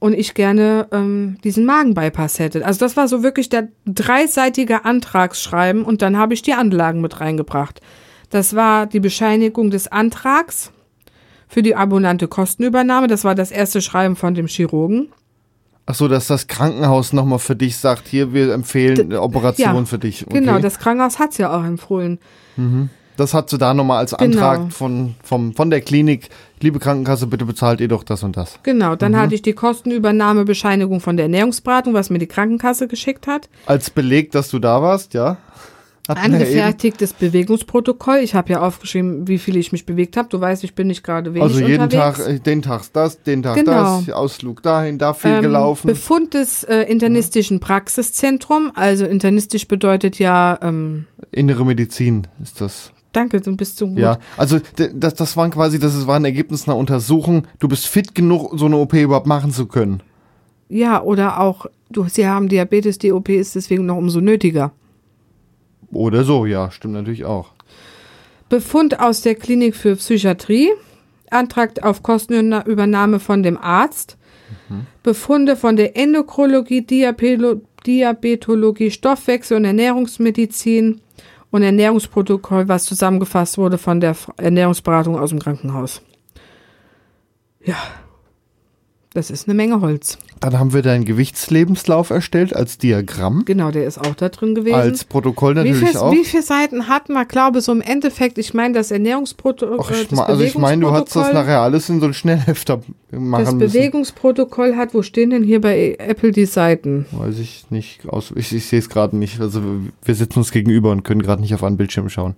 Und 0.01 0.15
ich 0.15 0.35
gerne 0.35 0.89
ähm, 0.91 1.39
diesen 1.45 1.65
Magenbypass 1.65 2.41
hätte. 2.41 2.67
Also 2.67 2.81
das 2.81 2.97
war 2.97 3.07
so 3.07 3.23
wirklich 3.23 3.49
der 3.51 3.69
dreiseitige 3.87 4.85
Antragsschreiben 4.85 5.85
und 5.85 6.03
dann 6.03 6.19
habe 6.19 6.35
ich 6.35 6.43
die 6.43 6.55
Anlagen 6.55 7.01
mit 7.01 7.21
reingebracht. 7.21 7.81
Das 8.29 8.57
war 8.57 8.87
die 8.87 8.99
Bescheinigung 8.99 9.71
des 9.71 9.87
Antrags 9.87 10.73
für 11.47 11.63
die 11.63 11.77
abonnante 11.77 12.27
Kostenübernahme. 12.27 13.07
Das 13.07 13.23
war 13.23 13.37
das 13.37 13.53
erste 13.53 13.81
Schreiben 13.81 14.17
von 14.17 14.35
dem 14.35 14.49
Chirurgen. 14.49 15.13
Ach 15.87 15.95
so, 15.95 16.07
dass 16.07 16.29
das 16.29 16.47
Krankenhaus 16.47 17.13
nochmal 17.13 17.39
für 17.41 17.57
dich 17.57 17.77
sagt, 17.77 18.07
hier, 18.07 18.33
wir 18.33 18.53
empfehlen 18.53 19.01
eine 19.01 19.21
Operation 19.21 19.77
ja, 19.77 19.85
für 19.85 19.99
dich. 19.99 20.27
Okay. 20.27 20.39
Genau, 20.39 20.59
das 20.59 20.79
Krankenhaus 20.79 21.19
hat's 21.19 21.39
ja 21.39 21.57
auch 21.57 21.65
empfohlen. 21.65 22.19
Das 23.17 23.35
hat 23.35 23.51
sie 23.51 23.59
da 23.59 23.75
nochmal 23.75 23.99
als 23.99 24.13
Genau. 24.13 24.25
Antrag 24.25 24.73
von, 24.73 25.17
vom, 25.23 25.55
von 25.55 25.71
der 25.71 25.81
Klinik. 25.81 26.29
Liebe 26.61 26.79
Krankenkasse, 26.79 27.27
bitte 27.27 27.45
bezahlt 27.45 27.81
ihr 27.81 27.89
doch 27.89 28.05
das 28.05 28.23
und 28.23 28.37
das. 28.37 28.59
Genau, 28.63 28.95
dann 28.97 29.17
hatte 29.17 29.35
ich 29.35 29.43
die 29.43 29.53
Kostenübernahmebescheinigung 29.53 31.01
von 31.01 31.17
der 31.17 31.25
Ernährungsberatung, 31.25 31.95
was 31.95 32.11
mir 32.11 32.19
die 32.19 32.27
Krankenkasse 32.27 32.87
geschickt 32.89 33.27
hat. 33.27 33.49
Als 33.67 33.91
Beleg, 33.91 34.31
dass 34.31 34.49
du 34.51 34.59
da 34.61 34.81
warst, 34.81 35.15
ja? 35.15 35.39
Angefertigtes 36.09 37.13
Bewegungsprotokoll. 37.13 38.19
Ich 38.19 38.35
habe 38.35 38.51
ja 38.53 38.61
aufgeschrieben, 38.61 39.29
wie 39.29 39.39
viel 39.39 39.57
ich 39.57 39.71
mich 39.71 39.87
bewegt 39.87 40.17
habe. 40.17 40.29
Du 40.29 40.41
weißt, 40.41 40.65
ich 40.65 40.75
bin 40.75 40.89
nicht 40.89 41.05
gerade 41.05 41.33
wenig 41.33 41.43
Also 41.45 41.61
jeden 41.61 41.83
unterwegs. 41.85 42.19
Tag, 42.19 42.29
äh, 42.29 42.39
den 42.41 42.63
Tag 42.63 42.83
das, 42.93 43.23
den 43.23 43.43
Tag 43.43 43.55
Genau. 43.57 44.03
das, 44.05 44.11
Ausflug 44.11 44.63
dahin, 44.63 44.99
da 44.99 45.15
viel 45.15 45.31
Ähm, 45.31 45.43
gelaufen. 45.43 45.87
Befund 45.87 46.35
des 46.35 46.65
äh, 46.65 46.83
internistischen 46.83 47.61
Praxiszentrum. 47.61 48.73
Also 48.75 49.05
internistisch 49.07 49.69
bedeutet 49.69 50.19
ja, 50.19 50.59
ähm, 50.63 51.07
Innere 51.31 51.65
Medizin 51.65 52.27
ist 52.43 52.61
das. 52.61 52.93
danke, 53.13 53.41
du 53.41 53.57
bist 53.57 53.77
so 53.79 53.87
gut. 53.87 53.99
Ja, 53.99 54.19
also 54.37 54.59
das, 54.95 55.15
das 55.15 55.37
waren 55.37 55.51
quasi, 55.53 55.79
das 55.79 56.07
war 56.07 56.17
ein 56.17 56.25
Ergebnis 56.25 56.67
einer 56.67 56.77
Untersuchung. 56.77 57.47
Du 57.61 57.69
bist 57.69 57.87
fit 57.87 58.15
genug, 58.15 58.59
so 58.59 58.67
eine 58.67 58.77
OP 58.77 58.95
überhaupt 58.95 59.27
machen 59.29 59.53
zu 59.53 59.67
können. 59.67 60.03
Ja, 60.69 61.01
oder 61.03 61.39
auch, 61.39 61.67
du, 61.91 62.07
sie 62.09 62.27
haben 62.27 62.49
Diabetes, 62.49 62.99
die 62.99 63.13
OP 63.13 63.29
ist 63.29 63.55
deswegen 63.55 63.87
noch 63.87 63.97
umso 63.97 64.21
nötiger. 64.21 64.73
Oder 65.93 66.25
so, 66.25 66.47
ja, 66.47 66.71
stimmt 66.71 66.95
natürlich 66.95 67.25
auch. 67.25 67.51
Befund 68.49 69.01
aus 69.01 69.23
der 69.23 69.35
Klinik 69.35 69.77
für 69.77 69.97
Psychiatrie. 69.97 70.71
Antrag 71.31 71.83
auf 71.83 72.03
Kostenübernahme 72.03 73.21
von 73.21 73.43
dem 73.43 73.57
Arzt. 73.57 74.19
Befunde 75.03 75.57
von 75.57 75.77
der 75.77 75.97
Endokrologie, 75.97 76.83
Diabelo 76.83 77.63
Diabetologie, 77.87 78.91
Stoffwechsel- 78.91 79.57
und 79.57 79.65
Ernährungsmedizin 79.65 81.01
und 81.51 81.63
Ernährungsprotokoll, 81.63 82.69
was 82.69 82.85
zusammengefasst 82.85 83.59
wurde 83.59 83.77
von 83.77 84.01
der 84.01 84.15
Ernährungsberatung 84.37 85.19
aus 85.19 85.31
dem 85.31 85.41
Krankenhaus. 85.41 86.03
Ja, 87.65 87.77
das 89.15 89.31
ist 89.31 89.47
eine 89.47 89.55
Menge 89.55 89.81
Holz. 89.81 90.19
Dann 90.41 90.59
haben 90.59 90.73
wir 90.73 90.83
deinen 90.83 91.05
Gewichtslebenslauf 91.05 92.11
erstellt 92.11 92.55
als 92.57 92.79
Diagramm, 92.79 93.45
Genau, 93.45 93.71
der 93.71 93.87
ist 93.87 93.99
auch 93.99 94.15
da 94.15 94.29
drin 94.29 94.55
gewesen. 94.55 94.75
als 94.75 95.05
Protokoll 95.05 95.53
wie, 95.55 95.59
natürlich 95.71 95.91
viel, 95.91 95.97
auch. 95.99 96.13
wie 96.13 96.25
viele 96.25 96.43
Seiten 96.43 96.89
hatten 96.89 97.13
wir? 97.13 97.25
glaube 97.25 97.61
so 97.61 97.73
im 97.73 97.81
Endeffekt, 97.81 98.39
ich 98.39 98.55
meine, 98.55 98.75
das 98.75 98.91
Ernährungsprotokoll. 98.91 99.97
Ich, 100.03 100.11
ma- 100.11 100.25
also 100.25 100.43
ich 100.43 100.57
meine, 100.57 100.83
du 100.83 100.91
hast 100.91 101.15
das 101.15 101.33
nachher 101.33 101.61
alles 101.61 101.89
in 101.89 102.01
so 102.01 102.07
ein 102.07 102.15
Schnellhefter 102.15 102.81
machen 103.11 103.45
Das 103.45 103.55
müssen. 103.55 103.73
Bewegungsprotokoll 103.73 104.77
hat, 104.77 104.95
wo 104.95 105.03
stehen 105.03 105.31
denn 105.31 105.45
hier 105.45 105.61
bei 105.61 105.97
Apple 105.99 106.33
die 106.33 106.47
Seiten? 106.47 107.07
Weiß 107.13 107.39
ich 107.39 107.67
nicht. 107.71 108.09
Aus, 108.09 108.33
ich 108.35 108.53
ich 108.53 108.67
sehe 108.67 108.79
es 108.79 108.89
gerade 108.89 109.17
nicht. 109.17 109.41
Also 109.41 109.61
wir 110.05 110.15
sitzen 110.15 110.39
uns 110.41 110.51
gegenüber 110.51 110.91
und 110.91 111.03
können 111.05 111.23
gerade 111.23 111.43
nicht 111.43 111.55
auf 111.55 111.63
einen 111.65 111.77
Bildschirm 111.77 112.09
schauen. 112.09 112.35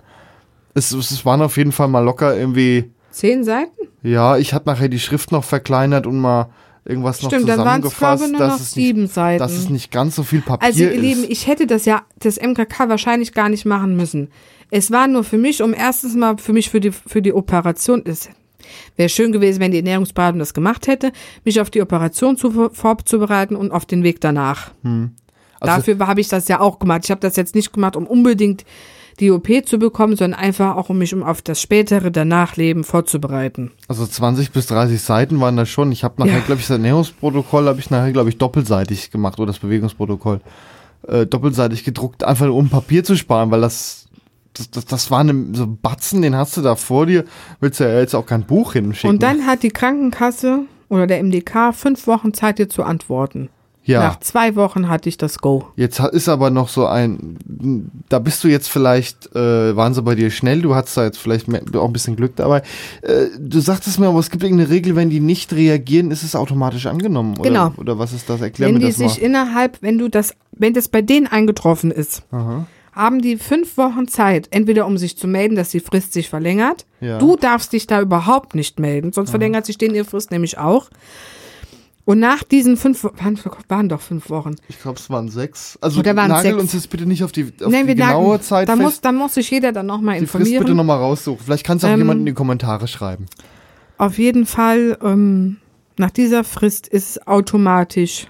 Es, 0.75 0.93
es 0.93 1.25
waren 1.25 1.41
auf 1.41 1.57
jeden 1.57 1.73
Fall 1.73 1.89
mal 1.89 2.01
locker 2.01 2.37
irgendwie. 2.37 2.91
Zehn 3.15 3.45
Seiten? 3.45 3.71
Ja, 4.03 4.37
ich 4.37 4.53
hatte 4.53 4.69
nachher 4.69 4.89
die 4.89 4.99
Schrift 4.99 5.31
noch 5.31 5.45
verkleinert 5.45 6.05
und 6.07 6.19
mal 6.19 6.49
irgendwas 6.85 7.19
Stimmt, 7.19 7.47
noch 7.47 7.57
dann 7.57 7.65
waren 7.65 7.83
es, 7.83 7.95
zusammengefasst, 7.95 8.33
nur 8.33 8.33
noch 8.33 8.39
dass, 8.39 8.61
es 8.61 8.77
nicht, 8.77 8.87
sieben 8.87 9.07
Seiten. 9.07 9.39
dass 9.39 9.53
es 9.53 9.71
nicht 9.71 9.93
ganz 9.93 10.17
so 10.17 10.25
viel 10.25 10.43
Papier 10.43 10.67
also, 10.67 10.83
ihr 10.83 10.93
ist. 10.93 11.01
Lieben, 11.01 11.25
ich 11.29 11.47
hätte 11.47 11.69
das 11.69 11.85
ja, 11.85 12.03
das 12.19 12.41
MKK 12.41 12.89
wahrscheinlich 12.89 13.33
gar 13.33 13.49
nicht 13.49 13.65
machen 13.65 13.97
müssen. 13.97 14.31
Es 14.71 14.91
war 14.91 15.07
nur 15.07 15.23
für 15.23 15.39
mich, 15.39 15.63
um 15.63 15.73
erstens 15.75 16.17
mal 16.17 16.37
für 16.39 16.53
mich 16.53 16.71
für 16.71 16.81
die, 16.81 16.91
für 16.91 17.23
die 17.23 17.33
Operation, 17.33 18.03
es 18.05 18.29
wäre 18.97 19.09
schön 19.09 19.31
gewesen, 19.31 19.61
wenn 19.61 19.71
die 19.71 19.79
Ernährungsberatung 19.79 20.41
das 20.41 20.53
gemacht 20.53 20.89
hätte, 20.89 21.13
mich 21.45 21.61
auf 21.61 21.71
die 21.71 21.83
Operation 21.83 22.37
zu, 22.37 22.71
vorzubereiten 22.73 23.55
und 23.55 23.71
auf 23.71 23.87
den 23.87 24.03
Weg 24.03 24.21
danach. 24.21 24.73
also, 24.83 25.13
Dafür 25.61 26.07
habe 26.07 26.21
ich 26.21 26.29
das 26.29 26.49
ja 26.49 26.59
auch 26.59 26.81
gemacht. 26.81 27.03
Ich 27.05 27.11
habe 27.13 27.21
das 27.21 27.37
jetzt 27.37 27.55
nicht 27.55 27.73
gemacht, 27.73 27.95
um 27.95 28.07
unbedingt 28.07 28.65
die 29.21 29.31
OP 29.31 29.49
zu 29.65 29.79
bekommen, 29.79 30.17
sondern 30.17 30.39
einfach 30.41 30.77
auch, 30.77 30.91
um 30.91 30.99
mich 30.99 31.15
um 31.15 31.23
auf 31.23 31.43
das 31.43 31.61
spätere 31.61 32.11
Danachleben 32.11 32.85
vorzubereiten. 32.85 33.71
also 33.89 34.07
20 34.07 34.51
bis 34.51 34.67
30 34.67 35.01
Seiten 35.01 35.41
waren 35.41 35.57
das 35.57 35.69
schon. 35.69 35.93
Ich 35.93 36.05
habe 36.05 36.15
nachher, 36.19 36.39
Ja. 36.39 36.45
glaube 36.45 36.61
ich, 36.61 36.67
das 36.67 36.77
Ernährungsprotokoll 36.77 37.67
habe 37.67 37.81
ich 37.81 37.91
nachher, 37.91 38.13
glaube 38.13 38.29
ich, 38.31 38.39
doppelseitig 38.39 39.11
gemacht 39.11 39.39
oder 39.39 39.49
das 39.49 39.59
Bewegungsprotokoll. 39.59 40.41
Äh, 41.07 41.27
doppelseitig 41.27 41.85
gedruckt, 41.85 42.25
einfach 42.25 42.49
um 42.49 42.71
Papier 42.71 43.05
zu 43.05 43.17
sparen, 43.17 43.51
weil 43.51 43.61
das 43.61 44.05
das, 44.55 44.71
das, 44.71 44.85
das 44.87 45.11
war 45.11 45.21
eine, 45.21 45.49
so 45.53 45.65
ein 45.65 45.79
Batzen, 45.81 46.23
den 46.23 46.37
hast 46.37 46.57
du 46.57 46.63
da 46.63 46.77
vor 46.77 47.07
dir, 47.07 47.25
willst 47.61 47.81
du 47.81 47.85
ja 47.85 47.99
jetzt 47.99 48.15
auch 48.15 48.25
kein 48.25 48.45
Buch 48.45 48.75
hinschicken. 48.75 49.11
Und 49.11 49.23
dann 49.23 49.47
hat 49.47 49.63
die 49.65 49.71
Krankenkasse 49.71 50.61
oder 50.89 51.07
der 51.07 51.23
MDK 51.23 51.73
fünf 51.73 52.07
Wochen 52.07 52.33
Zeit, 52.33 52.59
dir 52.59 52.69
zu 52.69 52.85
antworten. 52.85 53.49
Ja. 53.87 54.01
Nach 54.01 54.19
zwei 54.21 54.57
Wochen 54.57 54.89
hatte 54.89 55.11
ich 55.11 55.19
das 55.19 55.39
Go. 55.39 55.67
Jetzt 55.77 56.01
ist 56.01 56.29
aber 56.29 56.49
noch 56.51 56.69
so 56.69 56.87
ein, 56.87 57.37
da 58.09 58.19
bist 58.19 58.43
du 58.43 58.49
jetzt 58.49 58.69
vielleicht, 58.69 59.35
äh, 59.37 59.77
waren 59.77 59.93
sie 59.93 60.01
bei 60.01 60.15
dir 60.15 60.31
schnell, 60.31 60.63
du 60.63 60.75
hattest 60.75 60.97
da 60.97 61.05
jetzt 61.05 61.19
vielleicht 61.19 61.49
mehr, 61.49 61.61
auch 61.75 61.87
ein 61.87 61.93
bisschen 61.93 62.17
Glück 62.17 62.35
dabei. 62.37 62.63
Äh, 63.03 63.27
du 63.39 63.61
sagtest 63.61 64.01
mir, 64.01 64.09
aber 64.09 64.21
es 64.21 64.31
gibt 64.31 64.43
irgendeine 64.43 64.71
Regel, 64.71 64.97
wenn 64.97 65.11
die 65.11 65.21
nicht 65.21 65.53
reagieren, 65.53 66.11
ist 66.11 66.23
es 66.23 66.35
automatisch 66.35 66.87
angenommen. 66.87 67.37
Oder, 67.39 67.51
Genau. 67.51 67.73
Oder 67.77 67.99
was 67.99 68.15
ist 68.15 68.31
das? 68.31 68.41
Erklär 68.41 68.69
wenn 68.69 68.75
mir 68.75 68.81
die 68.81 68.87
das 68.87 68.97
sich 68.97 69.21
mal. 69.21 69.27
innerhalb, 69.27 69.83
wenn 69.83 69.99
du 69.99 70.09
das, 70.09 70.35
wenn 70.53 70.73
das 70.73 70.89
bei 70.89 71.03
denen 71.03 71.27
eingetroffen 71.27 71.91
ist, 71.91 72.23
Aha. 72.31 72.67
haben 72.93 73.21
die 73.21 73.37
fünf 73.37 73.77
Wochen 73.77 74.09
Zeit, 74.09 74.49
entweder 74.51 74.87
um 74.87 74.97
sich 74.97 75.19
zu 75.19 75.27
melden, 75.27 75.57
dass 75.57 75.69
die 75.69 75.81
Frist 75.81 76.15
sich 76.15 76.31
verlängert. 76.31 76.87
Ja. 77.01 77.19
Du 77.19 77.37
darfst 77.37 77.73
dich 77.75 77.87
da 77.87 78.01
überhaupt 78.01 78.55
nicht 78.55 78.81
melden, 78.81 79.13
sonst 79.13 79.29
verlängert 79.31 79.67
sich 79.67 79.77
denen 79.77 79.95
ihre 79.95 80.07
Frist 80.07 80.31
nämlich 80.31 80.57
auch. 80.57 80.89
Und 82.07 82.19
nach 82.19 82.43
diesen 82.43 82.77
fünf, 82.77 83.03
waren, 83.05 83.39
waren 83.69 83.89
doch 83.89 84.01
fünf 84.03 84.29
Wochen. 84.29 84.57
Ich 84.69 84.79
glaube, 84.81 84.99
es 84.99 85.09
waren 85.09 85.31
sechs. 85.31 85.79
Also 85.81 86.01
Oder 86.01 86.15
waren's 86.17 86.29
nagel 86.35 86.51
sechs? 86.53 86.63
uns 86.63 86.73
jetzt 86.75 86.91
bitte 86.91 87.07
nicht 87.07 87.25
auf 87.25 87.33
die, 87.33 87.45
auf 87.45 87.71
Nein, 87.73 87.83
die 87.83 87.89
wir 87.89 87.95
genaue 87.95 88.33
sagen, 88.37 88.43
Zeit 88.43 88.69
da 88.69 88.73
fest. 88.75 88.83
muss, 88.83 89.01
da 89.01 89.13
muss 89.13 89.35
sich 89.35 89.51
jeder 89.51 89.73
dann 89.73 89.87
nochmal 89.87 90.21
die 90.21 90.27
Frist 90.27 90.45
bitte 90.45 90.55
informieren. 90.57 90.77
nochmal 90.77 90.99
raussuchen. 90.99 91.41
Vielleicht 91.45 91.65
kannst 91.65 91.83
du 91.83 91.89
auch 91.89 91.93
Ähm, 91.93 92.01
jemand 92.01 92.21
in 92.21 92.27
die 92.27 92.35
Kommentare 92.35 92.89
schreiben. 92.89 93.25
Auf 93.97 94.19
jeden 94.19 94.45
Fall, 94.45 94.99
ähm, 95.03 95.57
nach 95.97 96.11
dieser 96.11 96.45
Frist 96.45 96.89
ist 96.89 97.11
es 97.17 97.27
automatisch, 97.27 98.27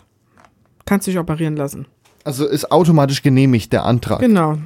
kannst 0.85 1.07
dich 1.09 1.19
operieren 1.19 1.57
lassen. 1.57 1.87
Also 2.23 2.47
ist 2.47 2.71
automatisch 2.71 3.23
genehmigt 3.23 3.73
der 3.73 3.85
Antrag. 3.85 4.21
Genau. 4.21 4.59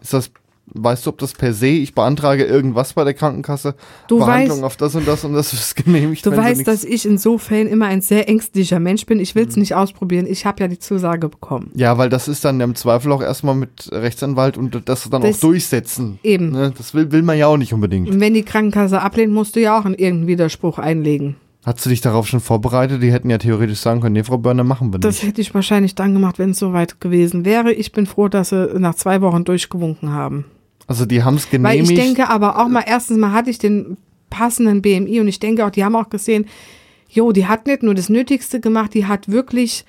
Ist 0.00 0.12
das, 0.12 0.30
weißt 0.74 1.04
du, 1.04 1.10
ob 1.10 1.18
das 1.18 1.32
per 1.32 1.52
se, 1.52 1.66
ich 1.66 1.94
beantrage 1.94 2.44
irgendwas 2.44 2.92
bei 2.94 3.04
der 3.04 3.14
Krankenkasse, 3.14 3.74
Du 4.08 4.18
Behandlung 4.18 4.60
weißt- 4.60 4.64
auf 4.64 4.76
das 4.76 4.94
und 4.94 5.06
das 5.06 5.24
und 5.24 5.34
das 5.34 5.52
ist 5.52 5.76
genehmigt. 5.84 6.24
Du 6.24 6.34
weißt, 6.34 6.66
dass 6.66 6.84
ich 6.84 7.04
insofern 7.04 7.66
immer 7.66 7.86
ein 7.86 8.00
sehr 8.00 8.28
ängstlicher 8.28 8.80
Mensch 8.80 9.04
bin. 9.04 9.20
Ich 9.20 9.34
will 9.34 9.44
Mhm. 9.44 9.48
es 9.50 9.56
nicht 9.56 9.74
ausprobieren. 9.74 10.26
Ich 10.26 10.46
habe 10.46 10.62
ja 10.62 10.68
die 10.68 10.78
Zusage 10.78 11.28
bekommen. 11.28 11.70
Ja, 11.74 11.98
weil 11.98 12.08
das 12.08 12.28
ist 12.28 12.44
dann 12.44 12.60
im 12.60 12.74
Zweifel 12.74 13.12
auch 13.12 13.22
erstmal 13.22 13.54
mit 13.54 13.88
Rechtsanwalt 13.92 14.56
und 14.56 14.80
das 14.88 15.08
dann 15.10 15.22
Das- 15.22 15.36
auch 15.36 15.40
durchsetzen. 15.40 16.18
Eben. 16.22 16.50
Ne? 16.52 16.72
Das 16.76 16.94
will, 16.94 17.12
will 17.12 17.22
man 17.22 17.36
ja 17.36 17.48
auch 17.48 17.56
nicht 17.58 17.74
unbedingt. 17.74 18.08
Und 18.08 18.20
wenn 18.20 18.34
die 18.34 18.42
Krankenkasse 18.42 19.00
ablehnt, 19.02 19.32
musst 19.32 19.56
du 19.56 19.60
ja 19.60 19.78
auch 19.78 19.84
einen 19.84 19.94
irgendeinen 19.94 20.28
Widerspruch 20.28 20.78
einlegen. 20.78 21.36
Hast 21.64 21.84
du 21.86 21.90
dich 21.90 22.00
darauf 22.00 22.26
schon 22.26 22.40
vorbereitet? 22.40 23.02
Die 23.02 23.12
hätten 23.12 23.30
ja 23.30 23.38
theoretisch 23.38 23.78
sagen 23.78 24.00
können, 24.00 24.14
nee, 24.14 24.24
Frau 24.24 24.38
Börner, 24.38 24.64
machen 24.64 24.92
wir 24.92 24.98
Das 24.98 25.16
nicht. 25.22 25.28
hätte 25.28 25.40
ich 25.40 25.54
wahrscheinlich 25.54 25.94
dann 25.94 26.12
gemacht, 26.12 26.38
wenn 26.40 26.50
es 26.50 26.58
soweit 26.58 27.00
gewesen 27.00 27.44
wäre. 27.44 27.72
Ich 27.72 27.92
bin 27.92 28.06
froh, 28.06 28.28
dass 28.28 28.48
sie 28.48 28.70
nach 28.78 28.96
zwei 28.96 29.20
Wochen 29.20 29.44
durchgewunken 29.44 30.10
haben. 30.10 30.44
Also 30.88 31.06
die 31.06 31.22
haben 31.22 31.36
es 31.36 31.46
Weil 31.52 31.60
genehmigt. 31.60 31.90
ich 31.92 31.96
denke 31.98 32.28
aber 32.28 32.58
auch 32.58 32.68
mal, 32.68 32.82
erstens 32.84 33.18
mal 33.18 33.32
hatte 33.32 33.50
ich 33.50 33.58
den 33.58 33.96
passenden 34.28 34.82
BMI 34.82 35.20
und 35.20 35.28
ich 35.28 35.38
denke 35.38 35.64
auch, 35.64 35.70
die 35.70 35.84
haben 35.84 35.94
auch 35.94 36.10
gesehen, 36.10 36.46
jo, 37.08 37.30
die 37.30 37.46
hat 37.46 37.66
nicht 37.66 37.82
nur 37.84 37.94
das 37.94 38.08
Nötigste 38.08 38.58
gemacht, 38.60 38.94
die 38.94 39.06
hat 39.06 39.28
wirklich 39.30 39.84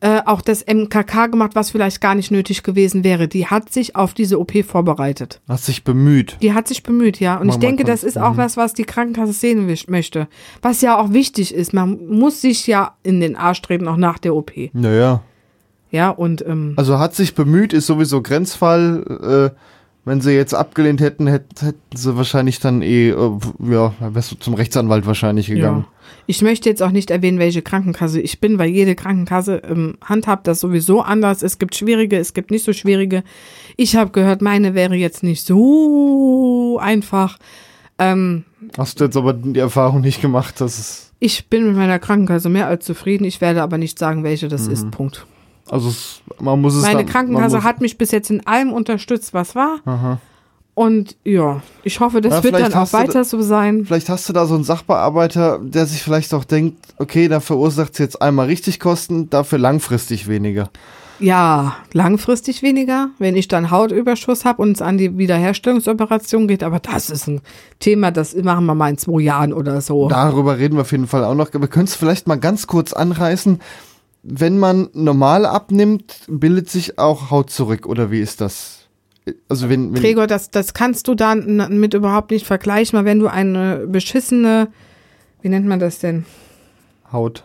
äh, 0.00 0.20
auch 0.26 0.42
das 0.42 0.64
MKK 0.66 1.28
gemacht, 1.28 1.52
was 1.54 1.70
vielleicht 1.70 2.00
gar 2.00 2.14
nicht 2.14 2.30
nötig 2.30 2.62
gewesen 2.62 3.02
wäre. 3.02 3.28
Die 3.28 3.46
hat 3.46 3.72
sich 3.72 3.96
auf 3.96 4.12
diese 4.12 4.38
OP 4.38 4.52
vorbereitet. 4.64 5.40
hast 5.48 5.66
sich 5.66 5.84
bemüht. 5.84 6.36
Die 6.42 6.52
hat 6.52 6.68
sich 6.68 6.82
bemüht, 6.82 7.18
ja. 7.18 7.36
Und 7.36 7.46
Mach 7.46 7.54
ich 7.54 7.60
denke, 7.60 7.84
das 7.84 8.04
ist 8.04 8.18
auch 8.18 8.36
was, 8.36 8.56
was 8.56 8.74
die 8.74 8.84
Krankenkasse 8.84 9.32
sehen 9.32 9.66
möchte. 9.88 10.28
Was 10.60 10.82
ja 10.82 10.98
auch 10.98 11.12
wichtig 11.12 11.54
ist. 11.54 11.72
Man 11.72 12.06
muss 12.08 12.42
sich 12.42 12.66
ja 12.66 12.94
in 13.02 13.20
den 13.20 13.36
Arsch 13.36 13.62
treten, 13.62 13.88
auch 13.88 13.96
nach 13.96 14.18
der 14.18 14.34
OP. 14.34 14.52
Naja. 14.74 15.22
Ja, 15.90 16.10
und 16.10 16.44
ähm, 16.46 16.74
Also 16.76 16.98
hat 16.98 17.14
sich 17.14 17.34
bemüht, 17.34 17.72
ist 17.72 17.86
sowieso 17.86 18.20
Grenzfall. 18.20 19.52
Äh, 19.54 19.58
wenn 20.04 20.20
sie 20.20 20.32
jetzt 20.32 20.54
abgelehnt 20.54 21.00
hätten, 21.00 21.26
hätten, 21.26 21.64
hätten 21.64 21.96
sie 21.96 22.16
wahrscheinlich 22.16 22.60
dann 22.60 22.80
eh, 22.80 23.08
äh, 23.10 23.30
ja, 23.68 23.92
dann 23.98 24.14
wärst 24.14 24.30
du 24.30 24.36
zum 24.36 24.54
Rechtsanwalt 24.54 25.04
wahrscheinlich 25.06 25.48
gegangen. 25.48 25.86
Ja. 25.88 25.95
Ich 26.26 26.42
möchte 26.42 26.68
jetzt 26.68 26.82
auch 26.82 26.90
nicht 26.90 27.10
erwähnen, 27.10 27.38
welche 27.38 27.62
Krankenkasse 27.62 28.20
ich 28.20 28.40
bin, 28.40 28.58
weil 28.58 28.68
jede 28.68 28.94
Krankenkasse 28.94 29.62
ähm, 29.68 29.96
handhabt 30.04 30.46
das 30.46 30.60
sowieso 30.60 31.00
anders. 31.02 31.42
Es 31.42 31.58
gibt 31.58 31.74
schwierige, 31.76 32.16
es 32.18 32.34
gibt 32.34 32.50
nicht 32.50 32.64
so 32.64 32.72
schwierige. 32.72 33.22
Ich 33.76 33.96
habe 33.96 34.10
gehört, 34.10 34.42
meine 34.42 34.74
wäre 34.74 34.94
jetzt 34.96 35.22
nicht 35.22 35.46
so 35.46 36.78
einfach. 36.80 37.38
Ähm, 37.98 38.44
Hast 38.76 39.00
du 39.00 39.04
jetzt 39.04 39.16
aber 39.16 39.32
die 39.32 39.58
Erfahrung 39.60 40.00
nicht 40.00 40.20
gemacht, 40.20 40.60
dass 40.60 40.78
es, 40.78 41.12
ich 41.20 41.46
bin 41.48 41.66
mit 41.68 41.76
meiner 41.76 41.98
Krankenkasse 41.98 42.48
mehr 42.48 42.66
als 42.66 42.84
zufrieden. 42.84 43.24
Ich 43.24 43.40
werde 43.40 43.62
aber 43.62 43.78
nicht 43.78 43.98
sagen, 43.98 44.24
welche 44.24 44.48
das 44.48 44.66
Mhm. 44.66 44.72
ist. 44.72 44.90
Punkt. 44.90 45.26
also 45.70 45.88
es, 45.88 46.20
man 46.40 46.60
muss 46.60 46.74
es 46.74 46.82
Meine 46.82 46.98
dann, 47.04 47.06
Krankenkasse 47.06 47.62
hat 47.62 47.80
mich 47.80 47.96
bis 47.98 48.10
jetzt 48.10 48.30
in 48.30 48.46
allem 48.46 48.72
unterstützt, 48.72 49.32
was 49.32 49.54
war. 49.54 49.78
Aha. 49.84 50.20
Und 50.76 51.16
ja, 51.24 51.62
ich 51.84 52.00
hoffe, 52.00 52.20
das 52.20 52.34
Ja, 52.34 52.44
wird 52.44 52.60
dann 52.60 52.74
auch 52.74 52.92
weiter 52.92 53.24
so 53.24 53.40
sein. 53.40 53.86
Vielleicht 53.86 54.10
hast 54.10 54.28
du 54.28 54.34
da 54.34 54.44
so 54.44 54.54
einen 54.54 54.62
Sachbearbeiter, 54.62 55.58
der 55.62 55.86
sich 55.86 56.02
vielleicht 56.02 56.34
auch 56.34 56.44
denkt, 56.44 56.76
okay, 56.98 57.28
da 57.28 57.40
verursacht 57.40 57.94
es 57.94 57.98
jetzt 57.98 58.20
einmal 58.20 58.44
richtig 58.44 58.78
Kosten, 58.78 59.30
dafür 59.30 59.58
langfristig 59.58 60.28
weniger. 60.28 60.68
Ja, 61.18 61.76
langfristig 61.94 62.62
weniger, 62.62 63.08
wenn 63.18 63.36
ich 63.36 63.48
dann 63.48 63.70
Hautüberschuss 63.70 64.44
habe 64.44 64.60
und 64.60 64.72
es 64.72 64.82
an 64.82 64.98
die 64.98 65.16
Wiederherstellungsoperation 65.16 66.46
geht. 66.46 66.62
Aber 66.62 66.78
das 66.78 67.08
ist 67.08 67.26
ein 67.26 67.40
Thema, 67.80 68.10
das 68.10 68.36
machen 68.36 68.66
wir 68.66 68.74
mal 68.74 68.90
in 68.90 68.98
zwei 68.98 69.22
Jahren 69.22 69.54
oder 69.54 69.80
so. 69.80 70.10
Darüber 70.10 70.58
reden 70.58 70.76
wir 70.76 70.82
auf 70.82 70.92
jeden 70.92 71.06
Fall 71.06 71.24
auch 71.24 71.34
noch. 71.34 71.54
Wir 71.54 71.68
können 71.68 71.86
es 71.86 71.94
vielleicht 71.94 72.26
mal 72.26 72.36
ganz 72.36 72.66
kurz 72.66 72.92
anreißen. 72.92 73.60
Wenn 74.24 74.58
man 74.58 74.90
normal 74.92 75.46
abnimmt, 75.46 76.20
bildet 76.28 76.68
sich 76.68 76.98
auch 76.98 77.30
Haut 77.30 77.48
zurück, 77.48 77.86
oder 77.86 78.10
wie 78.10 78.20
ist 78.20 78.42
das? 78.42 78.85
Also 79.48 79.68
wenn, 79.68 79.92
wenn 79.94 80.00
Gregor, 80.02 80.26
das, 80.26 80.50
das 80.50 80.74
kannst 80.74 81.08
du 81.08 81.14
dann 81.14 81.78
mit 81.80 81.94
überhaupt 81.94 82.30
nicht 82.30 82.46
vergleichen, 82.46 82.96
weil 82.98 83.04
wenn 83.04 83.18
du 83.18 83.26
eine 83.28 83.86
beschissene, 83.86 84.68
wie 85.42 85.48
nennt 85.48 85.66
man 85.66 85.78
das 85.80 85.98
denn? 85.98 86.24
Haut. 87.12 87.44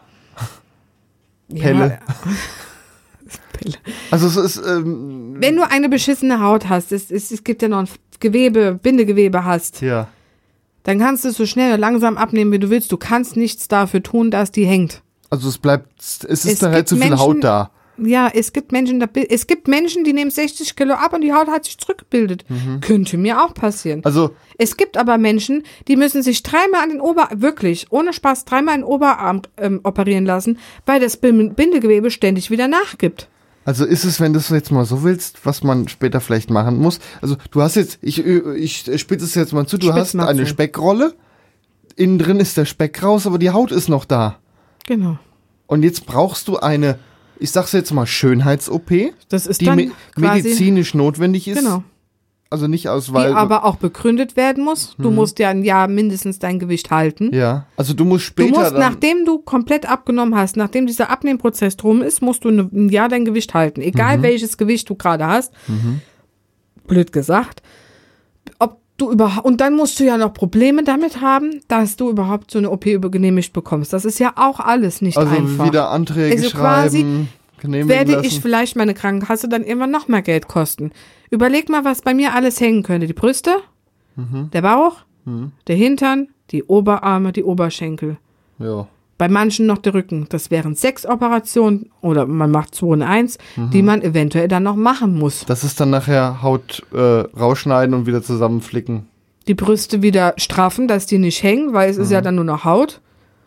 Ja, 1.49 1.63
Pelle. 1.63 1.99
Also 4.09 4.27
es 4.27 4.35
ist, 4.57 4.65
ähm, 4.65 5.35
wenn 5.39 5.55
du 5.55 5.69
eine 5.69 5.89
beschissene 5.89 6.41
Haut 6.41 6.69
hast, 6.69 6.91
es, 6.91 7.11
es, 7.11 7.31
es 7.31 7.43
gibt 7.43 7.61
ja 7.61 7.67
noch 7.67 7.79
ein 7.79 7.89
Gewebe, 8.19 8.79
Bindegewebe 8.81 9.45
hast, 9.45 9.81
ja. 9.81 10.07
dann 10.83 10.99
kannst 10.99 11.25
du 11.25 11.29
es 11.29 11.37
so 11.37 11.45
schnell 11.45 11.69
oder 11.69 11.77
langsam 11.77 12.17
abnehmen, 12.17 12.51
wie 12.51 12.59
du 12.59 12.69
willst. 12.69 12.91
Du 12.91 12.97
kannst 12.97 13.35
nichts 13.35 13.67
dafür 13.67 14.03
tun, 14.03 14.31
dass 14.31 14.51
die 14.51 14.65
hängt. 14.65 15.01
Also 15.29 15.49
es 15.49 15.57
bleibt, 15.57 15.99
es 15.99 16.23
ist 16.23 16.45
Es 16.45 16.59
dann 16.59 16.71
halt 16.73 16.87
zu 16.87 16.95
viel 16.95 17.09
Menschen- 17.09 17.19
Haut 17.19 17.43
da. 17.43 17.71
Ja, 18.03 18.29
es 18.33 18.51
gibt 18.53 18.71
Menschen, 18.71 18.99
da, 18.99 19.07
es 19.29 19.45
gibt 19.47 19.67
Menschen, 19.67 20.03
die 20.03 20.13
nehmen 20.13 20.31
60 20.31 20.75
Kilo 20.75 20.93
ab 20.95 21.13
und 21.13 21.21
die 21.21 21.33
Haut 21.33 21.47
hat 21.47 21.65
sich 21.65 21.77
zurückgebildet. 21.77 22.45
Könnte 22.81 23.17
mir 23.17 23.41
auch 23.43 23.53
passieren. 23.53 24.01
Also 24.03 24.31
Es 24.57 24.75
gibt 24.77 24.97
aber 24.97 25.17
Menschen, 25.17 25.63
die 25.87 25.95
müssen 25.95 26.23
sich 26.23 26.41
dreimal 26.43 26.81
an 26.83 26.89
den 26.89 27.01
Ober, 27.01 27.29
wirklich, 27.35 27.87
ohne 27.91 28.13
Spaß, 28.13 28.45
dreimal 28.45 28.75
den 28.77 28.83
Oberarm 28.83 29.41
ähm, 29.57 29.81
operieren 29.83 30.25
lassen, 30.25 30.57
weil 30.85 30.99
das 30.99 31.17
Bin- 31.17 31.53
Bindegewebe 31.53 32.09
ständig 32.11 32.49
wieder 32.49 32.67
nachgibt. 32.67 33.27
Also 33.63 33.85
ist 33.85 34.05
es, 34.05 34.19
wenn 34.19 34.33
du 34.33 34.39
es 34.39 34.49
jetzt 34.49 34.71
mal 34.71 34.85
so 34.85 35.03
willst, 35.03 35.45
was 35.45 35.61
man 35.63 35.87
später 35.87 36.19
vielleicht 36.19 36.49
machen 36.49 36.79
muss. 36.79 36.99
Also 37.21 37.35
du 37.51 37.61
hast 37.61 37.75
jetzt, 37.75 37.99
ich, 38.01 38.25
ich 38.25 38.77
spitze 38.99 39.25
es 39.25 39.35
jetzt 39.35 39.53
mal 39.53 39.67
zu, 39.67 39.77
du 39.77 39.85
Spitz 39.87 39.95
hast 39.99 40.15
eine 40.15 40.43
zu. 40.43 40.47
Speckrolle, 40.49 41.13
innen 41.95 42.17
drin 42.17 42.39
ist 42.39 42.57
der 42.57 42.65
Speck 42.65 43.03
raus, 43.03 43.27
aber 43.27 43.37
die 43.37 43.51
Haut 43.51 43.71
ist 43.71 43.87
noch 43.89 44.05
da. 44.05 44.37
Genau. 44.87 45.19
Und 45.67 45.83
jetzt 45.83 46.07
brauchst 46.07 46.47
du 46.47 46.57
eine, 46.57 46.97
ich 47.41 47.51
sag's 47.51 47.71
jetzt 47.73 47.91
mal, 47.91 48.05
Schönheits-OP, 48.05 49.13
Das 49.29 49.45
ist 49.47 49.59
die 49.61 49.69
me 49.69 49.91
medizinisch 50.15 50.93
notwendig 50.93 51.47
ist. 51.47 51.57
genau, 51.59 51.83
Also 52.49 52.67
nicht 52.67 52.87
aus, 52.89 53.07
die 53.07 53.13
weil. 53.13 53.33
aber 53.33 53.65
auch 53.65 53.75
begründet 53.77 54.35
werden 54.37 54.63
muss. 54.63 54.95
Du 54.99 55.09
musst 55.11 55.39
ja 55.39 55.49
ein 55.49 55.63
Jahr 55.63 55.87
mindestens 55.87 56.39
dein 56.39 56.59
Gewicht 56.59 56.91
halten. 56.91 57.33
ja, 57.33 57.65
also 57.77 57.93
du 57.93 58.05
musst 58.05 58.25
Du 58.25 58.27
später. 58.43 58.59
musst, 58.59 58.71
dann, 58.73 58.79
nachdem 58.79 59.25
du 59.25 59.39
komplett 59.39 59.89
abgenommen 59.89 60.35
hast, 60.35 60.55
nachdem 60.57 60.85
dieser 60.87 61.09
Abnehmprozess 61.09 61.75
drum 61.77 62.01
ist, 62.01 62.21
musst 62.21 62.43
du 62.45 62.51
ne- 62.51 62.69
ein 62.71 62.89
Jahr 62.89 63.09
dein 63.09 63.25
Gewicht 63.25 63.53
halten. 63.53 63.81
Egal 63.81 64.19
Mhm. 64.19 64.23
welches 64.23 64.57
Gewicht 64.57 64.89
du 64.89 64.95
gerade 64.95 65.25
hast. 65.25 65.51
Blöd 66.87 67.11
gesagt. 67.11 67.61
Du 69.01 69.11
überhaupt, 69.11 69.45
und 69.45 69.61
dann 69.61 69.75
musst 69.75 69.99
du 69.99 70.03
ja 70.03 70.15
noch 70.17 70.31
Probleme 70.33 70.83
damit 70.83 71.21
haben, 71.21 71.61
dass 71.67 71.95
du 71.95 72.09
überhaupt 72.11 72.51
so 72.51 72.59
eine 72.59 72.69
OP 72.69 72.85
genehmigt 73.11 73.51
bekommst. 73.51 73.93
Das 73.93 74.05
ist 74.05 74.19
ja 74.19 74.33
auch 74.35 74.59
alles 74.59 75.01
nicht 75.01 75.17
also 75.17 75.35
einfach. 75.35 75.65
wieder 75.65 75.89
Anträge 75.89 76.35
Also 76.35 76.49
quasi 76.55 76.99
schreiben, 76.99 77.29
genehmigen 77.59 77.89
Werde 77.89 78.11
lassen. 78.13 78.25
ich 78.25 78.39
vielleicht 78.41 78.75
meine 78.75 78.93
Krankenkasse 78.93 79.49
dann 79.49 79.63
irgendwann 79.63 79.89
noch 79.91 80.07
mehr 80.07 80.21
Geld 80.21 80.47
kosten. 80.47 80.91
Überleg 81.31 81.67
mal, 81.69 81.83
was 81.83 82.01
bei 82.03 82.13
mir 82.13 82.35
alles 82.35 82.61
hängen 82.61 82.83
könnte. 82.83 83.07
Die 83.07 83.13
Brüste, 83.13 83.51
Mhm. 84.15 84.49
der 84.53 84.61
Bauch, 84.61 84.97
der 85.67 85.75
Hintern, 85.75 86.27
die 86.51 86.63
Oberarme, 86.63 87.31
die 87.31 87.43
Oberschenkel. 87.43 88.17
ja. 88.59 88.87
Bei 89.21 89.29
manchen 89.29 89.67
noch 89.67 89.77
der 89.77 89.93
Rücken. 89.93 90.25
Das 90.29 90.49
wären 90.49 90.73
sechs 90.73 91.05
Operationen 91.05 91.91
oder 92.01 92.25
man 92.25 92.49
macht 92.49 92.73
zwei 92.73 92.95
in 92.95 93.03
eins, 93.03 93.37
Mhm. 93.55 93.69
die 93.69 93.83
man 93.83 94.01
eventuell 94.01 94.47
dann 94.47 94.63
noch 94.63 94.75
machen 94.75 95.15
muss. 95.15 95.45
Das 95.45 95.63
ist 95.63 95.79
dann 95.79 95.91
nachher 95.91 96.41
Haut 96.41 96.81
äh, 96.91 96.97
rausschneiden 96.97 97.93
und 97.93 98.07
wieder 98.07 98.23
zusammenflicken. 98.23 99.05
Die 99.47 99.53
Brüste 99.53 100.01
wieder 100.01 100.33
straffen, 100.37 100.87
dass 100.87 101.05
die 101.05 101.19
nicht 101.19 101.43
hängen, 101.43 101.71
weil 101.71 101.91
es 101.91 101.97
ist 101.97 102.07
Mhm. 102.07 102.13
ja 102.15 102.21
dann 102.21 102.33
nur 102.33 102.45
noch 102.45 102.65
Haut. 102.65 102.99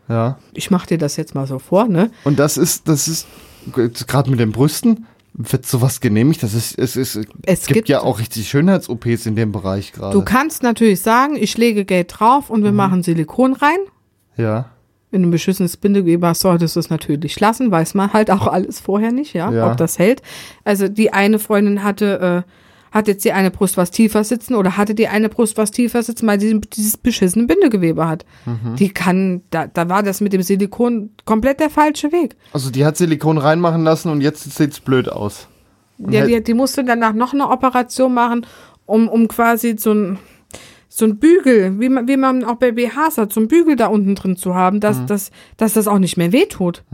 Ja. 0.08 0.38
Ich 0.52 0.70
mache 0.70 0.86
dir 0.86 0.98
das 0.98 1.16
jetzt 1.16 1.34
mal 1.34 1.48
so 1.48 1.58
vor, 1.58 1.88
ne? 1.88 2.12
Und 2.22 2.38
das 2.38 2.56
ist, 2.56 2.86
das 2.86 3.08
ist, 3.08 3.26
gerade 3.72 4.30
mit 4.30 4.38
den 4.38 4.52
Brüsten, 4.52 5.06
wird 5.32 5.66
sowas 5.66 6.00
genehmigt. 6.00 6.44
Das 6.44 6.54
ist, 6.54 6.78
es 6.78 6.94
ist, 6.94 7.16
Es 7.46 7.66
gibt, 7.66 7.74
gibt- 7.78 7.88
ja 7.88 8.00
auch 8.02 8.20
richtig 8.20 8.48
Schönheits-OPs 8.48 9.26
in 9.26 9.34
dem 9.34 9.50
Bereich 9.50 9.90
gerade. 9.92 10.12
Du 10.16 10.22
kannst 10.24 10.62
natürlich 10.62 11.00
sagen, 11.00 11.34
ich 11.34 11.58
lege 11.58 11.84
Geld 11.84 12.14
drauf 12.16 12.48
und 12.48 12.62
wir 12.62 12.70
Mhm. 12.70 12.76
machen 12.76 13.02
Silikon 13.02 13.54
rein. 13.54 13.78
Ja. 14.36 14.66
Wenn 15.14 15.22
du 15.22 15.28
ein 15.28 15.30
beschissenes 15.30 15.76
Bindegewebe 15.76 16.26
hast, 16.26 16.40
solltest 16.40 16.74
du 16.74 16.80
es 16.80 16.90
natürlich 16.90 17.38
lassen. 17.38 17.70
Weiß 17.70 17.94
man 17.94 18.12
halt 18.12 18.32
auch 18.32 18.48
alles 18.48 18.80
vorher 18.80 19.12
nicht, 19.12 19.32
ja, 19.32 19.48
Ja. 19.52 19.70
ob 19.70 19.76
das 19.76 19.98
hält. 20.00 20.22
Also 20.64 20.88
die 20.88 21.12
eine 21.12 21.38
Freundin 21.38 21.84
hatte, 21.84 22.44
äh, 22.44 22.50
hat 22.90 23.06
jetzt 23.06 23.24
die 23.24 23.30
eine 23.32 23.52
Brust 23.52 23.76
was 23.76 23.92
tiefer 23.92 24.24
sitzen 24.24 24.56
oder 24.56 24.76
hatte 24.76 24.96
die 24.96 25.06
eine 25.06 25.28
Brust 25.28 25.56
was 25.56 25.70
tiefer 25.70 26.02
sitzen, 26.02 26.26
weil 26.26 26.40
sie 26.40 26.60
dieses 26.60 26.96
beschissene 26.96 27.46
Bindegewebe 27.46 28.08
hat. 28.08 28.24
Mhm. 28.44 28.74
Die 28.74 28.88
kann, 28.88 29.42
da, 29.50 29.68
da 29.68 29.88
war 29.88 30.02
das 30.02 30.20
mit 30.20 30.32
dem 30.32 30.42
Silikon 30.42 31.10
komplett 31.24 31.60
der 31.60 31.70
falsche 31.70 32.10
Weg. 32.10 32.34
Also 32.52 32.70
die 32.70 32.84
hat 32.84 32.96
Silikon 32.96 33.38
reinmachen 33.38 33.84
lassen 33.84 34.10
und 34.10 34.20
jetzt 34.20 34.50
sieht's 34.52 34.80
blöd 34.80 35.08
aus. 35.08 35.46
Ja, 35.98 36.22
hält- 36.22 36.28
die, 36.28 36.42
die 36.42 36.54
musste 36.54 36.82
danach 36.84 37.12
noch 37.12 37.32
eine 37.34 37.48
Operation 37.50 38.14
machen, 38.14 38.46
um, 38.84 39.08
um 39.08 39.28
quasi 39.28 39.76
so 39.78 39.92
ein, 39.92 40.18
so 40.96 41.04
ein 41.06 41.18
Bügel, 41.18 41.80
wie 41.80 41.88
man, 41.88 42.06
wie 42.06 42.16
man 42.16 42.44
auch 42.44 42.54
bei 42.56 42.70
BHs 42.70 43.18
hat, 43.18 43.32
so 43.32 43.40
ein 43.40 43.48
Bügel 43.48 43.74
da 43.74 43.88
unten 43.88 44.14
drin 44.14 44.36
zu 44.36 44.54
haben, 44.54 44.78
dass, 44.78 44.98
Mhm. 45.00 45.06
dass, 45.06 45.30
dass 45.56 45.72
das 45.72 45.88
auch 45.88 45.98
nicht 45.98 46.16
mehr 46.16 46.30
wehtut, 46.32 46.84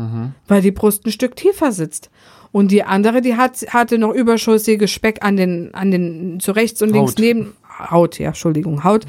weil 0.49 0.63
die 0.63 0.71
Brust 0.71 1.05
ein 1.07 1.13
Stück 1.13 1.37
tiefer 1.37 1.71
sitzt. 1.73 2.11
Und 2.53 2.71
die 2.73 2.83
andere, 2.83 3.21
die 3.21 3.37
hat, 3.37 3.59
hatte 3.69 3.99
noch 3.99 4.13
überschüssiges 4.13 4.91
Speck 4.91 5.19
an 5.25 5.37
den, 5.37 5.75
an 5.75 5.91
den, 5.91 6.41
zu 6.41 6.53
rechts 6.53 6.81
und 6.83 6.91
links 6.91 7.13
Haut. 7.13 7.19
neben, 7.19 7.53
Haut, 7.91 8.19
ja, 8.19 8.29
Entschuldigung, 8.29 8.85
Haut, 8.85 9.05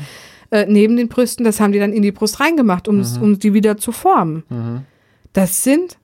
äh, 0.51 0.65
neben 0.67 0.97
den 0.97 1.07
Brüsten, 1.07 1.45
das 1.45 1.59
haben 1.61 1.71
die 1.71 1.79
dann 1.79 1.93
in 1.93 2.01
die 2.01 2.11
Brust 2.11 2.39
reingemacht, 2.41 2.87
um, 2.89 2.99
es- 2.99 3.17
um 3.17 3.39
die 3.39 3.53
wieder 3.53 3.77
zu 3.77 3.91
formen. 3.93 4.43
Das 5.33 5.63
sind 5.63 5.97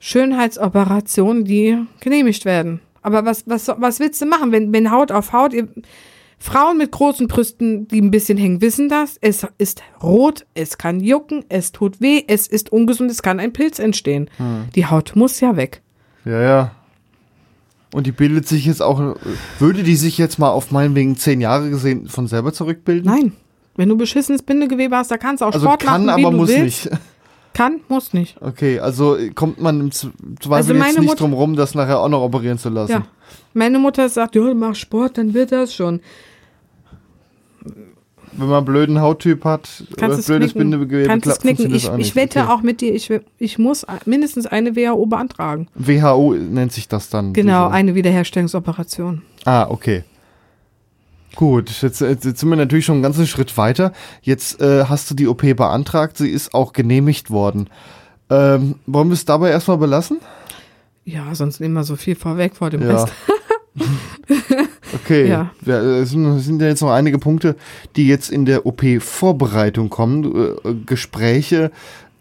Schönheitsoperationen, 0.00 1.44
die 1.44 1.78
genehmigt 2.00 2.44
werden. 2.44 2.80
Aber 3.02 3.24
was, 3.24 3.44
was, 3.46 3.68
was 3.68 4.00
willst 4.00 4.20
du 4.22 4.26
machen, 4.26 4.52
wenn, 4.52 4.72
wenn 4.72 4.90
Haut 4.90 5.10
auf 5.12 5.32
Haut, 5.32 5.52
ihr, 5.52 5.68
Frauen 6.42 6.76
mit 6.76 6.90
großen 6.90 7.28
Brüsten, 7.28 7.86
die 7.86 8.00
ein 8.00 8.10
bisschen 8.10 8.36
hängen, 8.36 8.60
wissen 8.60 8.88
das. 8.88 9.16
Es 9.20 9.46
ist 9.58 9.80
rot, 10.02 10.44
es 10.54 10.76
kann 10.76 10.98
jucken, 10.98 11.44
es 11.48 11.70
tut 11.70 12.00
weh, 12.00 12.24
es 12.26 12.48
ist 12.48 12.72
ungesund, 12.72 13.12
es 13.12 13.22
kann 13.22 13.38
ein 13.38 13.52
Pilz 13.52 13.78
entstehen. 13.78 14.28
Die 14.74 14.86
Haut 14.86 15.12
muss 15.14 15.38
ja 15.38 15.56
weg. 15.56 15.82
Ja, 16.24 16.40
ja. 16.42 16.70
Und 17.94 18.08
die 18.08 18.12
bildet 18.12 18.48
sich 18.48 18.66
jetzt 18.66 18.82
auch, 18.82 19.16
würde 19.60 19.84
die 19.84 19.94
sich 19.94 20.18
jetzt 20.18 20.40
mal 20.40 20.50
auf 20.50 20.72
meinetwegen 20.72 21.16
zehn 21.16 21.40
Jahre 21.40 21.70
gesehen 21.70 22.08
von 22.08 22.26
selber 22.26 22.52
zurückbilden? 22.52 23.08
Nein. 23.08 23.32
Wenn 23.76 23.88
du 23.88 23.96
beschissenes 23.96 24.42
Bindegewebe 24.42 24.96
hast, 24.96 25.12
da 25.12 25.18
kannst 25.18 25.42
du 25.42 25.46
auch 25.46 25.52
Also 25.52 25.66
Sport 25.66 25.84
kann, 25.84 26.06
machen, 26.06 26.18
wie 26.18 26.24
aber 26.24 26.32
du 26.32 26.38
muss 26.38 26.48
willst. 26.48 26.90
nicht. 26.90 27.00
Kann, 27.54 27.80
muss 27.88 28.14
nicht. 28.14 28.40
Okay, 28.40 28.80
also 28.80 29.18
kommt 29.34 29.60
man 29.60 29.78
im 29.78 29.92
Zweifel 29.92 30.52
Also 30.52 30.72
jetzt 30.72 30.98
nicht 30.98 31.20
drum 31.20 31.34
rum, 31.34 31.54
das 31.54 31.74
nachher 31.74 32.00
auch 32.00 32.08
noch 32.08 32.22
operieren 32.22 32.56
zu 32.56 32.70
lassen. 32.70 32.92
Ja. 32.92 33.06
Meine 33.52 33.78
Mutter 33.78 34.08
sagt, 34.08 34.34
ja, 34.36 34.54
mach 34.54 34.74
Sport, 34.74 35.18
dann 35.18 35.34
wird 35.34 35.52
das 35.52 35.74
schon. 35.74 36.00
Wenn 38.32 38.46
man 38.48 38.56
einen 38.58 38.66
blöden 38.66 39.00
Hauttyp 39.00 39.44
hat, 39.44 39.84
oder 39.92 39.96
Kannst 39.96 40.18
es 40.20 40.26
blödes. 40.26 40.54
Bindegewebe, 40.54 41.06
Kannst 41.06 41.26
es 41.26 41.34
klappt- 41.40 41.56
knicken. 41.56 41.74
Ich, 41.74 41.90
ich 41.98 42.14
wette 42.16 42.40
okay. 42.40 42.48
auch 42.50 42.62
mit 42.62 42.80
dir, 42.80 42.94
ich, 42.94 43.10
ich 43.38 43.58
muss 43.58 43.84
mindestens 44.06 44.46
eine 44.46 44.74
WHO 44.74 45.06
beantragen. 45.06 45.68
WHO 45.74 46.34
nennt 46.34 46.72
sich 46.72 46.88
das 46.88 47.08
dann. 47.10 47.32
Genau, 47.34 47.66
diese- 47.66 47.74
eine 47.74 47.94
Wiederherstellungsoperation. 47.94 49.22
Ah, 49.44 49.66
okay. 49.68 50.04
Gut, 51.34 51.70
jetzt, 51.82 52.00
jetzt 52.00 52.22
sind 52.22 52.48
wir 52.48 52.56
natürlich 52.56 52.84
schon 52.84 52.96
einen 52.96 53.02
ganzen 53.02 53.26
Schritt 53.26 53.56
weiter. 53.56 53.92
Jetzt 54.20 54.60
äh, 54.60 54.84
hast 54.84 55.10
du 55.10 55.14
die 55.14 55.28
OP 55.28 55.42
beantragt, 55.56 56.18
sie 56.18 56.28
ist 56.28 56.52
auch 56.54 56.72
genehmigt 56.74 57.30
worden. 57.30 57.68
Ähm, 58.30 58.76
wollen 58.86 59.08
wir 59.08 59.14
es 59.14 59.24
dabei 59.24 59.50
erstmal 59.50 59.78
belassen? 59.78 60.18
Ja, 61.04 61.34
sonst 61.34 61.60
nehmen 61.60 61.74
wir 61.74 61.84
so 61.84 61.96
viel 61.96 62.14
vorweg 62.16 62.54
vor 62.54 62.70
dem 62.70 62.82
Ja. 62.82 63.02
Rest. 63.04 63.12
Okay, 64.94 65.28
Ja. 65.28 65.50
ja, 65.64 65.80
es 65.80 66.10
sind, 66.10 66.60
ja 66.60 66.68
jetzt 66.68 66.82
noch 66.82 66.90
einige 66.90 67.18
Punkte, 67.18 67.56
die 67.96 68.06
jetzt 68.06 68.30
in 68.30 68.44
der 68.44 68.66
OP-Vorbereitung 68.66 69.88
kommen. 69.88 70.56
Äh, 70.64 70.74
Gespräche, 70.86 71.70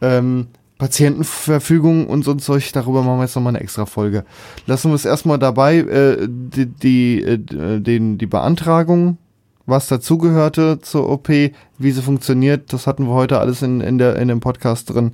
ähm, 0.02 0.48
Patientenverfügung 0.78 2.08
und 2.08 2.26
so 2.26 2.32
ein 2.32 2.40
Zeug, 2.40 2.72
darüber 2.74 3.04
machen 3.04 3.20
wir 3.20 3.24
jetzt 3.26 3.36
nochmal 3.36 3.52
eine 3.52 3.62
extra 3.62 3.86
Folge. 3.86 4.26
Lassen 4.66 4.90
wir 4.90 4.96
es 4.96 5.06
erstmal 5.06 5.38
dabei, 5.38 5.78
äh, 5.78 6.28
die, 6.28 6.66
die, 6.66 7.22
äh, 7.22 7.80
den, 7.80 8.18
die 8.18 8.26
Beantragung, 8.26 9.18
was 9.68 9.88
dazugehörte 9.88 10.80
zur 10.82 11.08
OP, 11.08 11.30
wie 11.30 11.92
sie 11.92 12.02
funktioniert, 12.02 12.74
das 12.74 12.88
hatten 12.88 13.06
wir 13.06 13.14
heute 13.14 13.40
alles 13.40 13.62
in, 13.62 13.82
in, 13.82 14.00
der, 14.00 14.16
in 14.16 14.28
dem 14.28 14.40
Podcast 14.40 14.90
drin. 14.90 15.14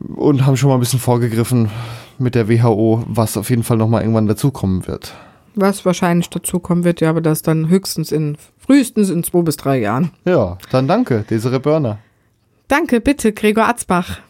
Und 0.00 0.44
haben 0.44 0.56
schon 0.56 0.68
mal 0.68 0.74
ein 0.74 0.80
bisschen 0.80 0.98
vorgegriffen 0.98 1.70
mit 2.18 2.34
der 2.34 2.48
WHO, 2.48 3.04
was 3.06 3.36
auf 3.36 3.50
jeden 3.50 3.62
Fall 3.62 3.76
nochmal 3.76 4.02
irgendwann 4.02 4.26
dazukommen 4.26 4.88
wird. 4.88 5.14
Was 5.54 5.84
wahrscheinlich 5.84 6.30
dazu 6.30 6.58
kommen 6.58 6.84
wird, 6.84 7.00
ja, 7.00 7.10
aber 7.10 7.20
das 7.20 7.42
dann 7.42 7.68
höchstens 7.68 8.10
in, 8.12 8.36
frühestens 8.58 9.10
in 9.10 9.22
zwei 9.22 9.42
bis 9.42 9.56
drei 9.56 9.78
Jahren. 9.78 10.10
Ja, 10.24 10.58
dann 10.70 10.88
danke, 10.88 11.24
Desiree 11.28 11.60
Börner. 11.60 11.98
Danke, 12.68 13.00
bitte, 13.00 13.32
Gregor 13.32 13.68
Atzbach. 13.68 14.20